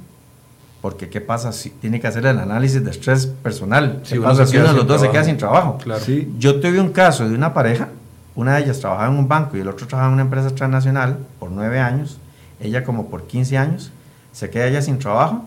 Porque 0.81 1.09
¿qué 1.09 1.21
pasa? 1.21 1.51
Si 1.51 1.69
tiene 1.69 1.99
que 1.99 2.07
hacer 2.07 2.25
el 2.25 2.37
análisis 2.37 2.83
de 2.83 2.91
estrés 2.91 3.25
personal. 3.25 4.01
Si 4.03 4.17
uno, 4.17 4.35
de 4.35 4.73
los 4.73 4.85
dos 4.85 5.01
se 5.01 5.09
queda 5.09 5.23
sin 5.23 5.37
trabajo? 5.37 5.77
Claro. 5.77 6.03
Yo 6.37 6.59
tuve 6.59 6.79
un 6.79 6.91
caso 6.91 7.27
de 7.27 7.33
una 7.33 7.53
pareja, 7.53 7.89
una 8.35 8.55
de 8.55 8.63
ellas 8.63 8.79
trabajaba 8.79 9.11
en 9.11 9.17
un 9.17 9.27
banco 9.27 9.57
y 9.57 9.61
el 9.61 9.67
otro 9.67 9.87
trabajaba 9.87 10.09
en 10.09 10.13
una 10.15 10.23
empresa 10.23 10.53
transnacional 10.53 11.17
por 11.39 11.49
nueve 11.49 11.79
años, 11.79 12.19
ella 12.59 12.83
como 12.83 13.09
por 13.09 13.25
15 13.25 13.57
años, 13.57 13.91
se 14.31 14.49
queda 14.49 14.67
ella 14.67 14.81
sin 14.81 14.99
trabajo 14.99 15.45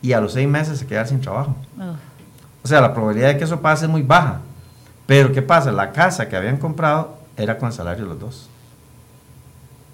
y 0.00 0.12
a 0.12 0.20
los 0.20 0.32
seis 0.32 0.48
meses 0.48 0.78
se 0.78 0.86
queda 0.86 1.06
sin 1.06 1.20
trabajo. 1.20 1.54
O 2.64 2.68
sea, 2.68 2.80
la 2.80 2.94
probabilidad 2.94 3.28
de 3.28 3.36
que 3.36 3.44
eso 3.44 3.60
pase 3.60 3.84
es 3.84 3.90
muy 3.90 4.02
baja. 4.02 4.40
Pero 5.06 5.32
¿qué 5.32 5.42
pasa? 5.42 5.70
La 5.70 5.92
casa 5.92 6.28
que 6.30 6.36
habían 6.36 6.56
comprado 6.56 7.18
era 7.36 7.58
con 7.58 7.68
el 7.68 7.74
salario 7.74 8.04
de 8.04 8.10
los 8.10 8.20
dos. 8.20 8.48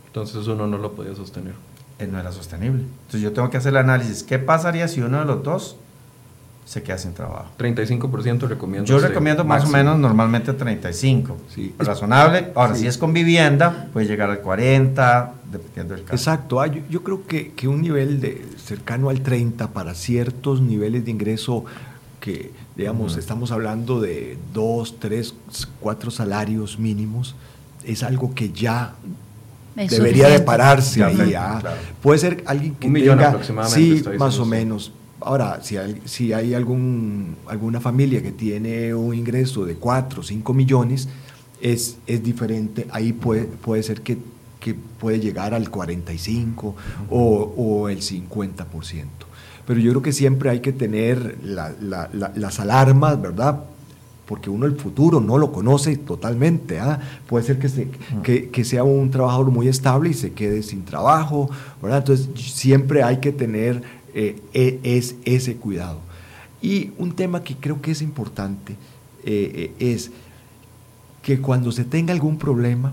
Entonces 0.06 0.46
uno 0.46 0.68
no 0.68 0.78
lo 0.78 0.92
podía 0.92 1.14
sostener. 1.16 1.54
Él 1.98 2.09
eh, 2.09 2.12
no 2.12 2.20
era 2.20 2.30
sostenible. 2.30 2.83
Entonces 2.83 3.22
yo 3.22 3.33
tengo 3.33 3.50
que 3.50 3.56
hacer 3.56 3.70
el 3.70 3.78
análisis. 3.78 4.22
¿Qué 4.22 4.38
pasaría 4.38 4.87
si 4.87 5.00
uno 5.00 5.18
de 5.18 5.24
los 5.24 5.42
dos 5.42 5.76
se 6.64 6.85
queda 6.85 6.96
sin 6.96 7.12
trabajo? 7.12 7.46
35% 7.59 8.46
recomiendo. 8.46 8.87
Yo 8.87 9.00
recomiendo 9.00 9.44
más 9.44 9.64
o 9.64 9.68
menos 9.68 9.98
normalmente 9.98 10.52
35. 10.52 11.37
Sí. 11.52 11.74
Razonable. 11.76 12.52
Ahora, 12.54 12.76
si 12.76 12.87
es 12.87 12.96
con 12.98 13.12
vivienda, 13.12 13.88
puede 13.92 14.06
llegar 14.06 14.30
al 14.30 14.40
40, 14.40 15.35
dependiendo 15.50 15.94
del 15.94 16.04
caso. 16.04 16.14
Exacto. 16.14 16.61
Ah, 16.61 16.68
yo, 16.68 17.02
creo 17.02 17.26
que, 17.26 17.52
que, 17.52 17.66
un 17.66 17.83
nivel 17.83 18.20
de 18.20 18.46
cercano 18.64 19.11
al 19.11 19.22
30 19.22 19.72
para 19.72 19.94
ciertos 19.94 20.61
niveles 20.61 21.04
de 21.04 21.11
ingreso 21.11 21.64
que, 22.20 22.52
digamos, 22.76 23.16
estamos 23.16 23.50
hablando 23.50 24.00
de 24.00 24.37
dos, 24.52 25.00
tres, 25.00 25.35
cuatro 25.80 26.11
salarios 26.11 26.78
mínimos, 26.78 27.35
es 27.85 28.02
algo 28.02 28.35
que 28.35 28.50
ya 28.52 28.94
debería 29.74 30.28
de 30.28 30.40
pararse 30.40 31.02
ahí. 31.02 31.35
Ah. 31.35 31.62
Puede 32.02 32.18
ser 32.18 32.44
alguien 32.46 32.74
que 32.74 32.87
Un 32.87 32.92
millón 32.92 33.20
aproximadamente. 33.20 34.11
Sí, 34.12 34.18
más 34.18 34.38
o 34.38 34.44
menos. 34.44 34.92
Ahora, 35.20 35.61
si 35.62 35.76
hay, 35.76 36.00
si 36.04 36.33
hay 36.33 36.54
algún, 36.54 37.37
alguna 37.46 37.80
familia 37.80 38.22
que 38.22 38.33
tiene 38.33 38.94
un 38.94 39.14
ingreso 39.14 39.64
de 39.64 39.74
4 39.74 40.20
o 40.20 40.22
5 40.22 40.54
millones, 40.54 41.09
es, 41.61 41.96
es 42.06 42.22
diferente. 42.22 42.87
Ahí 42.90 43.12
puede, 43.12 43.44
puede 43.44 43.83
ser 43.83 44.02
que, 44.02 44.18
que 44.61 44.74
puede 44.74 45.20
llegar 45.20 45.52
al 45.54 45.70
45 45.70 46.74
o, 47.11 47.18
o 47.56 47.88
el 47.88 48.00
50% 48.00 49.06
pero 49.70 49.83
yo 49.83 49.92
creo 49.92 50.02
que 50.02 50.12
siempre 50.12 50.50
hay 50.50 50.59
que 50.59 50.72
tener 50.72 51.38
las 51.44 52.59
alarmas, 52.59 53.22
¿verdad? 53.22 53.62
Porque 54.26 54.50
uno 54.50 54.66
el 54.66 54.74
futuro 54.74 55.20
no 55.20 55.38
lo 55.38 55.52
conoce 55.52 55.96
totalmente. 55.96 56.80
¿ah? 56.80 56.98
Puede 57.28 57.44
ser 57.44 57.61
que, 57.61 57.68
se, 57.68 57.88
que, 58.24 58.64
sea 58.64 58.83
un 58.83 59.12
trabajador 59.12 59.52
muy 59.52 59.68
estable 59.68 60.11
y 60.11 60.14
se 60.14 60.33
quede 60.33 60.64
sin 60.64 60.85
trabajo, 60.85 61.48
¿verdad? 61.80 61.98
Entonces 61.98 62.30
siempre 62.35 63.04
hay 63.04 63.18
que 63.18 63.30
tener 63.30 63.80
eh, 64.12 64.40
e, 64.54 64.80
es, 64.83 65.14
ese 65.24 65.54
cuidado. 65.54 66.00
Y 66.61 66.90
un 66.98 67.12
tema 67.12 67.44
que 67.44 67.54
creo 67.54 67.80
que 67.80 67.92
es 67.92 68.02
importante 68.02 68.72
eh, 69.24 69.72
eh, 69.78 69.92
es 69.92 70.11
que 71.22 71.40
cuando 71.40 71.70
se 71.70 71.85
tenga 71.85 72.12
algún 72.12 72.38
problema, 72.38 72.92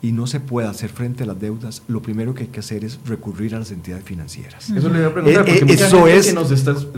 y 0.00 0.12
no 0.12 0.28
se 0.28 0.38
puede 0.38 0.68
hacer 0.68 0.90
frente 0.90 1.24
a 1.24 1.26
las 1.26 1.40
deudas, 1.40 1.82
lo 1.88 2.00
primero 2.00 2.32
que 2.32 2.44
hay 2.44 2.48
que 2.48 2.60
hacer 2.60 2.84
es 2.84 3.00
recurrir 3.04 3.56
a 3.56 3.58
las 3.58 3.72
entidades 3.72 4.04
financieras. 4.04 4.70
Eso 4.70 4.88
le 4.88 5.00
iba 5.00 5.08
a 5.08 5.12
preguntar, 5.12 5.48
eh, 5.48 5.58
porque 5.58 5.72
eh, 5.72 5.76
eso 5.76 6.06
es 6.06 6.34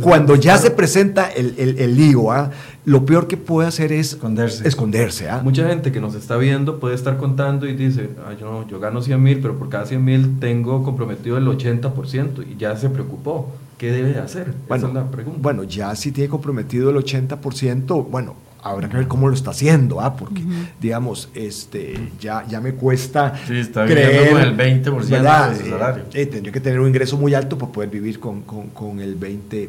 cuando 0.00 0.36
ya 0.36 0.58
se 0.58 0.70
presenta 0.70 1.30
el, 1.30 1.54
el, 1.56 1.96
lío, 1.96 2.30
¿ah? 2.30 2.50
lo 2.84 3.06
peor 3.06 3.26
que 3.26 3.38
puede 3.38 3.68
hacer 3.68 3.90
es 3.92 4.12
esconderse. 4.12 4.68
esconderse 4.68 5.30
¿ah? 5.30 5.40
Mucha 5.42 5.66
gente 5.66 5.92
que 5.92 6.00
nos 6.00 6.14
está 6.14 6.36
viendo 6.36 6.78
puede 6.78 6.94
estar 6.94 7.16
contando 7.16 7.66
y 7.66 7.74
dice, 7.74 8.10
yo, 8.38 8.66
yo 8.68 8.80
gano 8.80 9.00
100 9.00 9.22
mil, 9.22 9.40
pero 9.40 9.58
por 9.58 9.70
cada 9.70 9.86
100 9.86 10.04
mil 10.04 10.38
tengo 10.38 10.82
comprometido 10.82 11.38
el 11.38 11.46
80% 11.46 12.44
y 12.50 12.56
ya 12.56 12.76
se 12.76 12.90
preocupó. 12.90 13.50
¿Qué 13.78 13.90
debe 13.92 14.18
hacer? 14.18 14.52
Bueno, 14.68 14.88
Esa 14.88 14.88
es 14.88 14.94
la 14.94 15.10
pregunta. 15.10 15.38
Bueno, 15.40 15.64
ya 15.64 15.96
si 15.96 16.12
tiene 16.12 16.28
comprometido 16.28 16.90
el 16.90 16.96
80%, 16.96 18.06
bueno, 18.10 18.34
habrá 18.62 18.88
que 18.88 18.96
ver 18.96 19.08
cómo 19.08 19.28
lo 19.28 19.34
está 19.34 19.50
haciendo, 19.50 20.00
¿ah? 20.00 20.16
porque, 20.16 20.42
digamos, 20.80 21.28
este, 21.34 22.10
ya, 22.20 22.46
ya 22.48 22.60
me 22.60 22.74
cuesta 22.74 23.34
sí, 23.46 23.58
está 23.58 23.86
creer, 23.86 24.32
con 24.32 24.40
el 24.40 24.56
20% 24.56 25.00
de 25.00 25.70
salario. 25.70 26.04
Eh, 26.12 26.26
tendría 26.26 26.52
que 26.52 26.60
tener 26.60 26.80
un 26.80 26.88
ingreso 26.88 27.16
muy 27.16 27.34
alto 27.34 27.58
para 27.58 27.72
poder 27.72 27.90
vivir 27.90 28.20
con, 28.20 28.42
con, 28.42 28.68
con 28.68 29.00
el 29.00 29.18
20%. 29.18 29.68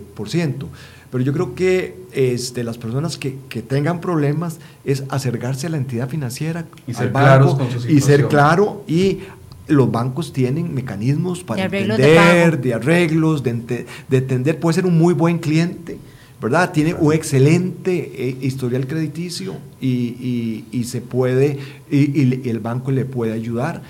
Pero 1.11 1.23
yo 1.23 1.33
creo 1.33 1.55
que 1.55 1.97
este, 2.13 2.63
las 2.63 2.77
personas 2.77 3.17
que, 3.17 3.35
que, 3.49 3.61
tengan 3.61 3.99
problemas 3.99 4.59
es 4.85 5.03
acercarse 5.09 5.67
a 5.67 5.69
la 5.69 5.77
entidad 5.77 6.07
financiera 6.07 6.65
y 6.87 6.93
ser 6.93 7.11
claros 7.11 7.55
con 7.55 7.69
su 7.69 7.89
y 7.89 7.99
ser 7.99 8.27
claro 8.29 8.85
y 8.87 9.19
los 9.67 9.91
bancos 9.91 10.31
tienen 10.31 10.73
mecanismos 10.73 11.43
para 11.43 11.65
entender, 11.65 12.61
de, 12.61 12.73
arreglos, 12.73 13.43
de, 13.43 13.85
de 14.07 14.17
entender, 14.17 14.59
puede 14.59 14.75
ser 14.75 14.85
un 14.85 14.97
muy 14.97 15.13
buen 15.13 15.39
cliente 15.39 15.97
¿verdad? 16.41 16.71
Tiene 16.71 16.95
un 16.95 17.13
excelente 17.13 18.11
eh, 18.15 18.37
historial 18.41 18.87
crediticio 18.87 19.55
y, 19.79 20.65
y, 20.71 20.83
se 20.85 21.01
puede, 21.01 21.59
y, 21.89 22.49
el 22.49 22.59
banco 22.59 22.91
le 22.91 23.05
puede 23.05 23.33
ayudar. 23.33 23.83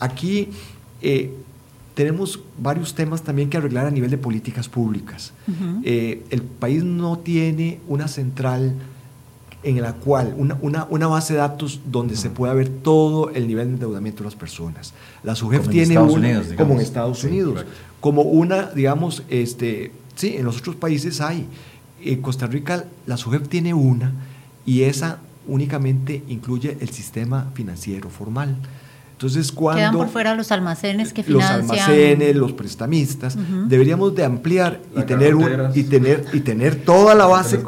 Aquí 0.00 0.48
eh, 1.02 1.34
tenemos 1.94 2.40
varios 2.58 2.94
temas 2.94 3.22
también 3.22 3.50
que 3.50 3.58
arreglar 3.58 3.86
a 3.86 3.90
nivel 3.90 4.10
de 4.10 4.18
políticas 4.18 4.68
públicas. 4.68 5.32
Eh, 5.84 6.22
el 6.30 6.42
país 6.42 6.82
no 6.82 7.18
tiene 7.18 7.80
una 7.88 8.08
central 8.08 8.74
en 9.64 9.82
la 9.82 9.94
cual, 9.94 10.32
una, 10.36 10.56
una, 10.62 10.86
una 10.88 11.08
base 11.08 11.34
de 11.34 11.40
datos 11.40 11.80
donde 11.84 12.16
se 12.16 12.30
pueda 12.30 12.54
ver 12.54 12.68
todo 12.68 13.30
el 13.30 13.48
nivel 13.48 13.66
de 13.66 13.74
endeudamiento 13.74 14.22
de 14.22 14.26
las 14.26 14.36
personas. 14.36 14.94
La 15.24 15.34
SUGEF 15.34 15.68
tiene 15.68 15.98
una, 15.98 16.42
como 16.56 16.74
en 16.74 16.80
Estados 16.80 17.22
Unidos, 17.24 17.66
como 18.00 18.22
una, 18.22 18.70
digamos, 18.70 19.24
este, 19.28 19.90
sí, 20.14 20.36
en 20.36 20.44
los 20.44 20.58
otros 20.58 20.76
países 20.76 21.20
hay. 21.20 21.46
En 22.02 22.22
Costa 22.22 22.46
Rica 22.46 22.84
la 23.06 23.16
SUGEP 23.16 23.48
tiene 23.48 23.74
una 23.74 24.12
y 24.64 24.82
esa 24.82 25.18
únicamente 25.46 26.22
incluye 26.28 26.76
el 26.80 26.90
sistema 26.90 27.50
financiero 27.54 28.10
formal. 28.10 28.56
Entonces, 29.12 29.50
cuando... 29.50 29.80
Quedan 29.80 29.96
por 29.96 30.08
fuera 30.08 30.34
los 30.36 30.52
almacenes 30.52 31.12
que 31.12 31.24
financian... 31.24 31.62
Los 31.62 31.70
almacenes, 31.70 32.36
los 32.36 32.52
prestamistas. 32.52 33.36
Deberíamos 33.66 34.14
de 34.14 34.24
ampliar 34.24 34.80
y 34.96 35.02
tener, 35.02 35.34
y, 35.74 35.82
tener, 35.82 36.24
y 36.32 36.40
tener 36.40 36.76
toda 36.76 37.16
la 37.16 37.26
base, 37.26 37.58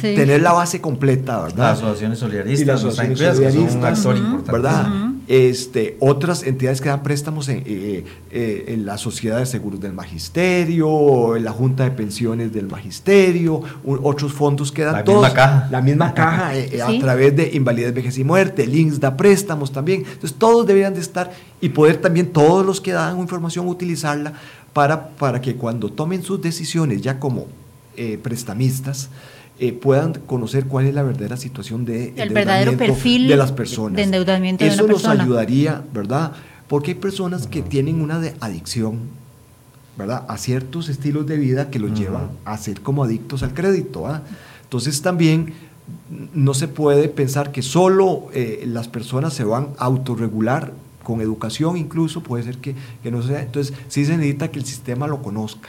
tener 0.00 0.40
la 0.40 0.52
base 0.52 0.80
completa, 0.80 1.40
¿verdad? 1.40 1.70
Las 1.70 1.78
asociaciones 1.78 2.18
solidaristas, 2.20 2.60
y 2.60 2.64
las 2.64 2.84
asociaciones 2.84 3.18
solidaristas, 3.18 3.74
un 3.74 3.84
actor 3.84 4.16
importante. 4.16 4.52
¿verdad? 4.52 5.09
Este, 5.30 5.96
otras 6.00 6.42
entidades 6.42 6.80
que 6.80 6.88
dan 6.88 7.04
préstamos 7.04 7.48
en, 7.48 7.62
eh, 7.64 8.04
eh, 8.32 8.64
en, 8.66 8.84
la 8.84 8.98
Sociedad 8.98 9.38
de 9.38 9.46
Seguros 9.46 9.78
del 9.78 9.92
Magisterio, 9.92 11.36
en 11.36 11.44
la 11.44 11.52
Junta 11.52 11.84
de 11.84 11.92
Pensiones 11.92 12.52
del 12.52 12.66
Magisterio, 12.66 13.62
otros 13.84 14.32
fondos 14.32 14.72
que 14.72 14.82
dan 14.82 14.94
la 14.94 15.04
todos, 15.04 15.22
misma 15.22 15.32
caja. 15.32 15.68
la 15.70 15.80
misma 15.82 16.14
caja 16.14 16.56
eh, 16.56 16.82
a 16.82 16.98
través 16.98 17.36
de 17.36 17.48
invalidez, 17.52 17.94
vejez 17.94 18.18
y 18.18 18.24
muerte, 18.24 18.66
links 18.66 18.98
da 18.98 19.16
préstamos 19.16 19.70
también. 19.70 20.00
Entonces 20.00 20.36
todos 20.36 20.66
deberían 20.66 20.94
de 20.94 21.00
estar 21.00 21.30
y 21.60 21.68
poder 21.68 21.98
también 21.98 22.26
todos 22.32 22.66
los 22.66 22.80
que 22.80 22.90
dan 22.90 23.16
información 23.20 23.68
utilizarla 23.68 24.32
para, 24.72 25.10
para 25.10 25.40
que 25.40 25.54
cuando 25.54 25.92
tomen 25.92 26.24
sus 26.24 26.42
decisiones 26.42 27.02
ya 27.02 27.20
como 27.20 27.46
prestamistas, 28.22 29.10
eh, 29.62 29.74
puedan 29.74 30.14
conocer 30.14 30.64
cuál 30.64 30.86
es 30.86 30.94
la 30.94 31.02
verdadera 31.02 31.36
situación 31.36 31.84
de 31.84 32.14
el 32.16 32.30
verdadero 32.30 32.78
perfil 32.78 33.28
de 33.28 33.36
las 33.36 33.52
personas. 33.52 33.96
De 33.96 34.04
endeudamiento 34.04 34.64
Eso 34.64 34.86
de 34.86 34.92
nos 34.94 35.04
ayudaría, 35.04 35.84
¿verdad? 35.92 36.32
Porque 36.66 36.92
hay 36.92 36.94
personas 36.94 37.46
que 37.46 37.60
tienen 37.60 38.00
una 38.00 38.22
adicción, 38.40 39.00
¿verdad? 39.98 40.24
A 40.28 40.38
ciertos 40.38 40.88
estilos 40.88 41.26
de 41.26 41.36
vida 41.36 41.68
que 41.68 41.78
los 41.78 41.92
llevan 41.92 42.30
a 42.46 42.56
ser 42.56 42.80
como 42.80 43.04
adictos 43.04 43.42
al 43.42 43.52
crédito. 43.52 44.06
Entonces 44.62 45.02
también 45.02 45.52
no 46.32 46.54
se 46.54 46.66
puede 46.66 47.10
pensar 47.10 47.52
que 47.52 47.60
solo 47.60 48.28
eh, 48.32 48.64
las 48.66 48.88
personas 48.88 49.34
se 49.34 49.44
van 49.44 49.74
a 49.76 49.84
autorregular 49.84 50.72
con 51.02 51.20
educación 51.20 51.76
incluso, 51.76 52.22
puede 52.22 52.44
ser 52.44 52.56
que, 52.56 52.74
que 53.02 53.10
no 53.10 53.22
sea. 53.22 53.42
Entonces 53.42 53.76
sí 53.88 54.06
se 54.06 54.16
necesita 54.16 54.50
que 54.50 54.58
el 54.58 54.64
sistema 54.64 55.06
lo 55.06 55.20
conozca. 55.20 55.68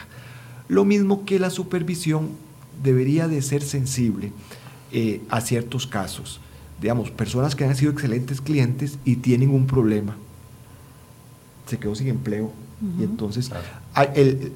Lo 0.68 0.86
mismo 0.86 1.26
que 1.26 1.38
la 1.38 1.50
supervisión 1.50 2.30
debería 2.82 3.28
de 3.28 3.42
ser 3.42 3.62
sensible 3.62 4.32
eh, 4.90 5.20
a 5.28 5.40
ciertos 5.40 5.86
casos. 5.86 6.40
Digamos, 6.80 7.10
personas 7.10 7.54
que 7.54 7.64
han 7.64 7.76
sido 7.76 7.92
excelentes 7.92 8.40
clientes 8.40 8.98
y 9.04 9.16
tienen 9.16 9.50
un 9.50 9.66
problema. 9.66 10.16
Se 11.66 11.78
quedó 11.78 11.94
sin 11.94 12.08
empleo. 12.08 12.52
Y 12.98 13.04
entonces, 13.04 13.52
el, 14.14 14.52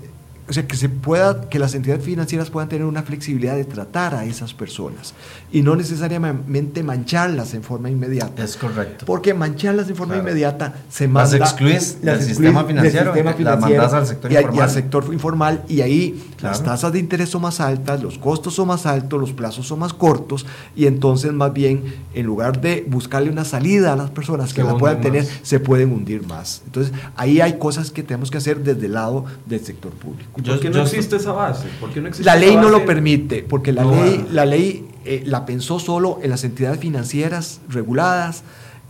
o 0.49 0.53
sea, 0.53 0.67
que 0.67 0.77
se 0.77 0.89
pueda, 0.89 1.49
que 1.49 1.59
las 1.59 1.75
entidades 1.75 2.05
financieras 2.05 2.51
puedan 2.51 2.69
tener 2.69 2.87
una 2.87 3.03
flexibilidad 3.03 3.57
de 3.57 3.65
tratar 3.65 4.15
a 4.15 4.25
esas 4.25 4.55
personas 4.55 5.15
y 5.53 5.63
no 5.63 5.75
necesariamente 5.75 6.83
mancharlas 6.83 7.55
en 7.55 7.63
forma 7.63 7.91
inmediata. 7.91 8.45
Es 8.45 8.57
correcto. 8.57 9.07
Porque 9.07 9.35
mancharlas 9.35 9.89
en 9.89 9.97
forma 9.97 10.17
inmediata 10.17 10.75
se 10.89 11.09
manda... 11.09 11.39
Las 11.39 11.51
excluyes 11.51 12.01
del 12.01 12.23
sistema 12.23 12.65
financiero, 12.65 13.15
las 13.15 13.61
mandas 13.61 13.93
al 13.93 14.07
sector 14.07 14.31
y, 14.31 14.37
informal. 14.37 14.57
Y 14.57 14.61
al 14.61 14.71
sector 14.71 15.05
informal 15.13 15.65
y 15.69 15.81
ahí 15.81 16.33
las 16.41 16.63
tasas 16.63 16.93
de 16.93 16.99
interés 17.01 17.29
son 17.29 17.43
más 17.43 17.61
altas, 17.61 18.03
los 18.03 18.19
costos 18.19 18.55
son 18.55 18.69
más 18.69 18.87
altos, 18.87 19.21
los 19.21 19.33
plazos 19.33 19.67
son 19.67 19.81
más 19.81 19.93
cortos 19.93 20.47
y 20.77 20.87
entonces 20.87 21.33
más 21.33 21.53
bien 21.53 21.83
en 22.15 22.27
lugar 22.27 22.61
de 22.61 22.85
buscarle 22.89 23.31
una 23.31 23.45
salida 23.45 23.95
a 23.95 23.97
las 23.97 24.11
personas 24.11 24.55
que 24.55 24.63
la 24.63 24.79
puedan 24.79 25.01
tener, 25.01 25.27
se 25.43 25.59
pueden 25.59 25.93
hundir 25.93 26.27
más. 26.27 26.63
Entonces 26.67 26.93
ahí 27.17 27.41
hay 27.41 27.59
cosas 27.59 27.91
que 27.91 28.03
tenemos 28.03 28.31
que 28.31 28.39
hacer 28.39 28.63
desde 28.63 28.87
el 28.87 28.93
lado 28.93 29.25
del 29.47 29.65
sector 29.65 29.91
público. 29.93 30.36
¿Por 30.45 30.61
qué 30.61 30.71
no 30.71 30.83
existe 30.83 31.17
esa 31.17 31.33
base? 31.33 31.69
no 31.81 32.09
existe 32.09 32.25
la 32.25 32.37
ley 32.37 32.57
no 32.57 32.69
lo 32.69 32.85
permite, 32.85 33.43
porque 33.43 33.73
la 33.73 33.85
ley, 33.85 34.27
la 34.31 34.45
ley 34.45 34.89
eh, 35.05 35.23
la 35.25 35.47
pensó 35.47 35.79
solo 35.79 36.19
en 36.23 36.31
las 36.31 36.45
entidades 36.45 36.81
financieras 36.81 37.61
reguladas 37.69 38.43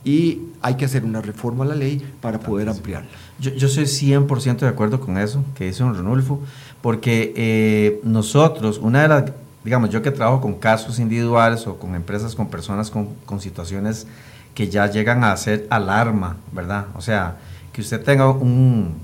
y 0.05 0.41
hay 0.63 0.77
que 0.77 0.85
hacer 0.85 1.05
una 1.05 1.21
reforma 1.21 1.65
a 1.65 1.69
la 1.69 1.75
ley 1.75 2.01
para 2.21 2.39
poder 2.39 2.69
ampliarla. 2.69 3.09
Yo, 3.39 3.51
yo 3.53 3.69
soy 3.69 3.85
100% 3.85 4.59
de 4.59 4.69
acuerdo 4.69 5.01
con 5.01 5.19
eso 5.19 5.45
que 5.55 5.67
dice 5.67 5.83
don 5.83 5.95
Renulfo, 5.95 6.41
porque 6.81 7.33
eh, 7.37 8.01
nosotros, 8.05 8.79
una 8.79 9.03
de 9.03 9.09
las, 9.09 9.25
digamos, 9.65 9.91
yo 9.91 10.03
que 10.03 10.11
trabajo 10.11 10.41
con 10.41 10.55
casos 10.55 10.99
individuales 10.99 11.67
o 11.67 11.77
con 11.79 11.95
empresas, 11.95 12.35
con 12.35 12.49
personas 12.49 12.91
con, 12.91 13.09
con 13.25 13.41
situaciones 13.41 14.07
que 14.55 14.69
ya 14.69 14.91
llegan 14.91 15.23
a 15.23 15.33
hacer 15.33 15.67
alarma, 15.69 16.37
¿verdad? 16.53 16.87
O 16.95 17.03
sea, 17.03 17.37
que 17.73 17.83
usted 17.83 18.03
tenga 18.03 18.31
un, 18.31 18.95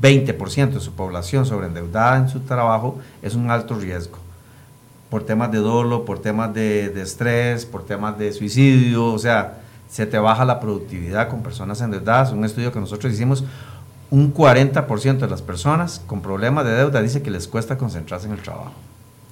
20% 0.00 0.74
de 0.74 0.80
su 0.80 0.92
población 0.92 1.44
sobreendeudada 1.44 2.18
en 2.18 2.28
su 2.28 2.40
trabajo 2.40 2.98
es 3.22 3.34
un 3.34 3.50
alto 3.50 3.74
riesgo. 3.74 4.18
Por 5.10 5.24
temas 5.24 5.50
de 5.50 5.58
dolo, 5.58 6.04
por 6.04 6.20
temas 6.20 6.52
de, 6.54 6.92
estrés, 7.00 7.64
por 7.64 7.84
temas 7.84 8.18
de 8.18 8.32
suicidio, 8.32 9.06
o 9.06 9.18
sea, 9.18 9.60
se 9.88 10.06
te 10.06 10.18
baja 10.18 10.44
la 10.44 10.60
productividad 10.60 11.28
con 11.28 11.42
personas 11.42 11.80
endeudadas. 11.80 12.30
Un 12.30 12.44
estudio 12.44 12.72
que 12.72 12.80
nosotros 12.80 13.12
hicimos, 13.12 13.44
un 14.10 14.32
40% 14.32 15.18
de 15.18 15.28
las 15.28 15.42
personas 15.42 16.02
con 16.06 16.20
problemas 16.20 16.64
de 16.64 16.72
deuda 16.72 17.02
dice 17.02 17.22
que 17.22 17.30
les 17.30 17.48
cuesta 17.48 17.78
concentrarse 17.78 18.26
en 18.26 18.34
el 18.34 18.42
trabajo. 18.42 18.72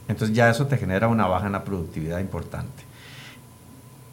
Entonces 0.08 0.34
ya 0.34 0.48
eso 0.48 0.66
te 0.66 0.78
genera 0.78 1.08
una 1.08 1.26
baja 1.26 1.46
en 1.46 1.52
la 1.52 1.64
productividad 1.64 2.20
importante. 2.20 2.84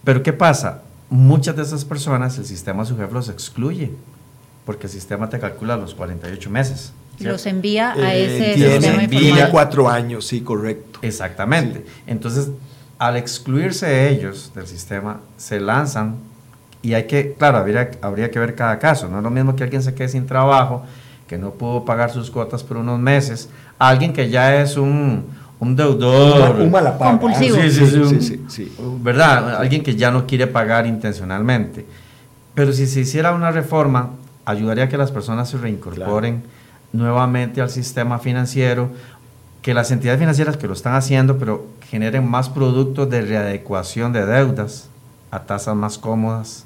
Pero 0.03 0.21
¿qué 0.21 0.33
pasa? 0.33 0.81
Muchas 1.09 1.55
de 1.55 1.61
esas 1.61 1.85
personas 1.85 2.37
el 2.37 2.45
sistema 2.45 2.85
su 2.85 2.97
los 2.97 3.29
excluye 3.29 3.91
porque 4.65 4.87
el 4.87 4.93
sistema 4.93 5.29
te 5.29 5.39
calcula 5.39 5.77
los 5.77 5.93
48 5.93 6.49
meses. 6.49 6.93
Los 7.19 7.45
envía 7.45 7.93
a 7.93 8.15
eh, 8.15 8.25
ese 8.25 8.53
tiene, 8.55 8.81
sistema 8.81 9.03
envía 9.03 9.51
cuatro 9.51 9.89
años, 9.89 10.25
sí, 10.25 10.41
correcto. 10.41 10.99
Exactamente. 11.01 11.85
Entonces, 12.07 12.49
al 12.97 13.17
excluirse 13.17 14.09
ellos 14.09 14.51
del 14.55 14.67
sistema, 14.67 15.21
se 15.37 15.59
lanzan 15.59 16.15
y 16.81 16.95
hay 16.95 17.03
que, 17.03 17.33
claro, 17.33 17.59
habría, 17.59 17.91
habría 18.01 18.31
que 18.31 18.39
ver 18.39 18.55
cada 18.55 18.79
caso. 18.79 19.07
No 19.07 19.17
es 19.17 19.23
lo 19.23 19.29
mismo 19.29 19.55
que 19.55 19.63
alguien 19.63 19.83
se 19.83 19.93
quede 19.93 20.09
sin 20.09 20.25
trabajo, 20.25 20.83
que 21.27 21.37
no 21.37 21.51
pudo 21.51 21.85
pagar 21.85 22.11
sus 22.11 22.29
cuotas 22.29 22.63
por 22.63 22.77
unos 22.77 22.99
meses, 22.99 23.49
alguien 23.77 24.11
que 24.11 24.29
ya 24.29 24.61
es 24.61 24.75
un, 24.75 25.25
un 25.59 25.75
deudor. 25.75 26.59
Un 26.59 26.71
malapago. 26.71 27.19
Compulsivo. 27.19 27.57
Sí, 27.57 27.71
sí, 27.71 28.21
sí, 28.21 28.45
sí, 28.47 28.75
¿Verdad? 29.01 29.57
Alguien 29.57 29.83
que 29.83 29.95
ya 29.95 30.11
no 30.11 30.25
quiere 30.27 30.47
pagar 30.47 30.85
intencionalmente. 30.85 31.85
Pero 32.53 32.73
si 32.73 32.85
se 32.85 33.01
hiciera 33.01 33.33
una 33.33 33.51
reforma 33.51 34.11
ayudaría 34.45 34.85
a 34.85 34.89
que 34.89 34.97
las 34.97 35.11
personas 35.11 35.49
se 35.49 35.57
reincorporen 35.57 36.43
nuevamente 36.91 37.61
al 37.61 37.69
sistema 37.69 38.19
financiero, 38.19 38.89
que 39.61 39.73
las 39.73 39.91
entidades 39.91 40.19
financieras 40.19 40.57
que 40.57 40.67
lo 40.67 40.73
están 40.73 40.95
haciendo, 40.95 41.37
pero 41.37 41.65
generen 41.89 42.29
más 42.29 42.49
productos 42.49 43.09
de 43.09 43.21
readecuación 43.21 44.13
de 44.13 44.25
deudas 44.25 44.89
a 45.31 45.39
tasas 45.39 45.75
más 45.75 45.97
cómodas, 45.97 46.65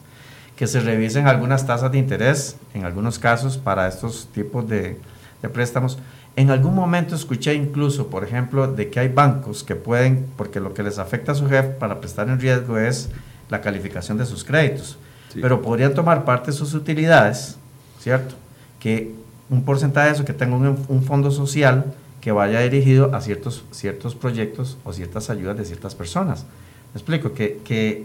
que 0.56 0.68
se 0.68 0.80
revisen 0.80 1.28
algunas 1.28 1.66
tasas 1.66 1.92
de 1.92 2.00
interés, 2.00 2.58
en 2.74 2.84
algunos 2.84 3.20
casos, 3.20 3.58
para 3.58 3.88
estos 3.88 4.28
tipos 4.34 4.68
de, 4.68 5.00
de 5.42 5.50
préstamos. 5.50 6.00
En 6.36 6.50
algún 6.50 6.76
momento 6.76 7.16
escuché 7.16 7.54
incluso, 7.54 8.08
por 8.08 8.24
ejemplo, 8.24 8.68
de 8.68 8.90
que 8.90 9.00
hay 9.00 9.08
bancos 9.08 9.64
que 9.64 9.76
pueden, 9.76 10.28
porque 10.36 10.60
lo 10.60 10.74
que 10.74 10.84
les 10.84 11.00
afecta 11.00 11.32
a 11.32 11.36
su 11.36 11.48
jefe 11.48 11.70
para 11.70 12.00
prestar 12.00 12.28
en 12.30 12.40
riesgo 12.40 12.78
es 12.78 13.10
la 13.50 13.62
calificación 13.62 14.18
de 14.18 14.26
sus 14.26 14.44
créditos, 14.44 14.98
pero 15.42 15.62
podrían 15.62 15.94
tomar 15.94 16.26
parte 16.26 16.52
de 16.52 16.58
sus 16.58 16.74
utilidades 16.74 17.58
¿cierto? 18.00 18.36
Que 18.80 19.14
un 19.50 19.64
porcentaje 19.64 20.08
de 20.08 20.14
eso 20.16 20.26
que 20.26 20.34
tenga 20.34 20.56
un, 20.56 21.04
fondo 21.04 21.32
social 21.32 21.86
que 22.22 22.32
vaya 22.32 22.60
dirigido 22.62 23.16
a 23.16 23.22
ciertos, 23.22 23.64
ciertos 23.72 24.16
proyectos 24.16 24.78
o 24.84 24.92
ciertas 24.94 25.30
ayudas 25.30 25.58
de 25.58 25.66
ciertas 25.66 25.96
personas. 25.96 26.46
Me 26.94 27.00
explico, 27.00 27.34
que, 27.34 27.60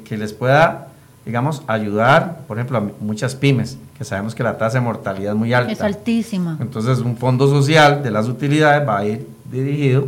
que, 0.04 0.16
les 0.16 0.32
pueda, 0.32 0.88
digamos, 1.24 1.62
ayudar, 1.66 2.42
por 2.46 2.58
ejemplo, 2.58 2.78
a 2.78 2.90
muchas 3.00 3.34
pymes, 3.34 3.78
que 3.96 4.04
sabemos 4.04 4.34
que 4.34 4.42
la 4.42 4.58
tasa 4.58 4.78
de 4.78 4.84
mortalidad 4.84 5.32
es 5.32 5.38
muy 5.38 5.52
alta. 5.52 5.72
Es 5.72 5.80
altísima. 5.80 6.58
Entonces, 6.60 6.98
un 6.98 7.16
fondo 7.16 7.48
social 7.48 8.02
de 8.02 8.10
las 8.10 8.28
utilidades 8.28 8.86
va 8.86 8.98
a 8.98 9.06
ir 9.06 9.26
dirigido 9.50 10.06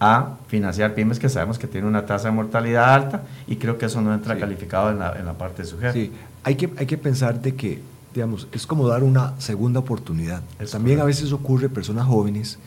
a 0.00 0.34
financiar 0.48 0.94
pymes 0.94 1.18
que 1.18 1.28
sabemos 1.28 1.58
que 1.58 1.66
tienen 1.66 1.88
una 1.88 2.04
tasa 2.04 2.28
de 2.28 2.34
mortalidad 2.34 2.92
alta 2.92 3.22
y 3.46 3.56
creo 3.56 3.78
que 3.78 3.86
eso 3.86 4.00
no 4.00 4.12
entra 4.12 4.36
calificado 4.36 4.90
en 4.90 4.98
la, 4.98 5.16
en 5.18 5.24
la, 5.24 5.32
parte 5.34 5.62
de 5.62 5.68
su 5.68 5.78
jefe. 5.78 5.92
Sí, 5.92 6.12
hay 6.42 6.56
que, 6.56 6.70
hay 6.76 6.86
que 6.86 6.98
pensar 6.98 7.40
de 7.40 7.54
que 7.54 7.80
digamos, 8.14 8.46
es 8.52 8.66
como 8.66 8.86
dar 8.88 9.02
una 9.02 9.38
segunda 9.40 9.80
oportunidad. 9.80 10.42
También 10.70 11.00
a 11.00 11.04
veces 11.04 11.32
ocurre 11.32 11.68
personas 11.68 12.06
jóvenes 12.06 12.58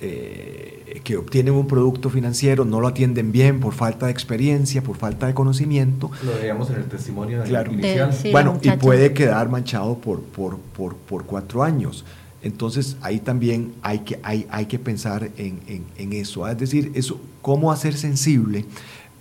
eh, 0.00 1.00
que 1.04 1.16
obtienen 1.16 1.54
un 1.54 1.66
producto 1.66 2.10
financiero, 2.10 2.64
no 2.64 2.80
lo 2.80 2.88
atienden 2.88 3.32
bien 3.32 3.60
por 3.60 3.72
falta 3.72 4.06
de 4.06 4.12
experiencia, 4.12 4.82
por 4.82 4.96
falta 4.96 5.26
de 5.26 5.34
conocimiento. 5.34 6.10
Lo 6.24 6.32
veíamos 6.32 6.68
en 6.70 6.76
el 6.76 6.84
testimonio 6.84 7.42
claro. 7.44 7.72
inicial. 7.72 8.12
bueno, 8.32 8.58
y 8.60 8.70
puede 8.72 9.12
quedar 9.12 9.48
manchado 9.48 9.96
por, 9.98 10.20
por, 10.20 10.58
por, 10.58 10.96
por, 10.96 11.24
cuatro 11.24 11.62
años. 11.62 12.04
Entonces 12.42 12.96
ahí 13.00 13.20
también 13.20 13.74
hay 13.82 14.00
que, 14.00 14.20
hay, 14.22 14.46
hay 14.50 14.66
que 14.66 14.78
pensar 14.78 15.30
en, 15.36 15.60
en, 15.66 15.84
en 15.96 16.12
eso. 16.12 16.46
Es 16.46 16.58
decir, 16.58 16.92
eso, 16.94 17.20
cómo 17.40 17.72
hacer 17.72 17.94
sensible 17.94 18.64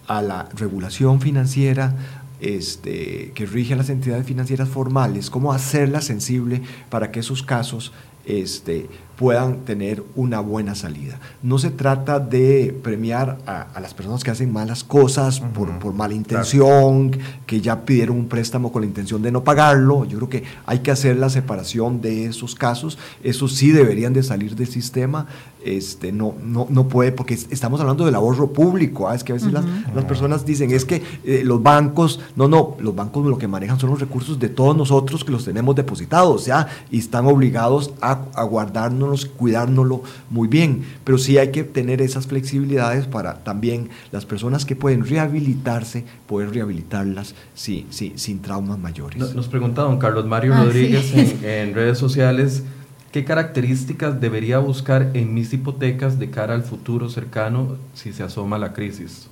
a 0.07 0.21
la 0.21 0.49
regulación 0.55 1.21
financiera, 1.21 1.95
este, 2.39 3.31
que 3.33 3.45
rige 3.45 3.73
a 3.73 3.77
las 3.77 3.89
entidades 3.89 4.25
financieras 4.25 4.69
formales, 4.69 5.29
cómo 5.29 5.53
hacerla 5.53 6.01
sensible 6.01 6.61
para 6.89 7.11
que 7.11 7.19
esos 7.19 7.43
casos 7.43 7.93
este, 8.25 8.87
puedan 9.15 9.59
tener 9.65 10.03
una 10.15 10.39
buena 10.39 10.75
salida. 10.75 11.19
No 11.41 11.57
se 11.57 11.71
trata 11.71 12.19
de 12.19 12.77
premiar 12.83 13.37
a, 13.45 13.79
las 13.79 13.93
personas 13.93 14.23
que 14.23 14.31
hacen 14.31 14.51
malas 14.51 14.83
cosas 14.83 15.39
por, 15.39 15.93
mala 15.93 16.13
intención, 16.13 17.11
que 17.45 17.61
ya 17.61 17.85
pidieron 17.85 18.17
un 18.17 18.27
préstamo 18.27 18.71
con 18.71 18.81
la 18.81 18.87
intención 18.87 19.21
de 19.21 19.31
no 19.31 19.43
pagarlo. 19.43 20.05
Yo 20.05 20.17
creo 20.17 20.29
que 20.29 20.43
hay 20.65 20.79
que 20.79 20.91
hacer 20.91 21.17
la 21.17 21.29
separación 21.29 22.01
de 22.01 22.25
esos 22.25 22.55
casos. 22.55 22.97
Esos 23.23 23.53
sí 23.53 23.71
deberían 23.71 24.13
de 24.13 24.23
salir 24.23 24.55
del 24.55 24.67
sistema. 24.67 25.27
Este, 25.63 26.11
no, 26.11 26.35
no, 26.43 26.67
no 26.69 26.87
puede, 26.87 27.11
porque 27.11 27.33
estamos 27.33 27.79
hablando 27.81 28.05
del 28.05 28.15
ahorro 28.15 28.51
público. 28.51 29.07
¿ah? 29.07 29.15
Es 29.15 29.23
que 29.23 29.31
a 29.31 29.35
veces 29.35 29.51
las, 29.51 29.65
personas 30.05 30.45
dicen, 30.45 30.71
es 30.71 30.85
que 30.85 31.01
eh, 31.23 31.41
los 31.43 31.63
bancos, 31.63 32.19
no, 32.35 32.47
no, 32.47 32.75
los 32.79 32.93
bancos 32.95 33.25
lo 33.25 33.37
que 33.37 33.47
manejan 33.47 33.79
son 33.79 33.89
los 33.89 33.99
recursos 33.99 34.37
de 34.37 34.49
todos 34.49 34.77
nosotros 34.77 35.23
que 35.23 35.31
los 35.31 35.45
tenemos 35.45 35.75
depositados, 35.75 36.45
¿ya? 36.45 36.67
Y 36.91 36.99
están 36.99 37.25
obligados 37.25 37.93
a, 38.01 38.25
a 38.35 38.43
guardarnos 38.43 39.04
cuidárnoslo 39.37 40.03
muy 40.29 40.47
bien, 40.47 40.83
pero 41.03 41.17
sí 41.17 41.37
hay 41.37 41.51
que 41.51 41.63
tener 41.63 42.01
esas 42.01 42.27
flexibilidades 42.27 43.07
para 43.07 43.43
también 43.43 43.89
las 44.11 44.25
personas 44.25 44.65
que 44.65 44.75
pueden 44.75 45.05
rehabilitarse, 45.05 46.05
poder 46.27 46.51
rehabilitarlas 46.51 47.35
sí, 47.53 47.87
sí, 47.89 48.13
sin 48.15 48.41
traumas 48.41 48.79
mayores. 48.79 49.33
Nos, 49.33 49.47
pregunta 49.47 49.83
don 49.83 49.99
Carlos 49.99 50.25
Mario 50.25 50.53
ah, 50.55 50.63
Rodríguez 50.63 51.13
en, 51.43 51.73
redes 51.73 51.97
sociales, 51.97 52.63
¿qué 53.11 53.25
características 53.25 54.19
debería 54.19 54.59
buscar 54.59 55.11
en 55.13 55.33
mis 55.33 55.53
hipotecas 55.53 56.19
de 56.19 56.29
cara 56.29 56.53
al 56.53 56.63
futuro 56.63 57.09
cercano 57.09 57.77
si 57.93 58.13
se 58.13 58.23
asoma 58.23 58.57
la 58.57 58.73
crisis? 58.73 59.27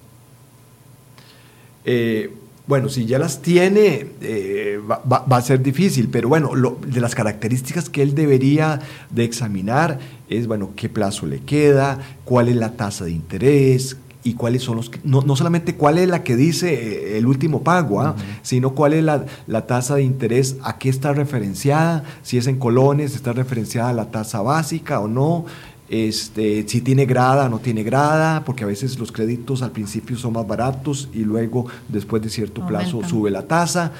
Eh, 1.86 2.34
bueno, 2.66 2.88
si 2.88 3.06
ya 3.06 3.20
las 3.20 3.42
tiene, 3.42 4.08
eh, 4.22 4.80
va, 4.88 5.24
a 5.30 5.42
ser 5.42 5.62
difícil, 5.62 6.08
pero 6.08 6.30
bueno, 6.30 6.52
de 6.88 7.02
las 7.02 7.14
características 7.14 7.90
que 7.90 8.02
él 8.02 8.16
debería 8.16 8.80
de 9.10 9.26
examinar 9.26 10.00
es, 10.30 10.48
bueno, 10.48 10.72
qué 10.76 10.88
plazo 10.88 11.26
le 11.26 11.40
queda, 11.40 12.00
cuál 12.24 12.48
es 12.48 12.56
la 12.56 12.72
tasa 12.72 13.04
de 13.04 13.12
interés 13.12 13.98
y 14.24 14.36
cuáles 14.36 14.64
son 14.64 14.78
los, 14.78 14.90
no, 15.04 15.22
no 15.24 15.36
solamente 15.36 15.76
cuál 15.76 15.98
es 15.98 16.08
la 16.08 16.24
que 16.24 16.38
dice 16.38 16.74
eh, 16.74 17.18
el 17.18 17.28
último 17.28 17.64
pago, 17.64 18.02
¿ah? 18.02 18.16
sino 18.44 18.74
cuál 18.74 18.94
es 18.94 19.04
la, 19.04 19.26
la, 19.46 19.68
tasa 19.68 19.96
de 19.96 20.04
interés, 20.04 20.56
a 20.64 20.78
qué 20.78 20.88
está 20.88 21.12
referenciada, 21.12 22.06
si 22.22 22.38
es 22.38 22.48
en 22.48 22.60
colones, 22.60 23.14
está 23.14 23.34
referenciada 23.34 23.92
la 23.92 24.10
tasa 24.10 24.42
básica 24.42 25.02
o 25.02 25.10
no, 25.10 25.46
este, 25.94 26.68
si 26.68 26.82
tiene 26.82 27.06
grada 27.06 27.48
no 27.50 27.60
tiene 27.60 27.84
grada, 27.84 28.44
porque 28.44 28.64
a 28.64 28.68
veces 28.68 28.98
los 28.98 29.12
créditos 29.12 29.62
al 29.62 29.70
principio 29.70 30.18
son 30.18 30.34
más 30.34 30.48
baratos 30.48 31.08
y 31.14 31.20
luego 31.20 31.68
después 31.88 32.24
de 32.24 32.30
cierto 32.30 32.66
plazo 32.66 33.02
sube 33.08 33.30
la 33.30 33.44
tasa 33.44 33.92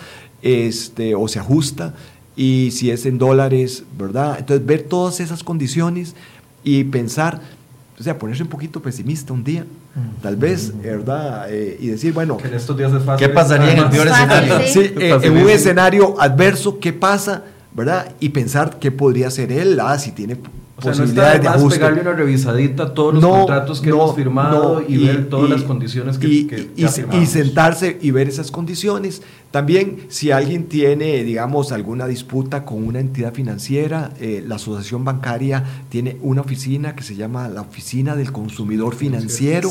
este, 0.42 1.14
o 1.14 1.28
se 1.28 1.38
ajusta, 1.38 1.94
y 2.36 2.72
si 2.72 2.90
es 2.90 3.06
en 3.06 3.20
dólares, 3.20 3.84
¿verdad? 3.96 4.38
Entonces 4.40 4.66
ver 4.66 4.82
todas 4.82 5.20
esas 5.20 5.44
condiciones 5.44 6.16
y 6.64 6.84
pensar, 6.86 7.40
o 8.00 8.02
sea, 8.02 8.18
ponerse 8.18 8.42
un 8.42 8.50
poquito 8.50 8.82
pesimista 8.82 9.32
un 9.32 9.44
día, 9.44 9.64
tal 10.24 10.36
vez, 10.36 10.74
¿verdad? 10.82 11.46
Eh, 11.52 11.78
y 11.80 11.88
decir, 11.90 12.12
bueno, 12.12 12.40
en 12.44 12.56
estos 12.56 12.76
días 12.76 12.92
es 12.92 13.04
fácil. 13.04 13.28
¿Qué 13.28 13.32
pasaría 13.32 13.72
en 13.72 13.78
el 13.78 13.90
peor 13.90 14.08
escenario? 14.08 14.60
Sí, 14.66 14.80
eh, 14.80 15.20
en 15.22 15.38
un 15.38 15.48
escenario 15.48 16.20
adverso, 16.20 16.80
¿qué 16.80 16.92
pasa? 16.92 17.44
¿Verdad? 17.76 18.12
Y 18.20 18.30
pensar 18.30 18.80
qué 18.80 18.92
podría 18.92 19.30
ser 19.30 19.52
él, 19.52 19.80
ah, 19.80 20.00
si 20.00 20.12
tiene 20.12 20.38
posibilidades 20.84 21.42
de 21.42 21.48
ajuste. 21.48 21.80
pegarle 21.80 22.02
una 22.02 22.14
revisadita 22.14 22.84
a 22.84 22.94
todos 22.94 23.16
los 23.16 23.26
contratos 23.26 23.82
que 23.82 23.90
hemos 23.90 24.16
firmado 24.16 24.84
y, 24.88 24.98
ver 24.98 25.30
todas 25.30 25.50
las 25.50 25.64
condiciones 25.64 26.18
que, 26.18 26.28
y, 26.28 26.46
que 26.46 26.70
y, 26.76 27.26
sentarse 27.26 27.98
y 28.02 28.12
ver 28.12 28.28
esas 28.28 28.52
condiciones. 28.52 29.22
También, 29.52 30.08
si 30.10 30.32
alguien 30.32 30.68
tiene, 30.68 31.24
digamos, 31.24 31.72
alguna 31.72 32.08
disputa 32.08 32.66
con 32.66 32.84
una 32.84 33.00
entidad 33.00 33.36
financiera, 33.36 34.12
eh, 34.20 34.44
la 34.48 34.56
asociación 34.56 35.06
bancaria 35.06 35.64
tiene 35.90 36.18
una 36.22 36.42
oficina 36.42 36.96
que 36.96 37.04
se 37.04 37.16
llama 37.16 37.48
la 37.50 37.62
Oficina 37.62 38.16
del 38.16 38.32
Consumidor 38.32 38.96
Financiero, 38.96 39.70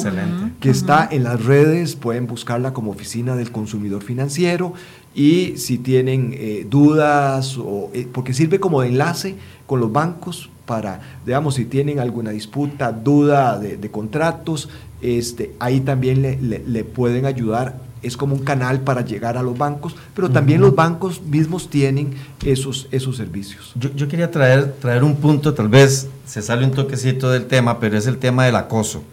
que 0.61 0.71
está 0.71 1.09
en 1.11 1.25
las 1.25 1.45
redes, 1.45 1.97
pueden 1.97 2.29
buscarla 2.29 2.73
como 2.73 2.93
Oficina 2.93 3.35
del 3.35 3.51
Consumidor 3.51 4.05
Financiero. 4.05 4.73
Y 5.15 5.57
si 5.57 5.79
tienen 5.79 6.33
eh, 6.33 6.65
dudas, 6.69 7.59
o, 7.59 7.91
eh, 7.93 8.07
porque 8.11 8.35
sirve 8.35 8.61
como 8.61 8.83
de 8.83 8.89
enlace 8.89 9.35
con 9.67 9.81
los 9.81 9.93
bancos 9.93 10.49
para, 10.67 11.01
digamos, 11.25 11.57
si 11.57 11.65
tienen 11.65 11.99
alguna 11.99 12.31
disputa, 12.31 12.93
duda 12.93 13.59
de, 13.59 13.91
contratos, 13.91 14.69
este, 15.01 15.55
ahí 15.59 15.81
también 15.81 16.23
le, 16.23 16.85
pueden 16.85 17.27
ayudar. 17.27 17.77
Es 18.03 18.17
como 18.17 18.35
un 18.35 18.43
canal 18.43 18.81
para 18.81 19.03
llegar 19.03 19.37
a 19.37 19.43
los 19.43 19.57
bancos, 19.57 19.95
pero 20.15 20.29
también 20.29 20.61
los 20.61 20.75
bancos 20.75 21.23
mismos 21.23 21.71
tienen 21.71 22.15
esos, 22.45 22.89
esos 22.91 23.17
servicios. 23.17 23.73
Yo, 23.77 24.09
quería 24.09 24.31
traer, 24.31 24.73
traer 24.81 25.05
un 25.05 25.17
punto, 25.17 25.55
tal 25.55 25.69
vez 25.69 26.09
se 26.27 26.43
sale 26.43 26.65
un 26.65 26.73
toquecito 26.73 27.31
del 27.31 27.47
tema, 27.47 27.79
pero 27.79 27.97
es 27.97 28.09
el 28.09 28.19
tema 28.19 28.45
del 28.45 28.57
acoso. 28.57 29.05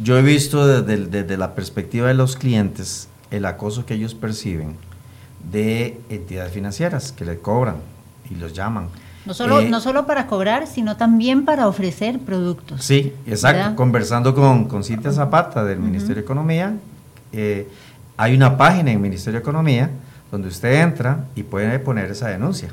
Yo 0.00 0.16
he 0.16 0.22
visto 0.22 0.66
desde, 0.66 1.06
desde 1.06 1.36
la 1.36 1.54
perspectiva 1.56 2.08
de 2.08 2.14
los 2.14 2.36
clientes 2.36 3.08
el 3.32 3.46
acoso 3.46 3.84
que 3.84 3.94
ellos 3.94 4.14
perciben 4.14 4.76
de 5.50 6.00
entidades 6.08 6.52
financieras 6.52 7.12
que 7.12 7.24
le 7.24 7.38
cobran 7.38 7.76
y 8.30 8.36
los 8.36 8.52
llaman 8.52 8.88
no 9.26 9.34
solo, 9.34 9.60
eh, 9.60 9.68
no 9.68 9.80
solo 9.80 10.06
para 10.06 10.26
cobrar, 10.26 10.66
sino 10.66 10.96
también 10.96 11.44
para 11.44 11.66
ofrecer 11.68 12.18
productos. 12.18 12.84
Sí, 12.84 13.12
exacto. 13.26 13.76
Conversando 13.76 14.34
con, 14.34 14.66
con 14.66 14.84
Cintia 14.84 15.12
Zapata 15.12 15.64
del 15.64 15.78
Ministerio 15.78 16.16
de 16.16 16.20
Economía, 16.22 16.74
eh, 17.32 17.68
hay 18.16 18.34
una 18.34 18.56
página 18.56 18.90
en 18.90 18.96
el 18.96 19.02
Ministerio 19.02 19.40
de 19.40 19.42
Economía 19.42 19.90
donde 20.30 20.48
usted 20.48 20.82
entra 20.82 21.24
y 21.34 21.42
puede 21.42 21.78
poner 21.78 22.10
esa 22.10 22.28
denuncia. 22.28 22.68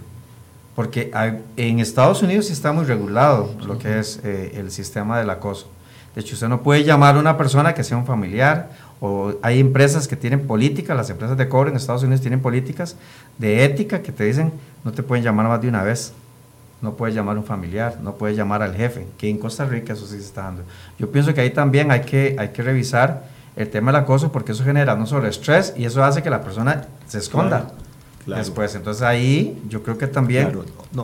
Porque 0.76 1.12
en 1.58 1.80
Estados 1.80 2.24
Unidos 2.24 2.48
sí 2.48 2.54
está 2.54 2.72
muy 2.72 2.86
regulado 2.86 3.54
lo 3.66 3.78
que 3.78 4.00
es 4.00 4.20
eh, 4.24 4.54
el 4.56 4.72
sistema 4.72 5.20
del 5.20 5.30
acoso. 5.30 5.68
De 6.16 6.22
hecho, 6.22 6.34
usted 6.34 6.48
no 6.48 6.62
puede 6.62 6.84
llamar 6.84 7.16
a 7.16 7.20
una 7.20 7.38
persona 7.38 7.74
que 7.74 7.84
sea 7.84 7.98
un 7.98 8.06
familiar 8.06 8.72
o 9.00 9.34
hay 9.42 9.60
empresas 9.60 10.08
que 10.08 10.16
tienen 10.16 10.46
políticas, 10.48 10.96
las 10.96 11.10
empresas 11.10 11.38
de 11.38 11.48
cobro 11.50 11.70
en 11.70 11.76
Estados 11.76 12.04
Unidos 12.04 12.22
tienen 12.22 12.42
políticas 12.42 12.96
de 13.38 13.64
ética 13.66 14.02
que 14.02 14.12
te 14.12 14.26
dicen 14.26 14.52
no 14.84 14.92
te 14.92 15.04
pueden 15.04 15.24
llamar 15.24 15.48
más 15.48 15.62
de 15.62 15.68
una 15.68 15.84
vez 15.84 16.14
no 16.82 16.96
puedes 16.96 17.16
llamar 17.16 17.36
a 17.36 17.40
un 17.40 17.46
familiar, 17.46 18.00
no 18.02 18.16
puedes 18.16 18.36
llamar 18.36 18.62
al 18.62 18.76
jefe, 18.76 19.08
que 19.18 19.30
en 19.30 19.38
Costa 19.38 19.66
Rica 19.66 19.94
eso 19.94 20.06
sí 20.06 20.18
se 20.18 20.26
está 20.26 20.44
dando. 20.44 20.64
Yo 20.98 21.12
pienso 21.12 21.34
que 21.34 21.42
ahí 21.42 21.52
también 21.52 21.92
hay 21.92 22.02
que, 22.02 22.36
hay 22.40 22.50
que 22.50 22.64
revisar 22.64 23.30
el 23.56 23.70
tema 23.70 23.92
del 23.92 24.02
acoso 24.02 24.32
porque 24.32 24.54
eso 24.54 24.64
genera 24.64 24.96
no 24.96 25.06
solo 25.06 25.28
estrés 25.28 25.74
y 25.78 25.86
eso 25.86 26.04
hace 26.04 26.24
que 26.24 26.30
la 26.30 26.42
persona 26.42 26.88
se 27.08 27.20
esconda. 27.20 27.72
Después, 28.26 28.76
entonces 28.76 29.02
ahí 29.02 29.60
yo 29.68 29.82
creo 29.82 29.98
que 29.98 30.06
también 30.06 30.52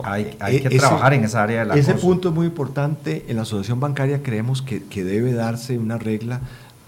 hay, 0.04 0.38
hay, 0.40 0.62
que 0.62 0.78
trabajar 0.78 1.16
en 1.16 1.24
esa 1.24 1.42
área 1.44 1.62
del 1.62 1.72
acoso. 1.72 1.92
Ese 1.92 2.00
punto 2.00 2.30
es 2.30 2.36
muy 2.36 2.46
importante. 2.46 3.26
En 3.28 3.38
la 3.38 3.42
asociación 3.42 3.80
bancaria 3.80 4.22
creemos 4.22 4.62
que, 4.62 4.84
que 4.84 5.04
debe 5.04 5.34
darse 5.34 5.80
una 5.80 5.98
regla 5.98 6.42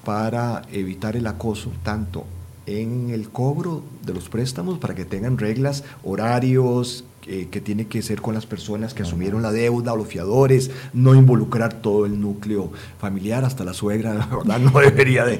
para 0.06 0.62
evitar 0.72 1.16
el 1.16 1.26
acoso, 1.26 1.72
tanto 1.84 2.26
en 2.68 3.10
el 3.10 3.30
cobro 3.30 3.82
de 4.06 4.14
los 4.14 4.30
préstamos, 4.30 4.78
para 4.78 4.94
que 4.94 5.04
tengan 5.04 5.38
reglas, 5.40 5.84
horarios, 6.04 7.06
eh, 7.32 7.48
que 7.52 7.62
tiene 7.62 7.86
que 7.86 8.02
ser 8.02 8.24
con 8.24 8.34
las 8.34 8.48
personas 8.48 8.96
que 8.96 9.04
asumieron 9.04 9.44
la 9.44 9.52
deuda 9.52 9.94
o 9.94 9.98
los 9.98 10.08
fiadores, 10.08 10.72
no 10.94 11.14
involucrar 11.14 11.76
todo 11.76 12.08
el 12.08 12.20
núcleo 12.20 12.72
familiar, 13.00 13.46
hasta 13.46 13.64
la 13.64 13.76
suegra, 13.76 14.14
¿verdad? 14.32 14.58
No 14.58 14.80
debería 14.80 15.26
de, 15.26 15.40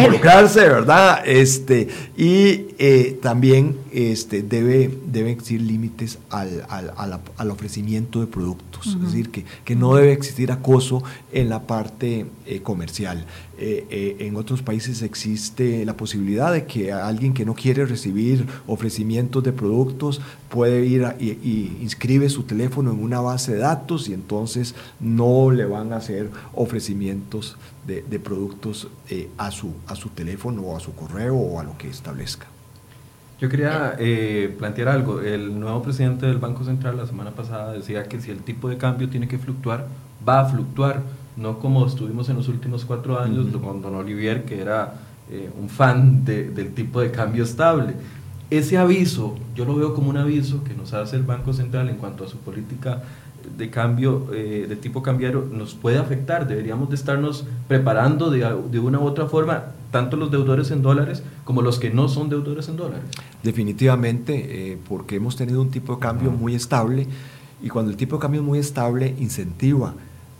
involucrarse, 0.00 0.60
¿verdad? 0.60 1.24
Este, 1.26 1.88
y 2.16 2.68
eh, 2.78 3.18
también 3.20 3.76
este, 3.92 4.42
debe, 4.42 4.90
debe 5.04 5.32
existir 5.32 5.60
límites 5.60 6.18
al, 6.30 6.64
al, 6.70 7.50
ofrecimiento 7.50 8.20
de 8.20 8.26
productos, 8.26 8.86
es 8.86 9.02
decir, 9.02 9.28
que, 9.28 9.44
que, 9.66 9.76
no 9.76 9.94
debe 9.94 10.12
existir 10.12 10.52
acoso 10.52 11.04
en 11.34 11.50
la 11.50 11.66
parte 11.66 12.24
eh, 12.46 12.62
comercial. 12.62 13.26
en 13.58 14.36
otros 14.36 14.62
países 14.62 15.02
existe 15.02 15.84
la 15.84 15.96
posibilidad 15.96 16.50
de 16.50 16.64
que 16.64 16.92
alguien 16.92 17.34
que 17.34 17.44
no 17.44 17.54
quiere 17.54 17.84
recibir 17.84 18.46
ofrecimientos 18.66 19.44
de 19.44 19.52
productos 19.52 20.22
puede 20.62 20.86
ir 20.86 21.04
y, 21.18 21.76
inscribe 21.80 22.28
su 22.28 22.44
teléfono 22.44 22.92
en 22.92 23.02
una 23.02 23.20
base 23.20 23.54
de 23.54 23.58
datos 23.58 24.08
y 24.08 24.14
entonces 24.14 24.76
no 25.00 25.50
le 25.50 25.64
van 25.64 25.92
a 25.92 25.96
hacer 25.96 26.30
ofrecimientos 26.54 27.56
de, 27.84 28.20
productos 28.20 28.86
eh, 29.10 29.28
a, 29.38 29.50
su, 29.50 29.74
a 29.88 29.96
su 29.96 30.10
teléfono 30.10 30.62
o 30.62 30.76
a 30.76 30.78
su 30.78 30.94
correo 30.94 31.34
o 31.34 31.58
a 31.58 31.64
lo 31.64 31.76
que 31.76 31.88
establezca. 31.88 32.46
Yo 33.40 33.48
quería 33.48 33.96
eh, 33.98 34.54
plantear 34.56 34.86
algo. 34.86 35.20
El 35.20 35.58
nuevo 35.58 35.82
presidente 35.82 36.26
del 36.26 36.38
Banco 36.38 36.62
Central 36.62 36.96
la 36.96 37.08
semana 37.08 37.32
pasada 37.32 37.72
decía 37.72 38.04
que 38.04 38.20
si 38.20 38.30
el 38.30 38.38
tipo 38.44 38.68
de 38.68 38.76
cambio 38.76 39.08
tiene 39.08 39.26
que 39.26 39.38
fluctuar, 39.38 39.88
va 40.28 40.42
a 40.42 40.44
fluctuar, 40.44 41.02
no 41.36 41.58
como 41.58 41.84
estuvimos 41.84 42.28
en 42.28 42.36
los 42.36 42.46
últimos 42.46 42.84
cuatro 42.84 43.18
años 43.18 43.48
con 43.60 43.82
don 43.82 43.96
Olivier, 43.96 44.44
que 44.44 44.60
era 44.60 44.94
eh, 45.28 45.50
un 45.60 45.68
fan 45.68 46.24
del 46.24 46.72
tipo 46.72 47.00
de 47.00 47.10
cambio 47.10 47.42
estable 47.42 47.96
ese 48.58 48.76
aviso, 48.76 49.36
yo 49.54 49.64
lo 49.64 49.74
veo 49.74 49.94
como 49.94 50.10
un 50.10 50.16
aviso 50.16 50.62
que 50.64 50.74
nos 50.74 50.92
hace 50.92 51.16
el 51.16 51.22
Banco 51.22 51.52
Central 51.52 51.88
en 51.88 51.96
cuanto 51.96 52.24
a 52.24 52.28
su 52.28 52.36
política 52.38 53.02
de 53.56 53.70
cambio 53.70 54.28
eh, 54.32 54.66
de 54.68 54.76
tipo 54.76 55.02
cambiario 55.02 55.48
nos 55.50 55.74
puede 55.74 55.98
afectar. 55.98 56.46
Deberíamos 56.46 56.88
de 56.90 56.96
estarnos 56.96 57.46
preparando 57.66 58.30
de, 58.30 58.40
de, 58.70 58.78
una 58.78 58.98
u 59.00 59.04
otra 59.04 59.26
forma, 59.26 59.64
tanto 59.90 60.16
los 60.16 60.30
deudores 60.30 60.70
en 60.70 60.82
dólares 60.82 61.22
como 61.44 61.62
los 61.62 61.78
que 61.78 61.90
no 61.90 62.08
son 62.08 62.28
deudores 62.28 62.68
en 62.68 62.76
dólares. 62.76 63.04
Definitivamente, 63.42 64.72
eh, 64.72 64.78
porque 64.88 65.16
hemos 65.16 65.36
tenido 65.36 65.60
un 65.60 65.70
tipo 65.70 65.94
de 65.94 66.00
cambio 66.00 66.30
muy 66.30 66.54
estable 66.54 67.06
Y 67.62 67.68
cuando 67.68 67.90
el 67.90 67.96
tipo 67.96 68.16
de 68.16 68.22
cambio 68.22 68.40
es 68.40 68.46
muy 68.46 68.58
estable, 68.58 69.14
incentiva 69.18 69.94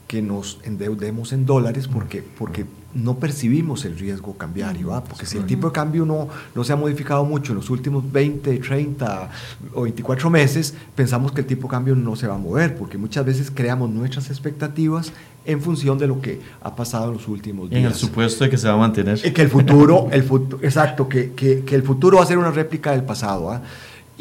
que 0.08 0.20
nos 0.20 0.58
endeudemos 0.64 1.32
en 1.32 1.46
dólares 1.46 1.88
porque, 1.88 2.22
porque 2.22 2.66
no 2.94 3.16
percibimos 3.18 3.84
el 3.84 3.98
riesgo 3.98 4.34
cambiario. 4.36 4.94
¿ah? 4.94 5.02
Porque 5.04 5.26
si 5.26 5.38
el 5.38 5.46
tipo 5.46 5.68
de 5.68 5.72
cambio 5.72 6.04
no, 6.04 6.28
no 6.54 6.64
se 6.64 6.72
ha 6.72 6.76
modificado 6.76 7.24
mucho 7.24 7.52
en 7.52 7.56
los 7.56 7.70
últimos 7.70 8.10
20, 8.10 8.58
30 8.58 9.30
o 9.74 9.82
24 9.82 10.30
meses, 10.30 10.74
pensamos 10.94 11.32
que 11.32 11.40
el 11.40 11.46
tipo 11.46 11.68
de 11.68 11.70
cambio 11.70 11.94
no 11.94 12.16
se 12.16 12.26
va 12.26 12.34
a 12.34 12.38
mover, 12.38 12.76
porque 12.76 12.98
muchas 12.98 13.24
veces 13.24 13.50
creamos 13.52 13.90
nuestras 13.90 14.30
expectativas 14.30 15.12
en 15.44 15.60
función 15.60 15.98
de 15.98 16.06
lo 16.06 16.20
que 16.20 16.40
ha 16.62 16.74
pasado 16.74 17.06
en 17.06 17.14
los 17.14 17.26
últimos 17.28 17.68
días. 17.68 17.80
En 17.80 17.86
el 17.86 17.94
supuesto 17.94 18.44
de 18.44 18.50
que 18.50 18.58
se 18.58 18.68
va 18.68 18.74
a 18.74 18.78
mantener. 18.78 19.20
Y 19.24 19.32
que 19.32 19.42
el 19.42 19.48
futuro, 19.48 20.08
el 20.12 20.22
futuro 20.24 20.62
exacto, 20.62 21.08
que, 21.08 21.32
que, 21.32 21.64
que, 21.64 21.74
el 21.74 21.82
futuro 21.82 22.18
va 22.18 22.24
a 22.24 22.26
ser 22.26 22.38
una 22.38 22.50
réplica 22.50 22.92
del 22.92 23.04
pasado. 23.04 23.50
¿ah? 23.50 23.62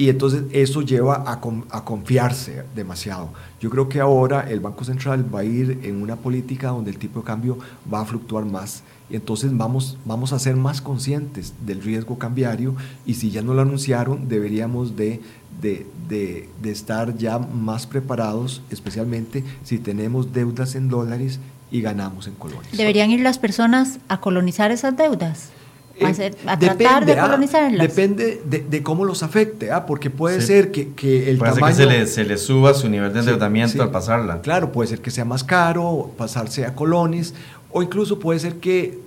Y 0.02 0.10
entonces 0.10 0.46
eso 0.52 0.82
lleva 0.82 1.18
a, 1.28 1.34
a, 1.70 1.86
confiarse 1.86 2.64
demasiado. 2.76 3.30
Yo 3.60 3.70
creo 3.70 3.88
que 3.88 4.00
ahora 4.00 4.50
el 4.50 4.60
Banco 4.60 4.84
Central 4.84 5.24
va 5.32 5.42
a 5.42 5.44
ir 5.44 5.82
en 5.84 6.02
una 6.02 6.16
política 6.16 6.70
donde 6.70 6.90
el 6.90 6.98
tipo 6.98 7.20
de 7.20 7.26
cambio 7.28 7.60
va 7.94 8.02
a 8.02 8.06
fluctuar 8.06 8.44
más. 8.46 8.82
Y 9.12 9.16
entonces 9.16 9.56
vamos, 9.56 10.00
vamos 10.04 10.34
a 10.34 10.40
ser 10.40 10.56
más 10.56 10.82
conscientes 10.82 11.54
del 11.68 11.84
riesgo 11.84 12.18
cambiario 12.18 12.76
y 13.06 13.14
si 13.14 13.30
ya 13.30 13.44
no 13.44 13.54
lo 13.54 13.62
anunciaron, 13.62 14.28
deberíamos 14.28 14.96
de, 14.96 15.22
de, 15.62 15.86
de, 16.10 16.50
de 16.64 16.72
estar 16.72 17.16
ya 17.16 17.38
más 17.38 17.86
preparados, 17.86 18.64
especialmente 18.72 19.44
si 19.64 19.78
tenemos 19.78 20.34
deudas 20.34 20.74
en 20.74 20.90
dólares 20.90 21.40
y 21.70 21.82
ganamos 21.82 22.26
en 22.26 22.34
colones. 22.34 22.76
¿Deberían 22.76 23.12
ir 23.12 23.20
las 23.20 23.38
personas 23.38 24.00
a 24.08 24.20
colonizar 24.20 24.72
esas 24.72 24.98
deudas? 24.98 25.52
A, 26.02 26.08
hacer, 26.08 26.36
a 26.46 26.58
tratar 26.58 27.06
de 27.06 27.18
colonizarlas. 27.18 27.80
Ah, 27.80 27.84
depende 27.84 28.42
de, 28.46 28.60
de, 28.60 28.84
cómo 28.84 29.06
los 29.06 29.24
afecte, 29.24 29.72
ah, 29.72 29.86
porque 29.86 30.10
puede 30.10 30.42
sí. 30.42 30.48
ser 30.48 30.72
que, 30.72 30.94
que 30.94 31.30
el 31.30 31.38
puede 31.38 31.54
tamaño... 31.54 31.76
ser 31.76 31.88
que 31.88 31.94
se 31.94 32.00
le, 32.00 32.08
se 32.08 32.24
le, 32.24 32.38
suba 32.38 32.74
su 32.74 32.90
nivel 32.90 33.14
de 33.14 33.20
endeudamiento 33.20 33.74
sí, 33.74 33.78
sí. 33.78 33.84
al 33.84 33.92
pasarla. 33.92 34.42
Claro, 34.42 34.72
puede 34.72 34.90
ser 34.90 35.02
que 35.02 35.12
sea 35.12 35.26
más 35.26 35.44
caro, 35.44 36.12
pasarse 36.18 36.66
a 36.66 36.74
colones, 36.74 37.34
o 37.72 37.84
incluso 37.84 38.20
puede 38.20 38.40
ser 38.40 38.56
que 38.56 39.00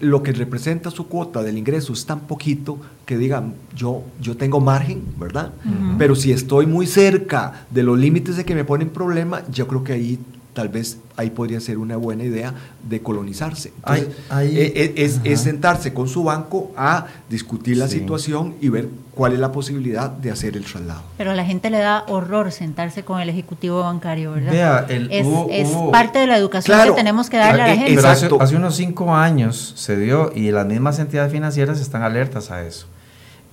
lo 0.00 0.22
que 0.22 0.32
representa 0.32 0.90
su 0.90 1.08
cuota 1.08 1.42
del 1.42 1.56
ingreso 1.56 1.92
es 1.92 2.04
tan 2.04 2.20
poquito 2.20 2.78
que 3.06 3.16
digan, 3.16 3.54
yo, 3.74 4.02
yo 4.20 4.36
tengo 4.36 4.60
margen, 4.60 5.02
¿verdad? 5.18 5.52
Uh 5.64 5.68
-huh. 5.68 5.94
Pero 5.98 6.14
si 6.14 6.32
estoy 6.32 6.66
muy 6.66 6.86
cerca 6.86 7.66
de 7.70 7.82
los 7.82 7.98
límites 7.98 8.36
de 8.36 8.44
que 8.44 8.54
me 8.54 8.64
ponen 8.64 8.90
problema, 8.90 9.42
yo 9.50 9.66
creo 9.66 9.84
que 9.84 9.92
ahí 9.92 10.18
tal 10.54 10.68
vez 10.68 10.98
ahí 11.16 11.30
podría 11.30 11.60
ser 11.60 11.78
una 11.78 11.96
buena 11.96 12.24
idea 12.24 12.54
de 12.88 13.02
colonizarse. 13.02 13.72
Entonces, 13.76 14.08
ahí, 14.30 14.56
ahí, 14.56 14.72
es, 14.74 14.92
es, 14.96 15.20
es, 15.24 15.40
sentarse 15.40 15.92
con 15.92 16.08
su 16.08 16.24
banco 16.24 16.72
a 16.76 17.06
discutir 17.28 17.76
la 17.76 17.88
sí. 17.88 17.98
situación 17.98 18.54
y 18.60 18.68
ver 18.68 18.88
cuál 19.14 19.32
es 19.32 19.40
la 19.40 19.52
posibilidad 19.52 20.08
de 20.08 20.30
hacer 20.30 20.56
el 20.56 20.64
traslado. 20.64 21.02
Pero 21.18 21.32
a 21.32 21.34
la 21.34 21.44
gente 21.44 21.70
le 21.70 21.78
da 21.78 22.04
horror 22.08 22.52
sentarse 22.52 23.04
con 23.04 23.20
el 23.20 23.28
ejecutivo 23.28 23.80
bancario, 23.80 24.32
¿verdad? 24.32 24.52
Vea, 24.52 24.86
el, 24.88 25.10
es, 25.10 25.26
hubo, 25.26 25.48
es 25.50 25.68
hubo, 25.68 25.90
parte 25.90 26.20
de 26.20 26.26
la 26.28 26.38
educación 26.38 26.76
claro, 26.76 26.94
que 26.94 27.00
tenemos 27.00 27.28
que 27.28 27.36
darle 27.36 27.62
a 27.62 27.66
la 27.66 27.76
gente. 27.76 27.94
Pero 27.94 28.08
hace, 28.08 28.28
hace 28.40 28.56
unos 28.56 28.76
cinco 28.76 29.14
años 29.14 29.74
se 29.76 29.96
dio 29.96 30.32
y 30.34 30.50
las 30.52 30.66
mismas 30.66 30.98
entidades 31.00 31.32
financieras 31.32 31.80
están 31.80 32.02
alertas 32.02 32.50
a 32.50 32.64
eso 32.64 32.86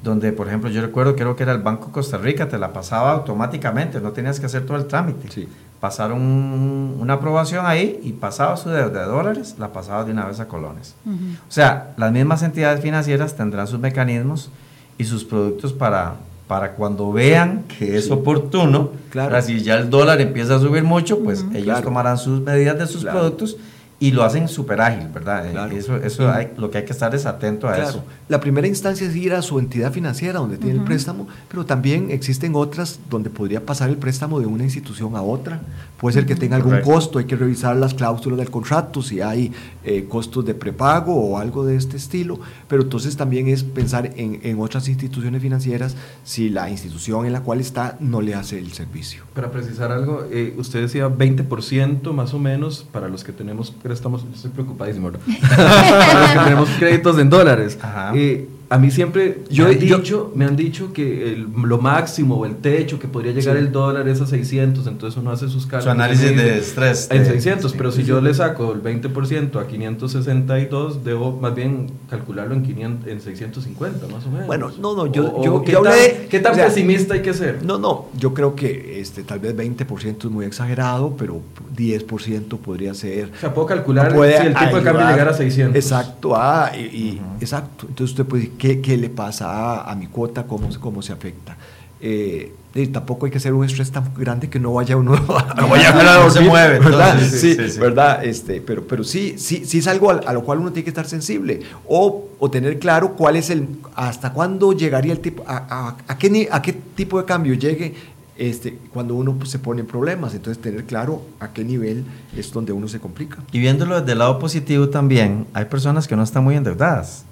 donde, 0.04 0.34
por 0.34 0.48
ejemplo, 0.48 0.68
yo 0.72 0.82
recuerdo, 0.82 1.16
creo 1.16 1.36
que 1.36 1.44
era 1.44 1.52
el 1.52 1.60
Banco 1.60 1.92
Costa 1.92 2.18
Rica, 2.18 2.48
te 2.48 2.58
la 2.58 2.74
pasaba 2.74 3.12
automáticamente, 3.12 4.02
no 4.02 4.12
tenías 4.14 4.40
que 4.40 4.48
hacer 4.48 4.66
todo 4.66 4.78
el 4.78 4.88
trámite. 4.88 5.30
Sí. 5.30 5.48
Pasaron 5.82 6.22
un, 6.22 6.98
una 7.00 7.16
aprobación 7.16 7.66
ahí 7.66 8.00
y 8.04 8.14
pasaba 8.14 8.56
su 8.56 8.70
deuda 8.70 9.02
de 9.02 9.08
dólares, 9.08 9.56
la 9.58 9.74
pasaba 9.74 10.04
de 10.06 10.12
una 10.12 10.26
vez 10.26 10.40
a 10.40 10.48
colones. 10.48 10.96
Uh 11.06 11.10
-huh. 11.10 11.38
O 11.50 11.52
sea, 11.52 11.94
las 11.98 12.12
mismas 12.12 12.44
entidades 12.44 12.82
financieras 12.82 13.36
tendrán 13.36 13.68
sus 13.68 13.80
mecanismos 13.80 14.52
y 15.00 15.06
sus 15.06 15.26
productos 15.26 15.74
para, 15.74 16.14
para 16.48 16.74
cuando 16.74 17.12
vean 17.12 17.64
que 17.68 17.98
es 17.98 18.06
sí. 18.06 18.12
oportuno, 18.12 18.92
claro. 19.10 19.42
si 19.42 19.62
ya 19.62 19.76
el 19.76 19.90
dólar 19.90 20.22
empieza 20.22 20.56
a 20.56 20.60
subir 20.60 20.84
mucho, 20.84 21.20
pues 21.20 21.42
uh 21.42 21.46
-huh. 21.48 21.56
ellos 21.56 21.66
claro. 21.66 21.82
tomarán 21.82 22.18
sus 22.20 22.40
medidas 22.42 22.78
de 22.78 22.86
sus 22.86 23.02
claro. 23.02 23.20
productos 23.20 23.58
y 24.02 24.10
lo 24.10 24.24
hacen 24.24 24.48
súper 24.48 24.82
ágil, 24.82 25.10
¿verdad? 25.14 25.52
Claro. 25.52 25.78
Eso, 25.78 25.96
eso 25.98 26.28
hay, 26.28 26.54
lo 26.58 26.72
que 26.72 26.80
hay 26.80 26.86
que 26.86 26.92
estar 26.92 27.14
es 27.14 27.28
atento 27.28 27.70
a 27.70 27.76
claro. 27.76 27.90
eso. 27.90 28.04
La 28.30 28.40
primera 28.40 28.66
instancia 28.68 29.08
es 29.08 29.16
ir 29.16 29.32
a 29.32 29.44
su 29.44 29.60
entidad 29.60 29.94
financiera 29.94 30.40
donde 30.40 30.58
tiene 30.58 30.74
uh 30.74 30.78
-huh. 30.78 30.82
el 30.82 30.88
préstamo, 30.88 31.28
pero 31.48 31.68
también 31.68 32.10
existen 32.10 32.56
otras 32.56 33.00
donde 33.12 33.30
podría 33.30 33.64
pasar 33.64 33.92
el 33.92 33.98
préstamo 33.98 34.40
de 34.40 34.48
una 34.48 34.64
institución 34.64 35.16
a 35.16 35.22
otra. 35.22 35.62
Puede 36.00 36.16
ser 36.16 36.26
que 36.26 36.36
tenga 36.36 36.56
algún 36.56 36.72
Correcto. 36.72 36.92
costo, 36.92 37.20
hay 37.20 37.26
que 37.26 37.36
revisar 37.36 37.76
las 37.76 37.94
cláusulas 37.94 38.40
del 38.40 38.50
contrato, 38.50 39.04
si 39.04 39.22
hay 39.22 39.52
eh, 39.84 40.08
costos 40.10 40.44
de 40.46 40.56
prepago 40.56 41.14
o 41.14 41.38
algo 41.38 41.64
de 41.64 41.76
este 41.76 41.98
estilo, 41.98 42.40
pero 42.68 42.82
entonces 42.82 43.16
también 43.16 43.50
es 43.50 43.64
pensar 43.64 44.12
en, 44.16 44.40
en, 44.42 44.60
otras 44.60 44.88
instituciones 44.90 45.44
financieras 45.44 45.96
si 46.24 46.50
la 46.50 46.72
institución 46.72 47.28
en 47.28 47.34
la 47.34 47.42
cual 47.42 47.60
está 47.60 47.98
no 48.00 48.20
le 48.22 48.34
hace 48.34 48.58
el 48.58 48.72
servicio. 48.72 49.26
Para 49.36 49.52
precisar 49.52 49.92
algo, 49.92 50.26
eh, 50.32 50.56
usted 50.58 50.82
decía 50.82 51.08
20% 51.08 52.14
más 52.14 52.34
o 52.34 52.40
menos 52.40 52.84
para 52.92 53.08
los 53.08 53.24
que 53.24 53.32
tenemos 53.32 53.70
préstamos, 53.92 54.24
estoy 54.34 54.52
preocupadísimo, 54.52 55.12
¿no? 55.12 55.20
tenemos 56.46 56.70
créditos 56.80 57.20
en 57.20 57.30
dólares. 57.30 57.78
Eh, 58.16 58.48
a 58.72 58.78
mí 58.78 58.90
siempre 58.90 59.44
yo, 59.50 59.66
me, 59.66 59.72
han 59.74 59.80
dicho, 59.80 60.02
yo, 60.02 60.32
me 60.34 60.46
han 60.46 60.56
dicho 60.56 60.94
que 60.94 61.34
el, 61.34 61.46
lo 61.62 61.78
máximo 61.80 62.36
o 62.36 62.46
el 62.46 62.56
techo 62.56 63.00
que 63.00 63.10
podría 63.10 63.34
llegar 63.34 63.58
sí. 63.58 63.64
el 63.64 63.70
dólar 63.70 64.08
es 64.08 64.22
a 64.22 64.26
600, 64.26 64.88
entonces 64.88 65.20
uno 65.20 65.30
hace 65.30 65.50
sus 65.50 65.66
cálculos. 65.66 65.84
Su 65.84 65.90
análisis 65.90 66.38
de 66.38 66.58
estrés. 66.58 67.10
En 67.12 67.26
600, 67.26 67.70
sí, 67.70 67.78
pero 67.78 67.92
si 67.92 68.06
yo 68.06 68.22
le 68.22 68.34
saco 68.34 68.72
el 68.72 68.82
20% 68.82 69.60
a 69.60 69.68
562, 69.68 71.04
debo 71.04 71.34
más 71.34 71.54
bien 71.54 71.88
calcularlo 72.10 72.56
en, 72.56 72.64
500, 72.64 73.08
en 73.10 73.20
650, 73.20 74.08
más 74.08 74.26
o 74.26 74.32
menos. 74.32 74.48
Bueno, 74.48 74.72
no, 74.80 74.96
no, 74.96 75.12
yo, 75.12 75.26
o, 75.26 75.44
yo, 75.44 75.56
o 75.56 75.64
¿qué, 75.64 75.74
yo 75.74 75.82
tan, 75.82 75.94
¿qué 76.30 76.40
tan 76.40 76.54
o 76.54 76.56
sea, 76.56 76.68
pesimista 76.68 77.16
hay 77.16 77.22
que 77.22 77.34
ser? 77.34 77.66
No, 77.66 77.78
no, 77.78 78.06
yo 78.18 78.34
creo 78.34 78.56
que 78.56 79.02
este, 79.02 79.24
tal 79.24 79.40
vez 79.40 79.54
20% 79.54 80.18
es 80.18 80.32
muy 80.32 80.46
exagerado, 80.46 81.14
pero 81.18 81.42
10% 81.76 82.58
podría 82.60 82.94
ser. 82.94 83.32
O 83.36 83.38
sea, 83.38 83.54
puedo 83.54 83.68
calcular 83.68 84.16
puede 84.16 84.38
si 84.40 84.48
el 84.48 84.54
tipo 84.54 84.60
ayudar, 84.60 84.82
de 84.82 84.86
cambio 84.86 85.10
llegara 85.10 85.32
a 85.32 85.34
600. 85.34 85.76
Exacto, 85.76 86.38
ah, 86.38 86.72
y, 86.74 86.80
y 86.80 87.20
uh 87.20 87.36
-huh. 87.36 87.42
exacto. 87.42 87.86
Entonces 87.90 88.12
usted 88.12 88.26
puede 88.26 88.44
decir, 88.44 88.61
¿qué, 88.62 88.80
qué 88.80 88.96
le 88.96 89.10
pasa 89.10 89.50
a, 89.50 89.92
a, 89.92 89.96
mi 89.96 90.06
cuota? 90.06 90.46
¿Cómo, 90.46 90.70
cómo 90.80 91.02
se 91.02 91.12
afecta? 91.12 91.58
Eh, 92.00 92.54
y 92.76 92.88
tampoco 92.88 93.26
hay 93.26 93.32
que 93.32 93.40
hacer 93.40 93.54
un 93.54 93.66
estrés 93.66 93.92
tan 93.92 94.14
grande 94.16 94.52
que 94.52 94.60
no 94.60 94.74
vaya 94.74 94.96
uno 94.98 95.14
a, 95.16 95.56
no 95.60 95.68
vaya 95.68 95.90
a 95.90 96.16
dormir, 96.20 96.32
se 96.32 96.42
mueve 96.42 96.80
¿verdad? 96.80 97.20
Sí, 97.20 97.30
sí, 97.30 97.56
sí, 97.56 97.70
sí, 97.70 97.80
verdad 97.80 98.24
este 98.24 98.62
pero 98.62 98.88
pero 98.88 99.04
sí 99.04 99.36
sí 99.38 99.66
sí 99.66 99.80
es 99.80 99.88
algo 99.88 100.10
a, 100.10 100.16
a, 100.26 100.34
lo 100.34 100.44
cual 100.44 100.60
uno 100.60 100.72
tiene 100.72 100.86
que 100.86 100.90
estar 100.90 101.06
sensible 101.06 101.62
o, 101.88 102.30
o 102.40 102.50
tener 102.50 102.80
claro 102.80 103.14
cuál 103.14 103.36
es 103.36 103.50
el 103.50 103.68
hasta 103.94 104.32
cuándo 104.32 104.74
llegaría 104.74 105.12
el 105.12 105.20
tipo 105.20 105.44
a, 105.46 105.96
a, 106.08 106.18
qué 106.18 106.48
a 106.50 106.62
qué 106.62 106.74
tipo 106.74 107.20
de 107.20 107.26
cambio 107.26 107.54
llegue 107.56 107.94
este, 108.38 108.78
cuando 108.94 109.16
uno 109.16 109.34
pues, 109.34 109.52
se 109.52 109.60
pone 109.60 109.82
en 109.82 109.88
problemas. 109.88 110.34
Entonces, 110.34 110.60
tener 110.60 110.86
claro 110.86 111.22
a 111.40 111.54
qué 111.54 111.64
nivel 111.64 112.06
es 112.36 112.52
donde 112.52 112.72
uno 112.72 112.88
se 112.88 113.00
complica. 113.00 113.38
Y 113.52 113.60
viéndolo 113.60 114.00
desde 114.00 114.14
el 114.14 114.18
lado 114.18 114.40
positivo 114.40 114.90
también, 114.90 115.46
hay 115.54 115.66
personas 115.66 116.08
que 116.08 116.16
no 116.16 116.24
están 116.24 116.44
muy 116.44 116.56
endeudadas. 116.56 117.26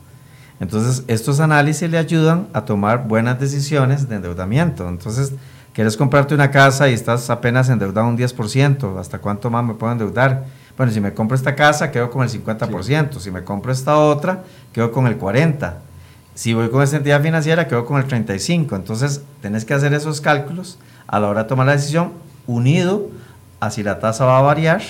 Entonces, 0.59 1.03
estos 1.07 1.39
análisis 1.39 1.89
le 1.89 1.97
ayudan 1.97 2.47
a 2.53 2.65
tomar 2.65 3.07
buenas 3.07 3.39
decisiones 3.39 4.09
de 4.09 4.17
endeudamiento. 4.17 4.89
Entonces, 4.89 5.33
quieres 5.73 5.95
comprarte 5.95 6.35
una 6.35 6.51
casa 6.51 6.89
y 6.89 6.93
estás 6.93 7.29
apenas 7.29 7.69
endeudado 7.69 8.07
un 8.07 8.17
10%, 8.17 8.99
¿hasta 8.99 9.19
cuánto 9.19 9.49
más 9.49 9.63
me 9.63 9.73
puedo 9.73 9.93
endeudar? 9.93 10.45
Bueno, 10.75 10.91
si 10.91 10.99
me 10.99 11.13
compro 11.13 11.35
esta 11.35 11.55
casa, 11.55 11.91
quedo 11.91 12.09
con 12.09 12.23
el 12.23 12.29
50%. 12.29 13.13
Sí. 13.13 13.19
Si 13.19 13.31
me 13.31 13.43
compro 13.43 13.71
esta 13.71 13.97
otra, 13.97 14.43
quedo 14.73 14.91
con 14.91 15.07
el 15.07 15.17
40%. 15.17 15.73
Si 16.35 16.53
voy 16.53 16.69
con 16.69 16.81
esta 16.81 16.97
entidad 16.97 17.21
financiera, 17.21 17.67
quedo 17.67 17.85
con 17.85 17.99
el 17.99 18.07
35%. 18.07 18.75
Entonces, 18.75 19.21
tenés 19.41 19.65
que 19.65 19.73
hacer 19.73 19.93
esos 19.93 20.21
cálculos 20.21 20.77
a 21.07 21.19
la 21.19 21.27
hora 21.27 21.43
de 21.43 21.49
tomar 21.49 21.65
la 21.65 21.73
decisión, 21.73 22.11
unido 22.47 23.09
a 23.59 23.71
si 23.71 23.83
la 23.83 23.99
tasa 23.99 24.25
va 24.25 24.39
a 24.39 24.41
variar 24.41 24.81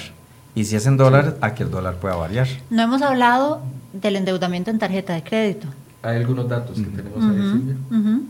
y 0.55 0.65
si 0.65 0.75
es 0.75 0.85
en 0.85 0.97
dólares, 0.97 1.35
a 1.41 1.53
que 1.53 1.63
el 1.63 1.71
dólar 1.71 1.95
pueda 1.95 2.15
variar. 2.15 2.47
No 2.69 2.81
hemos 2.81 3.01
hablado 3.01 3.61
del 3.93 4.15
endeudamiento 4.15 4.71
en 4.71 4.79
tarjeta 4.79 5.13
de 5.13 5.23
crédito. 5.23 5.67
Hay 6.01 6.17
algunos 6.17 6.47
datos 6.47 6.75
que 6.75 6.81
uh 6.81 6.85
-huh. 6.85 6.95
tenemos 6.95 7.23
ahí, 7.23 7.39
uh 7.39 7.43
-huh. 7.43 7.51
Silvia. 7.51 7.75
Uh 7.91 7.95
-huh. 7.95 8.21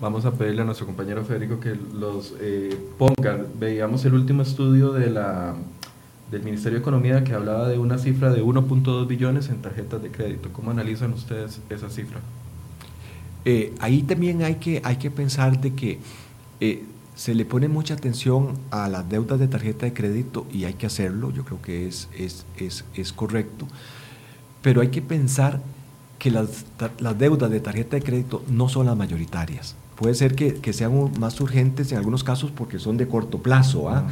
Vamos 0.00 0.24
a 0.26 0.32
pedirle 0.32 0.62
a 0.62 0.64
nuestro 0.64 0.86
compañero 0.86 1.24
Federico 1.24 1.58
que 1.60 1.74
los 1.94 2.34
eh, 2.40 2.76
ponga. 2.98 3.38
Veíamos 3.58 4.04
el 4.04 4.14
último 4.14 4.42
estudio 4.42 4.92
de 4.92 5.08
la, 5.10 5.54
del 6.30 6.42
Ministerio 6.42 6.78
de 6.78 6.82
Economía 6.82 7.24
que 7.24 7.32
hablaba 7.32 7.68
de 7.68 7.78
una 7.78 7.98
cifra 7.98 8.30
de 8.30 8.42
1.2 8.42 9.06
billones 9.06 9.48
en 9.48 9.62
tarjetas 9.62 10.02
de 10.02 10.10
crédito. 10.10 10.50
¿Cómo 10.52 10.70
analizan 10.70 11.12
ustedes 11.12 11.60
esa 11.70 11.88
cifra? 11.88 12.20
Eh, 13.44 13.74
ahí 13.78 14.02
también 14.02 14.42
hay 14.42 14.56
que, 14.56 14.82
hay 14.84 14.96
que 14.96 15.10
pensar 15.10 15.60
de 15.60 15.72
que 15.72 16.00
eh, 16.60 16.84
se 17.16 17.34
le 17.34 17.46
pone 17.46 17.66
mucha 17.66 17.94
atención 17.94 18.58
a 18.70 18.88
las 18.88 19.08
deudas 19.08 19.40
de 19.40 19.48
tarjeta 19.48 19.86
de 19.86 19.94
crédito 19.94 20.46
y 20.52 20.64
hay 20.64 20.74
que 20.74 20.86
hacerlo, 20.86 21.32
yo 21.32 21.44
creo 21.44 21.62
que 21.62 21.88
es, 21.88 22.08
es, 22.16 22.44
es, 22.58 22.84
es 22.94 23.12
correcto, 23.12 23.66
pero 24.62 24.82
hay 24.82 24.88
que 24.88 25.00
pensar 25.00 25.62
que 26.18 26.30
las, 26.30 26.66
las, 26.98 27.18
deudas 27.18 27.50
de 27.50 27.60
tarjeta 27.60 27.96
de 27.96 28.02
crédito 28.02 28.44
no 28.48 28.68
son 28.68 28.86
las 28.86 28.96
mayoritarias. 28.96 29.76
Puede 29.96 30.14
ser 30.14 30.34
que, 30.34 30.56
que 30.56 30.74
sean 30.74 31.10
más 31.18 31.40
urgentes 31.40 31.90
en 31.92 31.98
algunos 31.98 32.22
casos 32.22 32.50
porque 32.50 32.78
son 32.78 32.98
de 32.98 33.08
corto 33.08 33.38
plazo. 33.38 33.88
¿ah? 33.88 34.06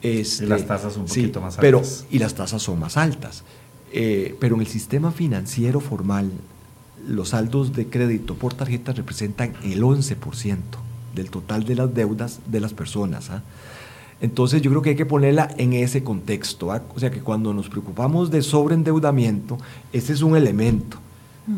Este, 0.00 0.44
y 0.44 0.48
las 0.48 0.66
tasas 0.66 0.96
un 0.96 1.06
poquito 1.06 1.40
más 1.40 1.58
altas. 1.58 1.60
Pero, 1.60 1.82
y 2.10 2.18
las 2.18 2.34
tasas 2.34 2.62
son 2.62 2.78
más 2.78 2.96
altas. 2.96 3.44
Eh, 3.92 4.36
pero 4.40 4.54
en 4.54 4.62
el 4.62 4.66
sistema 4.66 5.10
financiero 5.10 5.80
formal, 5.80 6.30
los 7.06 7.30
saldos 7.30 7.74
de 7.74 7.88
crédito 7.88 8.34
por 8.34 8.54
tarjeta 8.54 8.92
representan 8.92 9.54
el 9.64 9.82
11% 9.82 10.56
del 11.18 11.30
total 11.30 11.64
de 11.64 11.74
las 11.74 11.92
deudas 11.92 12.40
de 12.46 12.60
las 12.60 12.72
personas. 12.72 13.30
¿ah? 13.30 13.42
Entonces 14.20 14.62
yo 14.62 14.70
creo 14.70 14.82
que 14.82 14.90
hay 14.90 14.96
que 14.96 15.06
ponerla 15.06 15.54
en 15.58 15.74
ese 15.74 16.02
contexto. 16.02 16.68
O 16.94 17.00
sea 17.00 17.10
que 17.10 17.20
cuando 17.20 17.52
nos 17.52 17.68
preocupamos 17.68 18.30
de 18.30 18.42
sobreendeudamiento, 18.42 19.58
ese 19.92 20.12
es 20.12 20.22
un 20.22 20.36
elemento, 20.36 20.98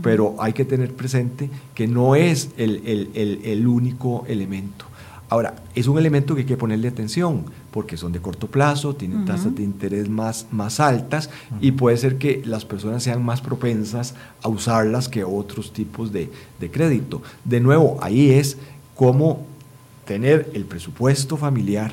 pero 0.02 0.36
hay 0.38 0.52
que 0.52 0.64
tener 0.64 0.94
presente 0.94 1.50
que 1.74 1.86
no 1.86 2.14
es 2.14 2.50
el 2.56 3.66
único 3.66 4.24
elemento. 4.28 4.86
Ahora, 5.30 5.54
es 5.76 5.86
un 5.86 5.96
elemento 5.96 6.34
que 6.34 6.40
hay 6.40 6.46
que 6.46 6.56
ponerle 6.56 6.88
atención, 6.88 7.44
porque 7.70 7.96
son 7.96 8.10
de 8.10 8.20
corto 8.20 8.48
plazo, 8.48 8.96
tienen 8.96 9.24
tasas 9.24 9.54
de 9.54 9.62
interés 9.62 10.08
más, 10.08 10.48
más 10.50 10.80
altas 10.80 11.30
y 11.60 11.70
puede 11.70 11.96
ser 11.98 12.18
que 12.18 12.42
las 12.44 12.64
personas 12.64 13.04
sean 13.04 13.24
más 13.24 13.40
propensas 13.40 14.16
a 14.42 14.48
usarlas 14.48 15.08
que 15.08 15.22
otros 15.22 15.72
tipos 15.72 16.12
de, 16.12 16.30
crédito. 16.72 17.22
De 17.44 17.60
nuevo, 17.60 17.96
ahí 18.02 18.32
es 18.32 18.58
cómo 18.96 19.46
tener 20.10 20.50
el 20.54 20.64
presupuesto 20.64 21.36
familiar, 21.36 21.92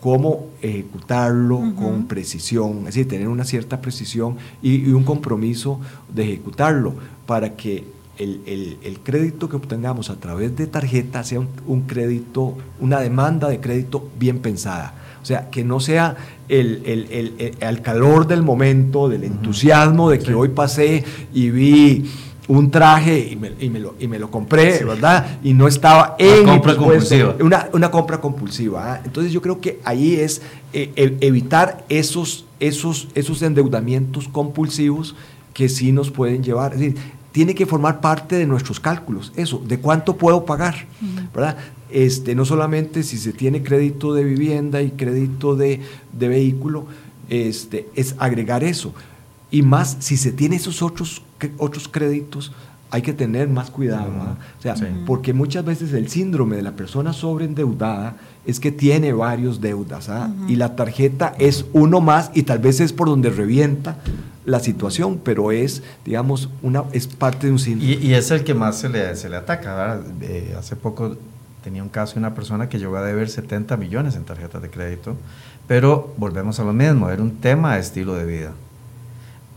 cómo 0.00 0.46
ejecutarlo 0.62 1.60
con 1.76 2.08
precisión, 2.08 2.78
es 2.80 2.86
decir, 2.86 3.06
tener 3.06 3.28
una 3.28 3.44
cierta 3.44 3.80
precisión 3.80 4.36
y, 4.60 4.88
y 4.88 4.88
un 4.88 5.04
compromiso 5.04 5.78
de 6.12 6.24
ejecutarlo 6.24 6.92
para 7.26 7.54
que 7.54 7.84
el, 8.18 8.98
crédito 9.04 9.48
que 9.48 9.54
obtengamos 9.54 10.10
a 10.10 10.16
través 10.16 10.56
de 10.56 10.66
tarjeta 10.66 11.22
sea 11.22 11.38
un, 11.38 11.82
crédito, 11.82 12.56
una 12.80 12.98
demanda 12.98 13.48
de 13.48 13.60
crédito 13.60 14.10
bien 14.18 14.40
pensada. 14.40 14.94
O 15.22 15.24
sea, 15.24 15.50
que 15.50 15.62
no 15.62 15.78
sea 15.78 16.16
el, 16.48 17.54
al 17.60 17.80
calor 17.80 18.26
del 18.26 18.42
momento, 18.42 19.08
del 19.08 19.22
entusiasmo 19.22 20.10
de 20.10 20.18
que 20.18 20.34
hoy 20.34 20.48
pasé 20.48 21.04
y 21.32 21.50
vi 21.50 22.10
un 22.48 22.70
traje 22.70 23.28
y 23.30 23.36
me, 23.36 23.52
y 23.60 23.70
me, 23.70 23.78
lo, 23.78 23.94
y 23.98 24.08
me 24.08 24.18
lo, 24.18 24.30
compré, 24.30 24.84
¿verdad? 24.84 25.38
Y 25.42 25.52
no 25.54 25.68
estaba 25.68 26.16
en 26.18 26.42
una 26.42 26.52
compra 26.52 26.76
compulsiva. 26.76 27.36
Una, 27.40 27.68
una, 27.72 27.90
compra 27.90 28.20
compulsiva. 28.20 28.94
¿ah? 28.94 29.00
Entonces 29.04 29.32
yo 29.32 29.40
creo 29.40 29.60
que 29.60 29.80
ahí 29.84 30.14
es 30.14 30.42
eh, 30.72 31.16
evitar 31.20 31.84
esos, 31.88 32.44
esos, 32.58 33.08
esos 33.14 33.42
endeudamientos 33.42 34.28
compulsivos 34.28 35.14
que 35.54 35.68
sí 35.68 35.92
nos 35.92 36.10
pueden 36.10 36.42
llevar. 36.42 36.74
Es 36.74 36.80
decir, 36.80 36.96
tiene 37.32 37.54
que 37.54 37.66
formar 37.66 38.00
parte 38.00 38.36
de 38.36 38.46
nuestros 38.46 38.80
cálculos, 38.80 39.32
eso, 39.36 39.62
de 39.66 39.78
cuánto 39.78 40.16
puedo 40.16 40.44
pagar, 40.44 40.86
¿verdad? 41.32 41.56
Este, 41.90 42.34
no 42.34 42.44
solamente 42.44 43.02
si 43.02 43.18
se 43.18 43.32
tiene 43.32 43.62
crédito 43.62 44.14
de 44.14 44.24
vivienda 44.24 44.82
y 44.82 44.90
crédito 44.90 45.56
de, 45.56 45.80
vehículo, 46.12 46.86
este, 47.28 47.88
es 47.94 48.14
agregar 48.18 48.64
eso. 48.64 48.94
Y 49.50 49.62
más, 49.62 49.96
si 50.00 50.16
se 50.16 50.32
tiene 50.32 50.56
esos 50.56 50.82
otros, 50.82 51.22
otros 51.58 51.88
créditos, 51.88 52.52
hay 52.90 53.02
que 53.02 53.12
tener 53.12 53.48
más 53.48 53.70
cuidado. 53.70 54.10
O 54.58 54.62
sea, 54.62 54.74
porque 55.06 55.32
muchas 55.32 55.64
veces 55.64 55.92
el 55.92 56.08
síndrome 56.08 56.56
de 56.56 56.62
la 56.62 56.72
persona 56.72 57.12
sobreendeudada 57.12 58.16
es 58.46 58.58
que 58.58 58.72
tiene 58.72 59.12
varios 59.12 59.60
deudas 59.60 60.08
¿ah? 60.08 60.32
y 60.48 60.56
la 60.56 60.74
tarjeta 60.74 61.34
es 61.38 61.66
uno 61.72 62.00
más 62.00 62.30
y 62.34 62.42
tal 62.42 62.58
vez 62.58 62.80
es 62.80 62.92
por 62.92 63.08
donde 63.08 63.30
revienta 63.30 63.98
la 64.44 64.58
situación, 64.58 65.20
pero 65.22 65.52
es, 65.52 65.82
digamos, 66.04 66.48
una, 66.62 66.84
es 66.92 67.06
parte 67.06 67.46
de 67.46 67.52
un 67.52 67.58
síndrome. 67.58 67.92
Y, 68.02 68.14
es 68.14 68.30
el 68.30 68.42
que 68.42 68.54
más 68.54 68.78
se 68.78 68.88
le, 68.88 69.14
se 69.14 69.28
le 69.28 69.36
ataca. 69.36 70.00
Eh, 70.22 70.54
hace 70.58 70.74
poco 70.76 71.16
tenía 71.62 71.82
un 71.82 71.90
caso 71.90 72.14
de 72.14 72.20
una 72.20 72.34
persona 72.34 72.68
que 72.68 72.78
llegó 72.78 72.96
a 72.96 73.02
deber 73.02 73.28
70 73.28 73.76
millones 73.76 74.16
en 74.16 74.24
tarjetas 74.24 74.62
de 74.62 74.70
crédito, 74.70 75.14
pero 75.68 76.12
volvemos 76.16 76.58
a 76.58 76.64
lo 76.64 76.72
mismo, 76.72 77.10
era 77.10 77.22
un 77.22 77.36
tema 77.36 77.74
de 77.74 77.80
estilo 77.80 78.14
de 78.14 78.24
vida. 78.24 78.52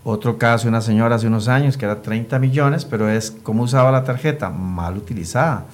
Otro 0.06 0.38
caso 0.38 0.68
una 0.68 0.82
señora 0.82 1.16
hace 1.16 1.28
unos 1.28 1.48
años 1.48 1.78
que 1.78 1.86
era 1.86 2.02
30 2.02 2.38
millones, 2.40 2.84
pero 2.84 3.10
es 3.10 3.32
cómo 3.32 3.64
usaba 3.64 3.92
la 3.92 4.04
tarjeta, 4.04 4.50
mal 4.50 4.98
utilizada. 4.98 5.66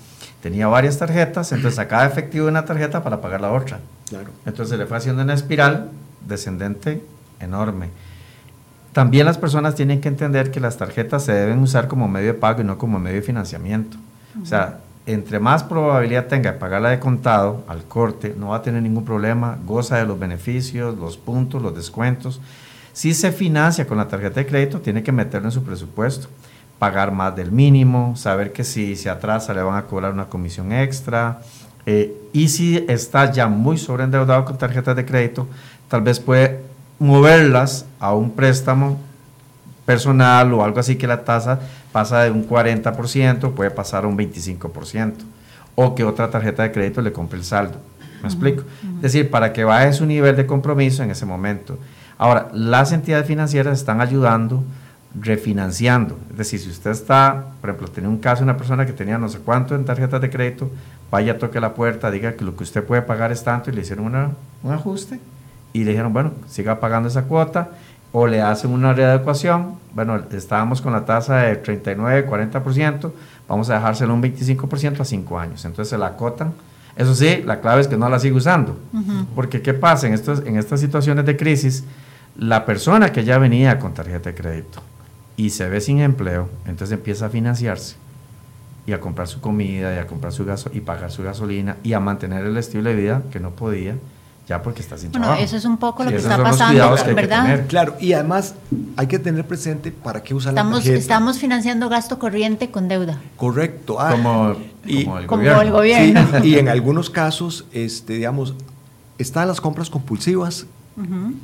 Tenía 0.41 0.67
varias 0.67 0.97
tarjetas, 0.97 1.51
entonces 1.51 1.75
sacaba 1.75 2.05
efectivo 2.05 2.45
de 2.45 2.51
una 2.51 2.63
tarjeta 2.63 3.03
para 3.03 3.21
pagar 3.21 3.41
la 3.41 3.51
otra. 3.51 3.79
Claro. 4.07 4.29
Entonces 4.45 4.69
se 4.69 4.77
le 4.77 4.85
fue 4.85 4.97
haciendo 4.97 5.23
una 5.23 5.33
espiral 5.33 5.89
descendente 6.27 7.01
enorme. 7.39 7.89
También 8.93 9.25
las 9.25 9.37
personas 9.37 9.75
tienen 9.75 10.01
que 10.01 10.07
entender 10.07 10.51
que 10.51 10.59
las 10.59 10.77
tarjetas 10.77 11.23
se 11.23 11.33
deben 11.33 11.59
usar 11.59 11.87
como 11.87 12.07
medio 12.07 12.27
de 12.27 12.33
pago 12.33 12.61
y 12.61 12.63
no 12.63 12.77
como 12.77 12.99
medio 12.99 13.17
de 13.17 13.21
financiamiento. 13.21 13.97
O 14.41 14.45
sea, 14.45 14.79
entre 15.05 15.39
más 15.39 15.63
probabilidad 15.63 16.27
tenga 16.27 16.51
de 16.51 16.57
pagarla 16.59 16.89
de 16.89 16.99
contado 16.99 17.63
al 17.67 17.83
corte, 17.83 18.35
no 18.37 18.49
va 18.49 18.57
a 18.57 18.61
tener 18.61 18.81
ningún 18.81 19.05
problema, 19.05 19.57
goza 19.65 19.97
de 19.97 20.05
los 20.05 20.19
beneficios, 20.19 20.97
los 20.97 21.17
puntos, 21.17 21.61
los 21.61 21.75
descuentos. 21.75 22.41
Si 22.99 23.13
se 23.13 23.31
financia 23.31 23.87
con 23.87 23.97
la 23.97 24.09
tarjeta 24.09 24.41
de 24.41 24.45
crédito, 24.45 24.81
tiene 24.81 25.01
que 25.01 25.13
meterlo 25.13 25.47
en 25.47 25.53
su 25.53 25.63
presupuesto, 25.63 26.27
pagar 26.79 27.13
más 27.13 27.33
del 27.33 27.49
mínimo, 27.49 28.17
saber 28.17 28.51
que 28.51 28.65
si 28.65 28.97
se 28.97 29.09
atrasa 29.09 29.53
le 29.53 29.61
van 29.61 29.77
a 29.77 29.85
cobrar 29.85 30.11
una 30.11 30.25
comisión 30.25 30.73
extra. 30.73 31.39
Eh, 31.85 32.13
y 32.33 32.49
si 32.49 32.85
está 32.89 33.31
ya 33.31 33.47
muy 33.47 33.77
sobreendeudado 33.77 34.43
con 34.43 34.57
tarjetas 34.57 34.97
de 34.97 35.05
crédito, 35.05 35.47
tal 35.87 36.01
vez 36.01 36.19
puede 36.19 36.59
moverlas 36.99 37.85
a 38.01 38.13
un 38.13 38.31
préstamo 38.31 38.99
personal 39.85 40.53
o 40.53 40.61
algo 40.61 40.81
así 40.81 40.97
que 40.97 41.07
la 41.07 41.23
tasa 41.23 41.57
pasa 41.93 42.23
de 42.23 42.31
un 42.31 42.49
40%, 42.49 43.53
puede 43.53 43.71
pasar 43.71 44.03
a 44.03 44.07
un 44.07 44.17
25%, 44.17 45.13
o 45.75 45.95
que 45.95 46.03
otra 46.03 46.29
tarjeta 46.29 46.63
de 46.63 46.73
crédito 46.73 47.01
le 47.01 47.13
compre 47.13 47.39
el 47.39 47.45
saldo. 47.45 47.79
¿Me 48.21 48.27
explico? 48.27 48.63
Es 48.97 49.01
decir, 49.03 49.29
para 49.29 49.53
que 49.53 49.63
baje 49.63 49.93
su 49.93 50.05
nivel 50.05 50.35
de 50.35 50.45
compromiso 50.45 51.01
en 51.01 51.11
ese 51.11 51.25
momento. 51.25 51.79
Ahora, 52.19 52.49
las 52.53 52.91
entidades 52.91 53.25
financieras 53.25 53.79
están 53.79 54.01
ayudando 54.01 54.63
refinanciando. 55.19 56.19
Es 56.31 56.37
decir, 56.37 56.59
si 56.59 56.69
usted 56.69 56.91
está, 56.91 57.45
por 57.61 57.69
ejemplo, 57.71 57.87
tiene 57.87 58.09
un 58.09 58.19
caso 58.19 58.41
de 58.41 58.43
una 58.43 58.57
persona 58.57 58.85
que 58.85 58.93
tenía 58.93 59.17
no 59.17 59.29
sé 59.29 59.39
cuánto 59.39 59.73
en 59.73 59.85
tarjetas 59.85 60.21
de 60.21 60.29
crédito, 60.29 60.69
vaya, 61.09 61.39
toque 61.39 61.59
la 61.59 61.73
puerta, 61.73 62.11
diga 62.11 62.33
que 62.33 62.45
lo 62.45 62.55
que 62.55 62.63
usted 62.63 62.83
puede 62.83 63.01
pagar 63.01 63.31
es 63.31 63.43
tanto 63.43 63.71
y 63.71 63.73
le 63.73 63.81
hicieron 63.81 64.35
un 64.63 64.71
ajuste 64.71 65.19
y 65.73 65.83
le 65.83 65.91
dijeron, 65.91 66.13
bueno, 66.13 66.33
siga 66.47 66.79
pagando 66.79 67.07
esa 67.09 67.23
cuota 67.23 67.69
o 68.11 68.27
le 68.27 68.41
hacen 68.41 68.71
una 68.71 68.93
readecuación. 68.93 69.75
Bueno, 69.93 70.21
estábamos 70.31 70.81
con 70.81 70.93
la 70.93 71.05
tasa 71.05 71.37
de 71.37 71.55
39, 71.55 72.27
40%, 72.27 73.11
vamos 73.47 73.69
a 73.69 73.75
dejárselo 73.75 74.13
un 74.13 74.21
25% 74.21 74.99
a 74.99 75.05
5 75.05 75.39
años. 75.39 75.65
Entonces 75.65 75.89
se 75.89 75.97
la 75.97 76.07
acotan. 76.07 76.53
Eso 76.95 77.15
sí, 77.15 77.43
la 77.45 77.61
clave 77.61 77.81
es 77.81 77.87
que 77.87 77.97
no 77.97 78.09
la 78.09 78.19
siga 78.19 78.35
usando. 78.35 78.77
Porque 79.35 79.61
¿qué 79.61 79.73
pasa? 79.73 80.07
En, 80.07 80.13
estos, 80.13 80.41
en 80.45 80.57
estas 80.57 80.81
situaciones 80.81 81.25
de 81.25 81.37
crisis, 81.37 81.85
la 82.39 82.65
persona 82.65 83.11
que 83.11 83.25
ya 83.25 83.37
venía 83.37 83.79
con 83.79 83.93
tarjeta 83.93 84.29
de 84.29 84.35
crédito 84.35 84.81
y 85.35 85.49
se 85.49 85.67
ve 85.67 85.81
sin 85.81 85.99
empleo, 85.99 86.49
entonces 86.65 86.97
empieza 86.97 87.25
a 87.25 87.29
financiarse 87.29 87.97
y 88.87 88.93
a 88.93 88.99
comprar 88.99 89.27
su 89.27 89.41
comida 89.41 89.93
y 89.93 89.97
a 89.97 90.07
comprar 90.07 90.31
su 90.31 90.45
gaso 90.45 90.71
y 90.73 90.79
pagar 90.79 91.11
su 91.11 91.21
gasolina 91.21 91.75
y 91.83 91.93
a 91.93 91.99
mantener 91.99 92.45
el 92.45 92.55
estilo 92.57 92.89
de 92.89 92.95
vida 92.95 93.23
que 93.31 93.39
no 93.39 93.51
podía 93.51 93.95
ya 94.47 94.63
porque 94.63 94.81
está 94.81 94.97
sin 94.97 95.11
bueno, 95.11 95.35
eso 95.35 95.57
es 95.57 95.65
un 95.65 95.77
poco 95.77 96.03
lo 96.03 96.09
que 96.09 96.15
está 96.15 96.41
pasando, 96.41 96.95
¿verdad? 97.13 97.65
Claro, 97.67 97.95
y 97.99 98.13
además 98.13 98.55
hay 98.97 99.05
que 99.05 99.19
tener 99.19 99.45
presente 99.45 99.91
para 99.91 100.23
qué 100.23 100.33
usar 100.33 100.53
estamos, 100.53 100.71
la 100.71 100.79
tarjeta. 100.79 100.97
Estamos 100.97 101.37
financiando 101.37 101.87
gasto 101.87 102.17
corriente 102.17 102.71
con 102.71 102.87
deuda. 102.87 103.19
Correcto. 103.35 103.99
Ah, 103.99 104.09
como, 104.13 105.19
el 105.19 105.71
gobierno. 105.71 106.43
y 106.43 106.55
en 106.55 106.67
algunos 106.67 107.11
casos, 107.11 107.65
este, 107.73 108.13
digamos, 108.13 108.55
están 109.19 109.47
las 109.47 109.61
compras 109.61 109.91
compulsivas, 109.91 110.65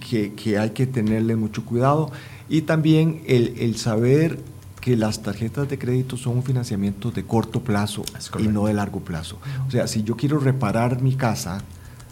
que, 0.09 0.33
que, 0.33 0.57
hay 0.57 0.71
que 0.71 0.87
tenerle 0.87 1.35
mucho 1.35 1.65
cuidado, 1.65 2.11
y 2.49 2.61
también 2.61 3.21
el, 3.25 3.55
el 3.57 3.75
saber 3.77 4.39
que 4.85 4.95
las 4.95 5.23
tarjetas 5.23 5.67
de 5.67 5.79
crédito 5.79 6.15
son 6.15 6.37
un 6.37 6.43
financiamiento 6.43 7.09
de 7.09 7.23
corto 7.23 7.61
plazo 7.61 8.03
y 8.37 8.47
no 8.47 8.67
de 8.67 8.73
largo 8.73 8.99
plazo. 8.99 9.39
O 9.67 9.71
sea, 9.71 9.87
si 9.87 10.03
yo 10.03 10.15
quiero 10.15 10.37
reparar 10.37 11.01
mi 11.01 11.15
casa, 11.15 11.63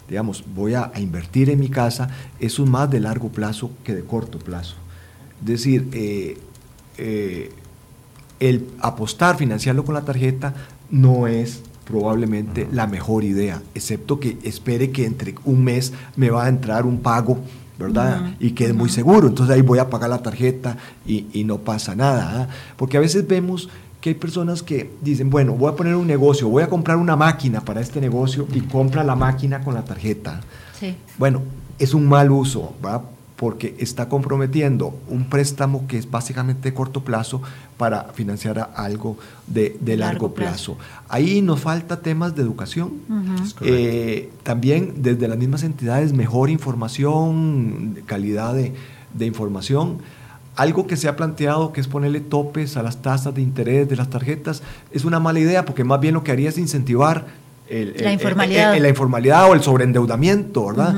digamos, 0.08 0.42
voy 0.54 0.74
a, 0.74 0.90
invertir 0.96 1.50
en 1.50 1.60
mi 1.60 1.68
casa, 1.68 2.08
eso 2.40 2.64
es 2.64 2.68
más 2.68 2.90
de 2.90 2.98
largo 2.98 3.28
plazo 3.28 3.70
que 3.84 3.94
de 3.94 4.02
corto 4.02 4.40
plazo. 4.40 4.74
Es 5.40 5.46
decir, 5.46 5.88
eh, 5.92 6.36
eh, 6.98 7.52
el 8.40 8.66
apostar, 8.80 9.36
financiarlo 9.36 9.84
con 9.84 9.94
la 9.94 10.04
tarjeta, 10.04 10.54
no 10.90 11.28
es 11.28 11.62
probablemente 11.84 12.68
la 12.72 12.86
mejor 12.86 13.24
idea, 13.24 13.62
excepto 13.74 14.18
que 14.18 14.38
espere 14.42 14.90
que 14.90 15.06
entre 15.06 15.34
un 15.44 15.62
mes 15.64 15.92
me 16.16 16.30
va 16.30 16.46
a 16.46 16.48
entrar 16.48 16.86
un 16.86 16.98
pago, 16.98 17.38
¿verdad? 17.78 18.34
Y 18.40 18.52
quede 18.52 18.72
muy 18.72 18.88
seguro. 18.88 19.28
Entonces 19.28 19.54
ahí 19.54 19.62
voy 19.62 19.78
a 19.78 19.90
pagar 19.90 20.10
la 20.10 20.22
tarjeta 20.22 20.76
y, 21.06 21.44
no 21.44 21.58
pasa 21.58 21.94
nada. 21.94 22.42
¿ah? 22.42 22.48
Porque 22.76 22.96
a 22.96 23.00
veces 23.00 23.26
vemos 23.26 23.68
que 24.00 24.10
hay 24.10 24.14
personas 24.14 24.62
que 24.62 24.90
dicen, 25.00 25.30
bueno, 25.30 25.54
voy 25.54 25.72
a 25.72 25.76
poner 25.76 25.94
un 25.96 26.06
negocio, 26.06 26.48
voy 26.48 26.62
a 26.62 26.68
comprar 26.68 26.96
una 26.96 27.16
máquina 27.16 27.60
para 27.60 27.80
este 27.80 28.00
negocio 28.00 28.46
y 28.52 28.60
compra 28.60 29.02
la 29.02 29.16
máquina 29.16 29.60
con 29.62 29.74
la 29.74 29.84
tarjeta. 29.84 30.40
Sí. 30.78 30.96
Bueno, 31.18 31.42
es 31.78 31.94
un 31.94 32.06
mal 32.06 32.30
uso, 32.30 32.74
¿va? 32.84 33.02
porque 33.36 33.74
está 33.78 34.08
comprometiendo 34.08 34.96
un 35.08 35.24
préstamo 35.24 35.86
que 35.88 35.98
es 35.98 36.10
básicamente 36.10 36.70
de 36.70 36.74
corto 36.74 37.02
plazo 37.02 37.42
para 37.76 38.04
financiar 38.14 38.70
algo 38.76 39.16
de, 39.46 39.78
largo, 39.96 40.34
plazo. 40.34 40.76
Ahí 41.08 41.42
nos 41.42 41.60
falta 41.60 42.00
temas 42.00 42.34
de 42.34 42.42
educación. 42.42 42.92
Eh, 43.60 44.30
también 44.42 44.94
desde 44.98 45.28
las 45.28 45.38
mismas 45.38 45.62
entidades, 45.62 46.12
mejor 46.12 46.50
información, 46.50 47.98
calidad 48.06 48.54
de, 48.54 48.72
de 49.14 49.26
información 49.26 49.98
algo 50.56 50.86
que 50.86 50.96
se 50.96 51.08
ha 51.08 51.16
planteado, 51.16 51.72
que 51.72 51.80
es 51.80 51.88
ponerle 51.88 52.20
topes 52.20 52.76
a 52.76 52.82
las 52.84 53.02
tasas 53.02 53.34
de 53.34 53.42
interés 53.42 53.88
de 53.88 53.96
las 53.96 54.08
tarjetas, 54.08 54.62
es 54.92 55.04
una 55.04 55.18
mala 55.18 55.40
idea 55.40 55.64
porque 55.64 55.82
más 55.82 56.00
bien 56.00 56.14
lo 56.14 56.22
que 56.22 56.30
haría 56.30 56.48
es 56.48 56.58
incentivar 56.58 57.26
la, 57.68 58.12
informalidad. 58.12 58.78
la 58.78 58.88
informalidad 58.88 59.50
o 59.50 59.54
el 59.54 59.62
sobreendeudamiento, 59.62 60.66
¿verdad? 60.66 60.94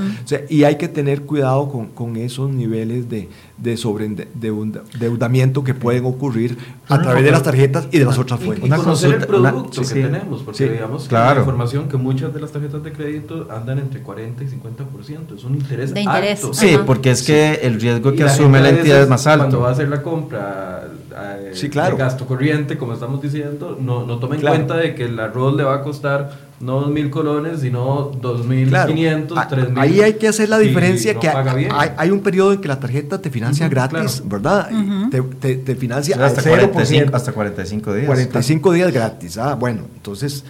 y 0.49 0.64
hay 0.64 0.77
que 0.77 0.89
tener 0.89 1.22
cuidado 1.22 1.70
con, 1.70 1.87
con 1.87 2.16
esos 2.16 2.51
niveles 2.51 3.09
de, 3.09 3.29
de 3.59 3.76
sobreendeudamiento 3.76 5.64
que 5.64 5.72
pueden 5.72 6.04
ocurrir 6.04 6.59
a 6.88 7.00
través 7.00 7.24
de 7.24 7.30
las 7.30 7.42
tarjetas 7.42 7.88
y 7.90 7.98
de 7.98 8.04
las 8.04 8.18
otras 8.18 8.38
fuentes. 8.38 8.66
Y, 8.66 8.70
conocer 8.70 9.14
el 9.14 9.26
producto 9.26 9.82
que 9.82 9.88
tenemos, 9.88 10.42
porque 10.42 10.68
digamos 10.70 11.09
claro. 11.09 11.36
la 11.36 11.40
información 11.40 11.88
que 11.88 11.96
muchas 11.96 12.34
de 12.34 12.40
las 12.40 12.52
tarjetas 12.52 12.82
de 12.82 12.92
crédito 12.92 13.48
andan 13.50 13.78
entre 13.78 14.02
40 14.02 14.44
y 14.44 14.46
50%, 14.46 15.36
es 15.36 15.44
un 15.44 15.54
interés, 15.54 15.94
de 15.94 16.00
interés. 16.00 16.44
alto. 16.44 16.54
Sí, 16.54 16.76
porque 16.84 17.11
es 17.12 17.22
que 17.22 17.54
el 17.62 17.80
riesgo 17.80 18.12
que 18.12 18.24
asume 18.24 18.61
la 18.61 18.70
entidad 18.70 19.02
es 19.02 19.09
más 19.09 19.26
alto. 19.26 19.44
Cuando 19.44 19.61
va 19.61 19.68
a 19.70 19.72
hacer 19.72 19.88
la 19.88 20.02
compra 20.02 20.88
eh, 21.18 21.52
sí, 21.54 21.70
claro. 21.70 21.96
de 21.96 22.02
gasto 22.02 22.26
corriente, 22.26 22.76
como 22.76 22.92
estamos 22.92 23.22
diciendo, 23.22 23.78
no, 23.80 24.04
no 24.04 24.18
toma 24.18 24.34
en 24.36 24.42
cuenta 24.42 24.76
de 24.76 24.94
que 24.94 25.04
el 25.04 25.18
arroz 25.18 25.57
le 25.57 25.64
va 25.64 25.76
a 25.76 25.82
costar 25.82 26.46
no 26.61 26.86
2.000 26.86 27.11
colones, 27.11 27.61
sino 27.61 28.12
2.500, 28.12 29.26
claro. 29.26 29.57
3.000. 29.57 29.78
Ahí 29.78 30.00
hay 30.00 30.14
que 30.14 30.28
hacer 30.28 30.48
la 30.48 30.59
diferencia 30.59 31.14
que 31.18 31.28
hay, 31.28 31.68
hay, 31.96 32.11
un 32.11 32.20
periodo 32.20 32.52
en 32.52 32.61
que 32.61 32.68
la 32.68 32.80
tarjeta 32.80 33.20
te 33.20 33.30
financia 33.30 33.45
gratis, 33.70 34.22
¿verdad? 34.24 34.70
te, 35.11 35.57
te, 35.57 35.76
financia 35.76 36.16
hasta, 36.24 36.42
45, 36.42 37.16
hasta 37.16 37.32
45 37.32 37.94
días. 37.94 38.07
45 38.07 38.72
días 38.72 38.92
gratis. 38.92 39.38
Ah, 39.38 39.55
bueno, 39.55 39.82
entonces... 39.94 40.44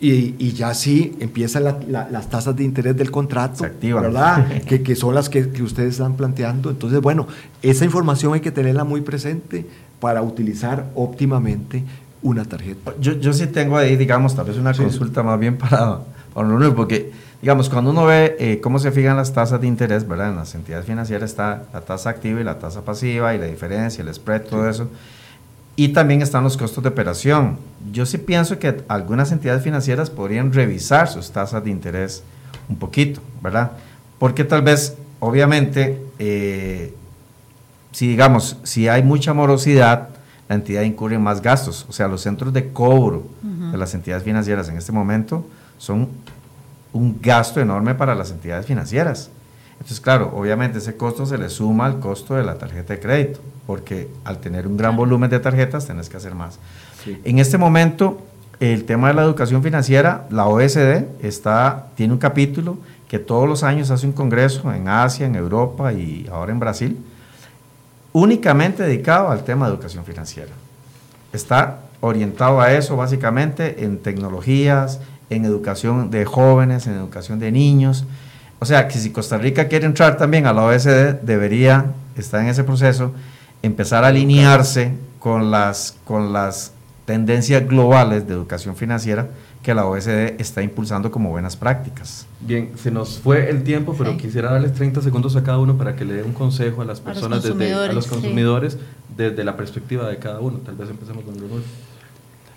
Y, 0.00 0.34
y, 0.40 0.50
ya 0.50 0.74
sí 0.74 1.14
empiezan 1.20 1.62
la, 1.62 2.08
las 2.10 2.28
tasas 2.28 2.56
de 2.56 2.64
interés 2.64 2.96
del 2.96 3.12
contrato, 3.12 3.58
Se 3.58 3.66
activan. 3.66 4.02
¿verdad? 4.02 4.48
que, 4.66 4.82
que, 4.82 4.96
son 4.96 5.14
las 5.14 5.28
que, 5.28 5.50
que, 5.50 5.62
ustedes 5.62 5.92
están 5.92 6.16
planteando. 6.16 6.70
Entonces, 6.70 7.00
bueno, 7.00 7.28
esa 7.62 7.84
información 7.84 8.34
hay 8.34 8.40
que 8.40 8.50
tenerla 8.50 8.82
muy 8.82 9.02
presente 9.02 9.64
para 10.00 10.20
utilizar 10.22 10.90
óptimamente 10.96 11.84
una 12.22 12.44
tarjeta. 12.44 12.94
Yo, 13.00 13.12
yo 13.12 13.32
sí 13.32 13.46
tengo 13.46 13.76
ahí, 13.76 13.96
digamos, 13.96 14.34
tal 14.34 14.46
vez 14.46 14.56
una 14.56 14.72
consulta 14.72 15.22
más 15.22 15.38
bien 15.38 15.56
para, 15.56 16.00
para 16.32 16.74
porque, 16.74 17.12
digamos, 17.42 17.68
cuando 17.68 17.90
uno 17.90 18.06
ve 18.06 18.36
eh, 18.38 18.60
cómo 18.62 18.78
se 18.78 18.92
fijan 18.92 19.16
las 19.16 19.32
tasas 19.32 19.60
de 19.60 19.66
interés, 19.66 20.06
¿verdad? 20.06 20.30
En 20.30 20.36
las 20.36 20.54
entidades 20.54 20.86
financieras 20.86 21.28
está 21.28 21.64
la 21.72 21.80
tasa 21.80 22.08
activa 22.08 22.40
y 22.40 22.44
la 22.44 22.60
tasa 22.60 22.82
pasiva 22.82 23.34
y 23.34 23.38
la 23.38 23.46
diferencia, 23.46 24.02
el 24.02 24.14
spread, 24.14 24.42
todo 24.42 24.68
eso. 24.68 24.88
Y 25.74 25.88
también 25.88 26.22
están 26.22 26.44
los 26.44 26.56
costos 26.56 26.84
de 26.84 26.90
operación. 26.90 27.58
Yo 27.92 28.06
sí 28.06 28.18
pienso 28.18 28.60
que 28.60 28.84
algunas 28.86 29.32
entidades 29.32 29.64
financieras 29.64 30.08
podrían 30.08 30.52
revisar 30.52 31.08
sus 31.08 31.32
tasas 31.32 31.64
de 31.64 31.70
interés 31.70 32.22
un 32.68 32.76
poquito, 32.76 33.20
¿verdad? 33.42 33.72
Porque 34.20 34.44
tal 34.44 34.62
vez, 34.62 34.96
obviamente, 35.18 36.00
eh, 36.20 36.94
si 37.90 38.06
digamos, 38.06 38.58
si 38.62 38.86
hay 38.86 39.02
mucha 39.02 39.34
morosidad, 39.34 40.10
la 40.48 40.54
entidad 40.54 40.82
incurre 40.82 41.16
en 41.16 41.22
más 41.22 41.42
gastos. 41.42 41.86
O 41.88 41.92
sea, 41.92 42.06
los 42.06 42.20
centros 42.20 42.52
de 42.52 42.72
cobro 42.72 43.24
de 43.42 43.78
las 43.78 43.94
entidades 43.94 44.22
financieras 44.22 44.68
en 44.68 44.76
este 44.76 44.92
momento 44.92 45.44
son 45.78 46.08
un 46.92 47.18
gasto 47.20 47.60
enorme 47.60 47.94
para 47.94 48.14
las 48.14 48.30
entidades 48.30 48.66
financieras. 48.66 49.30
Entonces, 49.72 50.00
claro, 50.00 50.32
obviamente 50.34 50.78
ese 50.78 50.96
costo 50.96 51.26
se 51.26 51.38
le 51.38 51.48
suma 51.48 51.86
al 51.86 51.98
costo 51.98 52.34
de 52.34 52.44
la 52.44 52.56
tarjeta 52.56 52.94
de 52.94 53.00
crédito, 53.00 53.40
porque 53.66 54.08
al 54.24 54.38
tener 54.38 54.66
un 54.66 54.76
gran 54.76 54.96
volumen 54.96 55.28
de 55.28 55.40
tarjetas 55.40 55.86
tenés 55.86 56.08
que 56.08 56.16
hacer 56.16 56.34
más. 56.34 56.58
En 57.24 57.38
este 57.38 57.58
momento, 57.58 58.20
el 58.60 58.84
tema 58.84 59.08
de 59.08 59.14
la 59.14 59.22
educación 59.22 59.62
financiera, 59.62 60.26
la 60.30 60.46
OSD 60.46 61.04
está, 61.20 61.88
tiene 61.96 62.12
un 62.12 62.20
capítulo 62.20 62.78
que 63.08 63.18
todos 63.18 63.48
los 63.48 63.64
años 63.64 63.90
hace 63.90 64.06
un 64.06 64.12
congreso 64.12 64.72
en 64.72 64.88
Asia, 64.88 65.26
en 65.26 65.34
Europa 65.34 65.92
y 65.92 66.28
ahora 66.30 66.52
en 66.52 66.60
Brasil, 66.60 66.96
únicamente 68.12 68.84
dedicado 68.84 69.30
al 69.30 69.42
tema 69.42 69.66
de 69.66 69.74
educación 69.74 70.04
financiera. 70.04 70.52
Está 71.32 71.80
orientado 72.00 72.60
a 72.60 72.72
eso 72.72 72.96
básicamente 72.96 73.84
en 73.84 73.98
tecnologías, 73.98 75.00
en 75.34 75.44
educación 75.44 76.10
de 76.10 76.24
jóvenes, 76.24 76.86
en 76.86 76.94
educación 76.94 77.38
de 77.38 77.52
niños. 77.52 78.04
O 78.58 78.64
sea, 78.64 78.86
que 78.88 78.98
si 78.98 79.10
Costa 79.10 79.38
Rica 79.38 79.68
quiere 79.68 79.86
entrar 79.86 80.16
también 80.16 80.46
a 80.46 80.52
la 80.52 80.62
OSD, 80.62 81.20
debería 81.22 81.86
estar 82.16 82.40
en 82.40 82.48
ese 82.48 82.64
proceso, 82.64 83.12
empezar 83.62 84.04
a 84.04 84.08
alinearse 84.08 84.92
con 85.18 85.50
las, 85.50 85.96
con 86.04 86.32
las 86.32 86.72
tendencias 87.04 87.66
globales 87.66 88.26
de 88.26 88.34
educación 88.34 88.76
financiera 88.76 89.28
que 89.62 89.74
la 89.74 89.86
OSD 89.86 90.40
está 90.40 90.62
impulsando 90.62 91.10
como 91.10 91.30
buenas 91.30 91.56
prácticas. 91.56 92.26
Bien, 92.40 92.72
se 92.76 92.90
nos 92.90 93.20
fue 93.20 93.48
el 93.48 93.62
tiempo, 93.62 93.94
pero 93.96 94.16
quisiera 94.16 94.50
darles 94.50 94.72
30 94.74 95.00
segundos 95.02 95.36
a 95.36 95.44
cada 95.44 95.58
uno 95.58 95.78
para 95.78 95.94
que 95.94 96.04
le 96.04 96.14
dé 96.14 96.22
un 96.22 96.32
consejo 96.32 96.82
a 96.82 96.84
las 96.84 97.00
personas, 97.00 97.44
a 97.44 97.48
los 97.48 97.58
desde, 97.58 97.74
a 97.74 97.92
los 97.92 98.08
consumidores 98.08 98.76
desde 99.16 99.44
la 99.44 99.56
perspectiva 99.56 100.08
de 100.08 100.18
cada 100.18 100.40
uno. 100.40 100.58
Tal 100.58 100.74
vez 100.74 100.90
empecemos 100.90 101.24
con 101.24 101.34
Rodolfo. 101.34 101.68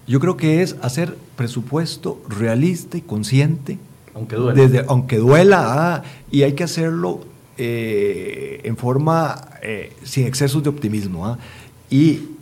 Yo 0.08 0.20
creo 0.20 0.38
que 0.38 0.62
es 0.62 0.76
hacer 0.82 1.18
presupuesto 1.36 2.22
realista 2.30 2.98
y 2.98 3.02
consciente. 3.02 3.80
Aunque 4.14 4.36
duela. 4.36 4.62
Desde, 4.62 4.86
aunque 4.88 5.18
duela, 5.18 5.96
ah, 5.96 6.04
y 6.32 6.44
hay 6.44 6.54
que 6.54 6.64
hacerlo 6.64 7.22
eh, 7.58 8.62
en 8.64 8.78
forma 8.78 9.50
eh, 9.62 9.94
sin 10.04 10.26
excesos 10.26 10.64
de 10.64 10.70
optimismo. 10.70 11.26
Ah, 11.26 11.38
y 11.90 12.36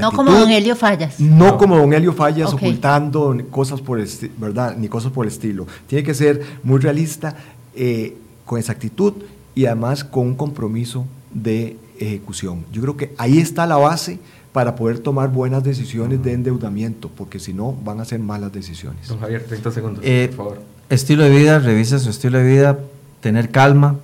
no 0.00 0.12
como 0.12 0.32
Don 0.32 0.50
Helio 0.50 0.76
Fallas. 0.76 1.18
No, 1.18 1.56
como 1.56 1.78
Don 1.78 1.92
Helio 1.92 2.12
Fallas 2.12 2.52
ocultando 2.52 3.34
cosas 3.50 3.80
por 3.80 3.98
el 3.98 4.08
¿verdad? 4.36 4.76
Ni 4.76 4.88
cosas 4.88 5.12
por 5.12 5.24
el 5.24 5.32
estilo. 5.32 5.66
Tiene 5.86 6.04
que 6.04 6.12
ser 6.12 6.42
muy 6.62 6.78
realista, 6.78 7.36
eh, 7.74 8.16
con 8.44 8.58
exactitud 8.58 9.14
y 9.54 9.64
además 9.64 10.04
con 10.04 10.26
un 10.26 10.34
compromiso 10.34 11.06
de 11.32 11.78
ejecución. 11.98 12.66
Yo 12.70 12.82
creo 12.82 12.96
que 12.96 13.14
ahí 13.16 13.38
está 13.38 13.66
la 13.66 13.76
base 13.76 14.18
para 14.52 14.74
poder 14.74 14.98
tomar 14.98 15.30
buenas 15.30 15.64
decisiones 15.64 16.22
de 16.22 16.32
endeudamiento, 16.34 17.10
porque 17.16 17.38
si 17.38 17.54
no 17.54 17.72
van 17.72 18.00
a 18.00 18.04
ser 18.04 18.20
malas 18.20 18.52
decisiones. 18.52 19.08
Don 19.08 19.18
Javier, 19.18 19.44
30 19.44 19.70
segundos, 19.70 20.04
eh, 20.04 20.26
por 20.28 20.36
favor. 20.36 20.62
Estilo 20.90 21.24
de 21.24 21.30
vida, 21.30 21.58
revisa 21.58 21.98
su 21.98 22.10
estilo 22.10 22.38
de 22.38 22.44
vida, 22.44 22.78
tener 23.20 23.50
calma, 23.50 23.96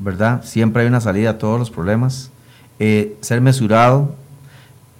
¿verdad? 0.00 0.42
Siempre 0.44 0.82
hay 0.82 0.88
una 0.88 1.00
salida 1.00 1.30
a 1.30 1.38
todos 1.38 1.60
los 1.60 1.70
problemas. 1.70 2.30
Eh, 2.80 3.16
ser 3.20 3.40
mesurado, 3.40 4.16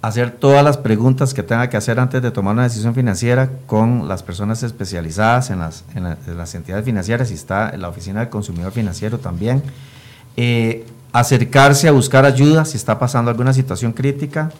hacer 0.00 0.30
todas 0.30 0.62
las 0.62 0.76
preguntas 0.76 1.34
que 1.34 1.42
tenga 1.42 1.68
que 1.68 1.76
hacer 1.76 1.98
antes 1.98 2.22
de 2.22 2.30
tomar 2.30 2.54
una 2.54 2.62
decisión 2.62 2.94
financiera 2.94 3.50
con 3.66 4.06
las 4.06 4.22
personas 4.22 4.62
especializadas 4.62 5.50
en 5.50 5.58
las, 5.58 5.84
en 5.96 6.36
las 6.36 6.54
entidades 6.54 6.84
financieras 6.84 7.32
y 7.32 7.34
está 7.34 7.70
en 7.70 7.82
la 7.82 7.88
oficina 7.88 8.20
del 8.20 8.28
consumidor 8.28 8.70
financiero 8.70 9.18
también. 9.18 9.60
Eh, 10.36 10.86
acercarse 11.12 11.88
a 11.88 11.92
buscar 11.92 12.24
ayuda 12.24 12.64
si 12.64 12.76
está 12.76 12.98
pasando 12.98 13.30
alguna 13.30 13.52
situación 13.52 13.92
crítica 13.92 14.50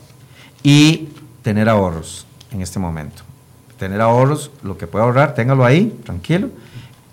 y 0.64 1.10
tener 1.42 1.68
ahorros 1.68 2.26
en 2.50 2.62
este 2.62 2.80
momento. 2.80 3.22
Tener 3.78 4.00
ahorros, 4.00 4.50
lo 4.62 4.76
que 4.76 4.88
pueda 4.88 5.04
ahorrar, 5.04 5.34
téngalo 5.34 5.64
ahí, 5.64 5.96
tranquilo. 6.04 6.48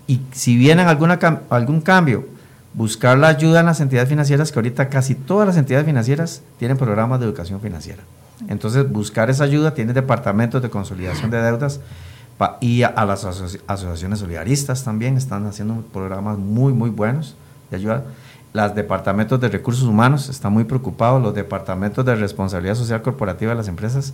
Y 0.07 0.21
si 0.31 0.57
viene 0.57 0.81
alguna, 0.83 1.19
algún 1.49 1.81
cambio, 1.81 2.25
buscar 2.73 3.17
la 3.17 3.27
ayuda 3.27 3.59
en 3.59 3.65
las 3.67 3.81
entidades 3.81 4.09
financieras, 4.09 4.51
que 4.51 4.59
ahorita 4.59 4.89
casi 4.89 5.15
todas 5.15 5.47
las 5.47 5.57
entidades 5.57 5.85
financieras 5.85 6.41
tienen 6.57 6.77
programas 6.77 7.19
de 7.19 7.25
educación 7.25 7.59
financiera. 7.61 8.01
Entonces, 8.47 8.89
buscar 8.89 9.29
esa 9.29 9.43
ayuda, 9.43 9.73
tiene 9.73 9.93
departamentos 9.93 10.61
de 10.61 10.69
consolidación 10.69 11.29
de 11.29 11.41
deudas 11.41 11.81
y 12.59 12.83
a, 12.83 13.05
las 13.05 13.23
asociaciones 13.25 14.19
solidaristas 14.19 14.83
también 14.83 15.17
están 15.17 15.45
haciendo 15.45 15.83
programas 15.93 16.39
muy, 16.39 16.73
muy 16.73 16.89
buenos 16.89 17.35
de 17.69 17.77
ayuda. 17.77 18.03
Los 18.53 18.75
departamentos 18.75 19.39
de 19.39 19.49
recursos 19.49 19.83
humanos 19.83 20.27
están 20.29 20.51
muy 20.51 20.65
preocupados, 20.65 21.21
los 21.21 21.33
departamentos 21.33 22.05
de 22.05 22.15
responsabilidad 22.15 22.75
social 22.75 23.01
corporativa 23.01 23.51
de 23.51 23.57
las 23.57 23.67
empresas 23.67 24.13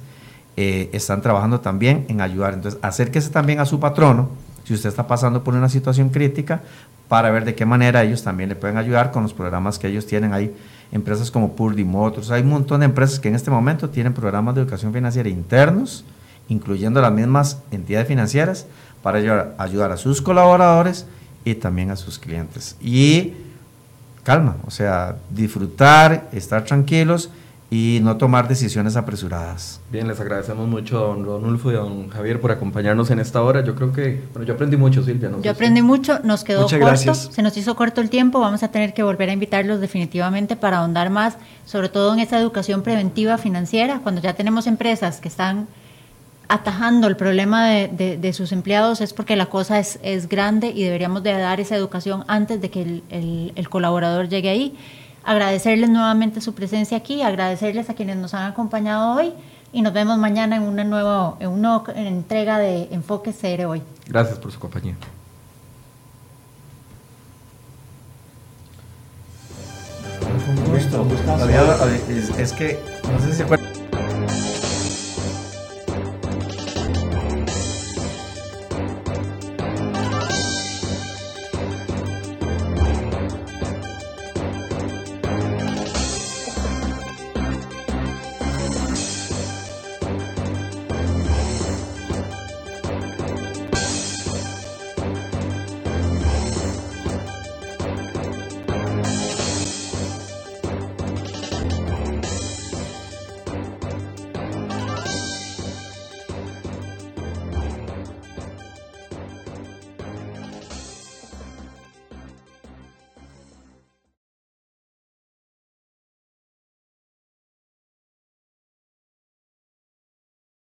eh, 0.55 0.89
están 0.93 1.21
trabajando 1.21 1.59
también 1.59 2.05
en 2.07 2.21
ayudar. 2.21 2.53
Entonces, 2.53 2.79
acérquese 2.83 3.29
también 3.29 3.59
a 3.59 3.65
su 3.65 3.79
patrono 3.79 4.29
si 4.67 4.73
usted 4.73 4.89
está 4.89 5.07
pasando 5.07 5.45
por 5.45 5.55
una 5.55 5.69
situación 5.69 6.09
crítica 6.09 6.61
para 7.07 7.31
ver 7.31 7.45
de 7.45 7.55
qué 7.55 7.65
manera 7.65 8.03
ellos 8.03 8.21
también 8.21 8.49
le 8.49 8.55
pueden 8.55 8.75
ayudar 8.75 9.11
con 9.11 9.23
los 9.23 9.33
programas 9.33 9.79
que 9.79 9.87
ellos 9.87 10.05
tienen 10.05 10.33
ahí 10.33 10.53
empresas 10.91 11.31
como 11.31 11.55
Purdy 11.55 11.85
Motors, 11.85 12.31
hay 12.31 12.41
un 12.41 12.49
montón 12.49 12.81
de 12.81 12.85
empresas 12.85 13.19
que 13.19 13.29
en 13.29 13.35
este 13.35 13.49
momento 13.49 13.89
tienen 13.89 14.13
programas 14.13 14.55
de 14.55 14.61
educación 14.61 14.91
financiera 14.91 15.29
internos, 15.29 16.03
incluyendo 16.49 17.01
las 17.01 17.13
mismas 17.13 17.61
entidades 17.71 18.09
financieras, 18.09 18.67
para 19.01 19.19
ayudar, 19.19 19.55
ayudar 19.57 19.91
a 19.93 19.97
sus 19.97 20.21
colaboradores 20.21 21.05
y 21.45 21.55
también 21.55 21.91
a 21.91 21.95
sus 21.95 22.19
clientes. 22.19 22.75
Y 22.81 23.33
calma, 24.27 24.57
o 24.65 24.71
sea, 24.71 25.15
disfrutar, 25.29 26.27
estar 26.33 26.65
tranquilos 26.65 27.29
y 27.71 27.99
no 28.03 28.17
tomar 28.17 28.49
decisiones 28.49 28.97
apresuradas. 28.97 29.79
Bien, 29.89 30.05
les 30.05 30.19
agradecemos 30.19 30.67
mucho 30.67 30.97
a 30.97 31.07
don 31.07 31.23
Rodolfo 31.23 31.71
y 31.71 31.75
a 31.75 31.79
don 31.79 32.09
Javier 32.09 32.41
por 32.41 32.51
acompañarnos 32.51 33.09
en 33.09 33.19
esta 33.19 33.41
hora. 33.41 33.63
Yo 33.63 33.73
creo 33.75 33.93
que, 33.93 34.21
bueno, 34.33 34.45
yo 34.45 34.55
aprendí 34.55 34.75
mucho, 34.75 35.01
Silvia. 35.01 35.31
yo 35.41 35.51
aprendí 35.51 35.81
mucho, 35.81 36.19
nos 36.25 36.43
quedó 36.43 36.67
corto, 36.67 37.13
se 37.13 37.41
nos 37.41 37.55
hizo 37.55 37.77
corto 37.77 38.01
el 38.01 38.09
tiempo, 38.09 38.41
vamos 38.41 38.63
a 38.63 38.67
tener 38.67 38.93
que 38.93 39.01
volver 39.01 39.29
a 39.29 39.31
invitarlos 39.31 39.79
definitivamente 39.79 40.57
para 40.57 40.79
ahondar 40.79 41.09
más, 41.09 41.37
sobre 41.65 41.87
todo 41.87 42.13
en 42.13 42.19
esa 42.19 42.37
educación 42.37 42.81
preventiva 42.81 43.37
financiera, 43.37 44.01
cuando 44.03 44.19
ya 44.19 44.33
tenemos 44.33 44.67
empresas 44.67 45.21
que 45.21 45.29
están 45.29 45.69
atajando 46.49 47.07
el 47.07 47.17
problema 47.17 47.67
de, 47.67 48.33
sus 48.33 48.51
empleados 48.51 49.01
es 49.01 49.13
porque 49.13 49.35
la 49.35 49.47
cosa 49.47 49.79
es, 49.79 50.29
grande 50.29 50.71
y 50.73 50.83
deberíamos 50.83 51.23
de 51.23 51.33
dar 51.33 51.59
esa 51.59 51.75
educación 51.75 52.23
antes 52.27 52.61
de 52.61 52.69
que 52.69 53.01
el, 53.09 53.69
colaborador 53.69 54.29
llegue 54.29 54.49
ahí. 54.49 54.77
Agradecerles 55.23 55.89
nuevamente 55.89 56.39
su 56.39 56.53
presencia 56.53 56.97
aquí, 56.97 57.21
agradecerles 57.21 57.89
a 57.89 57.95
quienes 57.95 58.15
nos 58.15 58.33
han 58.33 58.49
acompañado 58.49 59.15
hoy 59.15 59.33
y 59.73 59.81
nos 59.81 59.91
vemos 59.91 60.17
mañana 60.17 60.55
en 60.55 60.63
una 60.63 60.85
nueva, 60.85 61.35
en 61.39 61.49
una 61.49 61.83
entrega 61.95 62.59
de 62.59 62.87
Enfoque 62.91 63.33
CR 63.33 63.65
hoy. 63.65 63.81
Gracias 64.07 64.39
por 64.39 64.51
su 64.51 64.59
compañía. 64.59 64.95
Gusto, 70.71 71.03
gusto. 71.03 72.39
Es, 72.39 72.53
que, 72.53 72.79
no 73.11 73.19
sé 73.19 73.31
si 73.31 73.37
se. 73.37 74.56